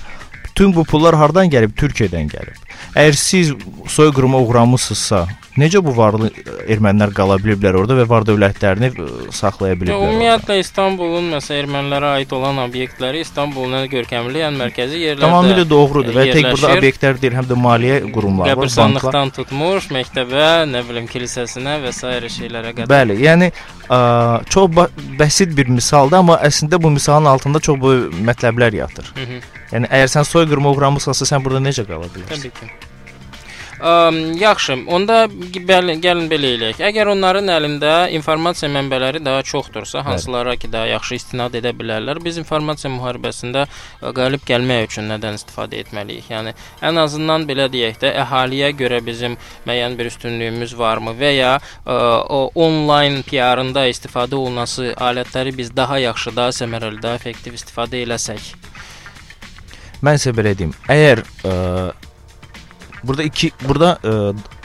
Bütün 0.55 0.75
bu 0.75 0.83
pullar 0.87 1.15
hardan 1.19 1.49
gəlib? 1.51 1.73
Türkiyədən 1.75 2.29
gəlib. 2.31 2.59
Əgər 2.95 3.15
siz 3.19 3.49
soyqırıma 3.91 4.39
uğramısınızsa, 4.39 5.17
necə 5.59 5.81
bu 5.83 5.91
varlı 5.97 6.29
ermənilər 6.71 7.11
qala 7.17 7.35
biliblər 7.43 7.75
orada 7.75 7.97
və 7.97 8.05
var 8.07 8.23
dövlətlərini 8.23 8.87
ə, 8.93 9.07
saxlaya 9.35 9.73
Ya, 9.73 9.79
biliblər? 9.81 9.97
orada? 9.97 10.13
ümumiyyətlə 10.13 10.57
İstanbulun 10.61 11.27
məsələn 11.33 11.59
ermənilərə 11.65 12.11
aid 12.21 12.31
olan 12.37 12.61
obyektləri 12.63 13.23
İstanbulun 13.25 13.75
ən 13.81 13.89
görkəmli, 13.91 14.45
ən 14.47 14.55
mərkəzi 14.61 15.01
yerlərdə 15.01 15.25
Tamamilə 15.25 15.65
doğrudur 15.73 16.15
və 16.15 16.25
tək 16.31 16.47
burada 16.53 16.71
obyektlər 16.77 17.19
deyil, 17.25 17.35
həm 17.41 17.49
də 17.51 17.57
maliyyə 17.65 17.99
qurumları 18.15 18.55
var, 18.61 18.71
banklar. 18.77 19.19
Tutmuş 19.35 19.89
məktəbə, 19.97 20.47
nə 20.71 20.85
bilim 20.87 21.11
kilsəsinə 21.11 21.81
və 21.83 21.91
s. 21.91 22.15
şeylərə 22.37 22.71
qədər. 22.79 22.87
Bəli, 22.95 23.19
yəni 23.27 23.51
ə, 23.91 23.99
çox 24.47 24.71
ba- 24.71 24.87
bəsit 25.19 25.51
bir 25.59 25.67
misaldır, 25.67 26.23
amma 26.23 26.39
əslində 26.47 26.79
bu 26.79 26.95
misalın 26.95 27.27
altında 27.35 27.59
çox 27.59 27.81
böyük 27.83 28.15
mətləblər 28.31 28.75
yatır. 28.83 29.11
Hı 29.19 29.27
-hı. 29.27 29.43
Yəni 29.73 29.89
əgər 29.89 30.11
sən 30.17 30.27
soyqırıma 30.29 30.75
uğramısansa, 30.75 31.29
sən 31.31 31.45
burada 31.45 31.63
necə 31.63 31.87
qala 31.87 32.11
bilərsən? 32.11 32.35
Təbii 32.35 32.59
ki. 32.59 32.91
Əm, 33.75 34.37
yaxşı, 34.39 34.77
onda 34.87 35.25
bəli, 35.67 35.97
gəlin 35.99 36.29
belə 36.31 36.51
eləyək. 36.55 36.77
Əgər 36.87 37.09
onların 37.11 37.51
əlində 37.51 37.95
informasiya 38.15 38.69
mənbələri 38.71 39.19
daha 39.25 39.41
çoxdursa, 39.43 39.99
hansılara 40.05 40.53
ki, 40.55 40.69
daha 40.71 40.87
yaxşı 40.93 41.17
istinad 41.17 41.57
edə 41.59 41.73
bilərlər, 41.75 42.21
biz 42.23 42.39
informasiya 42.39 42.93
müharibəsində 42.93 43.65
ə, 43.67 44.13
qalib 44.15 44.45
gəlmək 44.47 44.87
üçün 44.87 45.11
nədən 45.11 45.35
istifadə 45.41 45.81
etməliyik? 45.83 46.29
Yəni 46.31 46.55
ən 46.87 47.01
azından 47.03 47.43
belə 47.49 47.67
deyək 47.73 47.99
də, 48.05 48.13
əhaliyə 48.23 48.71
görə 48.79 49.01
bizim 49.05 49.35
müəyyən 49.67 49.99
bir 49.99 50.07
üstünlüyümüz 50.13 50.77
varmı 50.79 51.11
və 51.19 51.33
ya 51.35 51.57
ə, 51.59 51.99
o 52.31 52.45
onlayn 52.55 53.25
PR-ında 53.27 53.89
istifadə 53.91 54.39
olunası 54.39 54.93
alətləri 54.95 55.51
biz 55.57 55.75
daha 55.75 55.99
yaxşı, 56.07 56.35
daha 56.39 56.55
səmərəli, 56.63 57.03
daha 57.03 57.19
effektiv 57.19 57.59
istifadə 57.59 57.99
eləsək. 58.07 58.53
Mən 60.03 60.19
sizə 60.19 60.33
belə 60.35 60.55
deyim. 60.57 60.73
Əgər 60.91 61.21
ə, 61.47 61.53
burada 63.05 63.23
iki 63.23 63.51
burada 63.61 63.95
ə, 64.01 64.13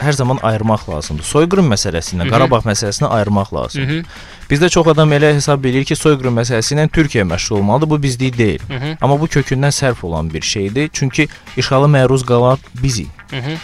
hər 0.01 0.13
zaman 0.17 0.39
ayırmaq 0.43 0.89
lazımdır. 0.91 1.25
Soyqırım 1.29 1.71
məsələsi 1.75 2.17
ilə. 2.17 2.29
Qarabağ 2.31 2.63
məsələsini 2.67 3.09
ayırmaq 3.09 3.55
lazımdır. 3.55 4.01
Mhm. 4.01 4.05
Bizdə 4.51 4.69
çox 4.69 4.89
adam 4.91 5.13
elə 5.13 5.35
hesab 5.37 5.65
edir 5.65 5.85
ki, 5.85 5.97
soyqırım 5.97 6.41
məsələsi 6.41 6.75
ilə 6.75 6.89
Türkiyə 6.91 7.25
məşğul 7.29 7.59
olmalıdır. 7.61 7.91
Bu 7.91 8.03
bizlik 8.03 8.39
deyil. 8.39 8.63
Mhm. 8.69 8.97
Amma 9.01 9.21
bu 9.21 9.27
kökündən 9.27 9.71
sərf 9.75 10.05
olan 10.07 10.33
bir 10.35 10.43
şeydir. 10.43 10.91
Çünki 10.93 11.29
işğala 11.57 11.87
məruz 11.87 12.27
qalan 12.27 12.59
bizik. 12.83 13.09
Mhm. 13.33 13.61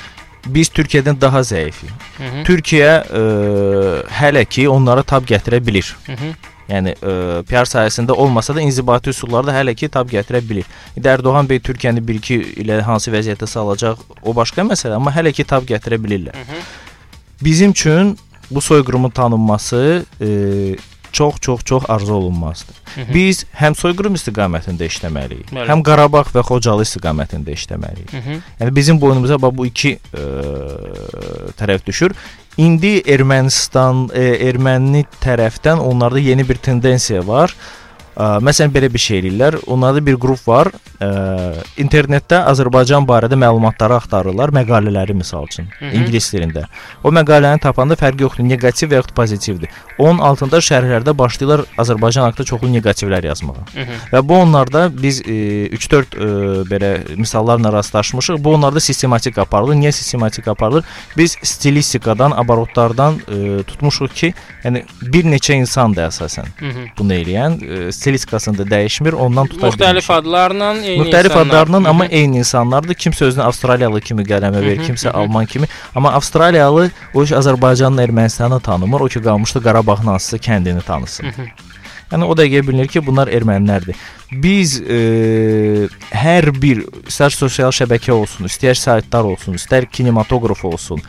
Biz 0.47 0.69
Türkiyədən 0.69 1.21
daha 1.21 1.41
zəifik. 1.43 1.91
Türkiyə 2.47 2.91
ə, 3.03 3.23
hələ 4.21 4.45
ki 4.45 4.69
onlara 4.69 5.03
tab 5.03 5.25
gətirə 5.27 5.59
bilir. 5.67 5.97
Mhm. 6.09 6.37
Yəni 6.71 6.97
ə, 6.99 7.13
PR 7.47 7.69
sayəsində 7.71 8.17
olmasa 8.17 8.55
da 8.57 8.65
inzibati 8.65 9.13
üsullarda 9.15 9.55
hələ 9.55 9.75
ki 9.79 9.89
tab 9.93 10.11
gətirə 10.11 10.41
bilir. 10.49 10.67
İndi 10.99 11.13
Ərdoğan 11.13 11.47
bəy 11.51 11.63
Türkiyəni 11.63 12.03
1-2 12.03 12.41
ilə 12.65 12.81
hansı 12.87 13.13
vəziyyətə 13.15 13.47
salacaq, 13.51 14.03
o 14.23 14.35
başqa 14.35 14.67
məsələ, 14.67 14.99
amma 14.99 15.15
hələ 15.15 15.33
ki 15.37 15.47
tab 15.47 15.69
gətirə 15.69 16.01
bilirlər. 16.03 16.35
Mhm. 16.35 16.67
Bizim 17.45 17.71
üçün 17.71 18.17
bu 18.51 18.61
soyqırımın 18.61 19.11
tanınması 19.11 20.05
ə, 20.21 20.79
çox 21.13 21.35
çox 21.41 21.61
çox 21.65 21.83
arzu 21.89 22.15
olunmazdır. 22.15 22.77
Mhm. 22.97 23.15
Biz 23.15 23.45
həm 23.61 23.75
soyqırım 23.75 24.15
istiqamətində 24.19 24.89
işləməliyik, 24.91 25.53
Bəli. 25.53 25.69
həm 25.71 25.85
Qarabağ 25.87 26.25
və 26.35 26.43
Xocalı 26.45 26.85
istiqamətində 26.85 27.55
işləməliyik. 27.55 28.11
Mhm. 28.13 28.43
Yəni 28.61 28.75
bizim 28.77 29.01
boynumuza 29.01 29.39
bax 29.43 29.57
bu 29.57 29.67
iki 29.67 29.95
ə, 30.13 30.27
tərəf 31.61 31.87
düşür. 31.87 32.13
İndi 32.57 33.03
Ermənistan, 33.05 34.07
ə, 34.17 34.31
erməni 34.49 35.03
tərəfdən 35.21 35.77
onlarda 35.77 36.23
yeni 36.25 36.47
bir 36.49 36.57
tendensiya 36.65 37.21
var. 37.29 37.53
Ə, 38.17 38.39
məsələn 38.41 38.73
belə 38.73 38.89
bir 38.93 38.99
şey 39.03 39.19
eləyirlər. 39.21 39.59
Onlarda 39.67 40.01
bir 40.07 40.17
qrup 40.21 40.41
var. 40.49 40.71
Ə, 41.01 41.09
internetdə 41.83 42.39
Azərbaycan 42.49 43.05
barədə 43.09 43.37
məlumatları 43.37 43.99
axtarırlar, 43.99 44.53
məqalələri 44.57 45.15
misal 45.15 45.45
üçün, 45.45 45.67
Hı 45.79 45.85
-hı. 45.85 45.95
ingilis 45.97 46.33
dilində. 46.35 46.65
O 47.05 47.11
məqaləni 47.11 47.61
tapanda 47.61 47.95
fərqi 47.95 48.23
yoxdur, 48.23 48.45
neqativ 48.45 48.91
və 48.91 48.95
yaxud 49.01 49.15
pozitivdir. 49.15 49.69
Onun 49.99 50.19
altında 50.19 50.57
şərhlərdə 50.57 51.13
başlayırlar 51.19 51.61
Azərbaycan 51.79 52.25
haqqında 52.27 52.45
çoxlu 52.45 52.69
neqativlər 52.69 53.27
yazmağa. 53.27 53.63
Mhm. 53.75 53.93
Və 54.13 54.29
bu 54.29 54.35
onlarda 54.35 54.91
biz 55.03 55.21
e, 55.21 55.69
3-4 55.77 56.17
e, 56.17 56.27
belə 56.73 57.17
misallarla 57.17 57.73
rastlaşmışıq. 57.73 58.39
Bu 58.45 58.55
onlarda 58.55 58.81
sistematik 58.81 59.39
aparılır. 59.39 59.75
Niyə 59.75 59.93
sistematik 59.93 60.49
aparılır? 60.49 60.85
Biz 61.17 61.37
stilistikadan, 61.43 62.31
abarotlardan 62.31 63.15
e, 63.29 63.63
tutmuşuq 63.63 64.09
ki, 64.15 64.35
yəni 64.65 64.85
bir 65.03 65.25
neçə 65.25 65.53
insandır 65.55 66.09
əsasən 66.09 66.47
Mhm. 66.61 66.83
bunu 66.99 67.13
eləyən. 67.13 67.53
E, 67.89 67.93
stilistikasını 68.07 68.59
da 68.59 68.65
dəyişmir, 68.71 69.15
ondan 69.19 69.47
tuta 69.51 69.67
Müxtəlif 69.69 70.07
adlarla 70.13 70.69
eyni 70.79 71.03
Müxtəlif 71.03 71.25
insanlar. 71.35 71.47
adlarla 71.47 71.77
amma 71.91 72.05
Mhm. 72.05 72.15
eyni 72.15 72.37
insanlardır. 72.45 72.95
Kimsə 72.95 73.25
özünü 73.25 73.43
Avstraliyalı 73.43 74.01
kimi 74.01 74.23
qələmə 74.23 74.61
verir, 74.63 74.79
kimsə. 74.89 75.11
Alman 75.11 75.47
kimi. 75.47 75.67
Amma 75.95 76.13
Avstraliyalı 76.13 76.91
o 77.15 77.23
iş 77.25 77.31
Azərbaycanla 77.33 78.05
Ermənistanı 78.07 78.61
tanımır. 78.63 79.01
O 79.01 79.07
ki 79.09 79.23
qalmışdı 79.23 79.63
Qarabağın 79.63 80.07
hansısa 80.13 80.37
kəndini 80.37 80.83
tanısın. 80.83 81.27
Mhm. 81.27 81.47
Yəni 82.13 82.25
o 82.25 82.33
dəqiqə 82.39 82.61
bilinir 82.69 82.87
ki, 82.89 83.01
bunlar 83.07 83.27
ermənilərdir. 83.29 83.95
Biz 84.33 84.81
e, 84.81 84.99
hər 86.15 86.45
bir 86.63 86.85
istər 87.11 87.31
sosial 87.35 87.71
şəbəkə 87.75 88.13
olsun, 88.15 88.47
istər 88.47 88.75
saytlar 88.79 89.25
olsun, 89.27 89.55
istər 89.59 89.87
kinematoqraf 89.91 90.65
olsun, 90.65 91.03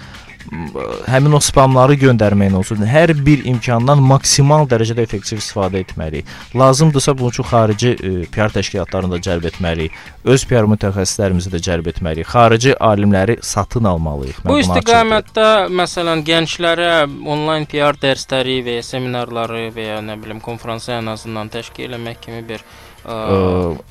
həmin 1.08 1.36
o 1.36 1.40
spamları 1.44 1.98
göndərməklə 2.00 2.60
olsun, 2.62 2.84
hər 2.88 3.12
bir 3.26 3.44
imkandan 3.50 4.02
maksimal 4.04 4.68
dərəcədə 4.70 5.04
effektiv 5.04 5.42
istifadə 5.42 5.82
etməliyik. 5.84 6.28
Lazımdırsa 6.56 7.16
bunun 7.18 7.34
üçün 7.36 7.48
xarici 7.50 7.92
e, 7.96 8.12
PR 8.32 8.54
təşkilatlarını 8.56 9.18
da 9.18 9.22
cəlb 9.28 9.48
etməliyik. 9.52 9.98
Öz 10.26 10.46
PR 10.50 10.70
mütəxəssislərimizi 10.72 11.52
də 11.54 11.62
cəlb 11.68 11.92
etməliyik. 11.94 12.32
Xarici 12.32 12.76
alimləri 12.90 13.38
satın 13.42 13.90
almalıyıq. 13.92 14.44
Bu 14.48 14.60
istiqamətdə 14.64 15.48
məsələn 15.82 16.24
gənclərə 16.28 16.92
onlayn 17.08 17.68
PR 17.70 18.00
dərsləri 18.02 18.62
və 18.66 18.80
ya 18.80 18.88
seminarları 18.88 19.68
və 19.76 19.90
ya 19.92 20.04
nə 20.06 20.20
bilim 20.22 20.44
konfransı 20.44 20.96
ən 20.98 21.12
azından 21.14 21.52
təşkil 21.54 21.98
etmək 21.98 22.24
kimi 22.24 22.44
bir 22.48 22.64
ə, 23.08 23.18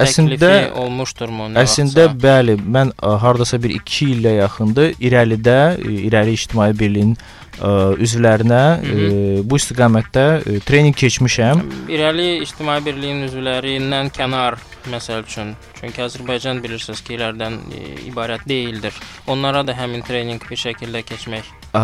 əslində 0.04 0.52
olmuşdurmu? 0.82 1.48
Əslində 1.62 2.06
vaxtsa? 2.10 2.20
bəli, 2.26 2.56
mən 2.76 2.92
ə, 2.96 3.16
hardasa 3.22 3.58
bir 3.62 3.74
2 3.80 4.10
illə 4.12 4.36
yaxındır 4.42 4.94
irəlidə 5.00 5.58
İrəli 5.80 6.36
İctimai 6.36 6.72
Birliyin 6.78 7.16
ə, 7.60 7.72
üzvlərinə 8.02 8.62
ə, 8.76 9.10
bu 9.46 9.60
istiqamətdə 9.60 10.26
ə, 10.38 10.56
treninq 10.66 10.98
keçmişəm. 11.02 11.62
İrəli 11.92 12.30
İctimai 12.46 12.80
Birliyin 12.84 13.26
üzvlərindən 13.28 14.12
kənar 14.16 14.58
məsəl 14.90 15.24
üçün. 15.26 15.54
Çünki 15.80 16.02
Azərbaycan 16.04 16.62
bilirsiniz 16.64 17.02
ki, 17.04 17.16
illərdən 17.16 17.58
e, 17.74 17.82
ibarət 18.08 18.46
deyildir. 18.48 18.94
Onlara 19.30 19.64
da 19.66 19.74
həmin 19.76 20.04
treninq 20.06 20.46
bir 20.50 20.60
şəkildə 20.60 21.02
keçmək. 21.06 21.48
Ə, 21.72 21.82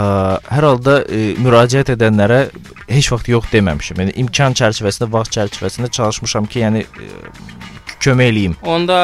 hər 0.49 0.69
halda 0.69 0.99
e, 1.07 1.33
müraciət 1.43 1.95
edənlərə 1.97 2.45
heç 2.91 3.13
vaxt 3.15 3.31
yox 3.33 3.51
deməmişəm. 3.53 4.05
Yəni 4.05 4.17
imkan 4.23 4.57
çərçivəsində, 4.59 5.11
vaxt 5.13 5.37
çərçivəsində 5.39 5.91
çalışmışam 5.99 6.49
ki, 6.51 6.65
yəni 6.67 6.85
e, 6.87 7.11
kömək 8.03 8.31
eləyim. 8.33 8.55
Onda 8.67 8.99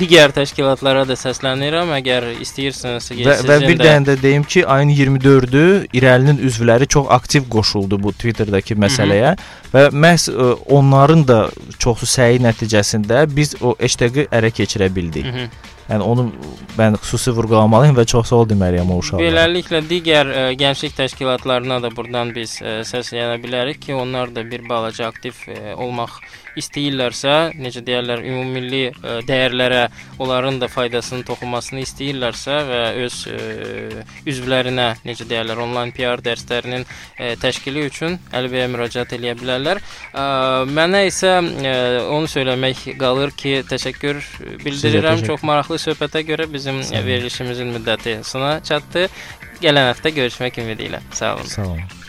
digər 0.00 0.32
təşkilatlara 0.34 1.04
da 1.08 1.16
səslənirəm, 1.18 1.92
əgər 1.98 2.28
istəyirsinizsə 2.42 3.18
və, 3.20 3.36
və 3.48 3.58
bir 3.66 3.76
də... 3.78 3.88
dənə 3.88 4.08
də 4.10 4.16
deyim 4.22 4.46
ki, 4.48 4.64
ayın 4.66 4.94
24-ü 4.96 5.64
İrəlinin 5.92 6.40
üzvləri 6.48 6.88
çox 6.88 7.10
aktiv 7.10 7.48
qoşuldu 7.52 8.00
bu 8.02 8.12
Twitterdakı 8.12 8.74
məsələyə 8.74 9.34
Hı 9.34 9.36
-hı. 9.36 9.74
və 9.74 9.84
məhz 10.04 10.28
ə, 10.30 10.32
e, 10.32 10.54
onların 10.78 11.26
da 11.28 11.38
çoxsu 11.78 12.06
səyi 12.06 12.40
nəticəsində 12.48 13.26
biz 13.36 13.54
o 13.60 13.76
hashtag-ı 13.80 14.28
ərə 14.32 14.50
keçirə 14.50 14.94
bildik. 14.94 15.26
Hı 15.26 15.38
-hı. 15.38 15.48
Yəni 15.90 16.02
onu 16.02 16.28
mən 16.78 16.94
xüsusi 17.02 17.32
vurğulamalıyam 17.36 17.96
və 17.96 18.04
çox 18.06 18.28
sağ 18.30 18.36
ol 18.36 18.46
deməliyəm 18.48 18.92
o 18.94 18.98
uşaqlara. 19.02 19.26
Beləliklə 19.28 19.80
digər 19.90 20.30
ə, 20.30 20.44
e, 20.52 20.54
gənclik 20.60 20.94
təşkilatlarına 20.96 21.82
da 21.82 21.90
burdan 21.96 22.30
biz 22.34 22.60
ə, 22.62 22.64
e, 22.64 22.84
səslənə 22.86 23.36
bilərik 23.42 23.82
ki, 23.86 23.94
onlar 23.94 24.34
da 24.34 24.44
bir 24.50 24.62
balaca 24.68 25.10
aktiv 25.10 25.34
ə, 25.48 25.74
olmaq 25.74 26.20
istəyirlərsə, 26.58 27.34
necə 27.60 27.82
deyirlər, 27.84 28.22
ümumilli 28.28 28.82
ə, 28.90 29.18
dəyərlərə 29.28 29.82
onların 30.22 30.60
da 30.62 30.68
faydasını 30.72 31.24
toxunmasını 31.28 31.82
istəyirlərsə 31.86 32.58
və 32.68 32.80
öz 33.04 33.18
ə, 33.30 33.38
üzvlərinə, 34.28 34.88
necə 35.08 35.26
deyirlər, 35.28 35.62
onlayn 35.64 35.94
PR 35.96 36.22
dərslərinin 36.24 36.84
ə, 36.84 37.32
təşkili 37.42 37.86
üçün 37.88 38.18
Əlibəyə 38.32 38.68
müraciət 38.72 39.16
edə 39.18 39.36
bilərlər. 39.40 39.82
Ə, 40.12 40.26
mənə 40.68 41.06
isə 41.08 41.38
ə, 41.40 41.74
onu 42.12 42.30
söyləmək 42.30 42.84
qalır 43.00 43.34
ki, 43.36 43.56
təşəkkür 43.70 44.20
bildirirəm. 44.64 45.16
Təşəkkür. 45.22 45.32
Çox 45.32 45.46
maraqlı 45.48 45.80
söhbətə 45.82 46.24
görə 46.28 46.48
bizim 46.52 46.82
verilişimizin 46.82 47.72
müddəti 47.76 48.20
sona 48.26 48.58
çatdı. 48.66 49.08
Gələn 49.62 49.92
həftə 49.92 50.14
görüşmək 50.16 50.62
ümidi 50.64 50.90
ilə. 50.90 51.02
Sağ 51.14 51.36
olun. 51.36 51.52
Sağ 51.56 51.66
olun. 51.72 52.01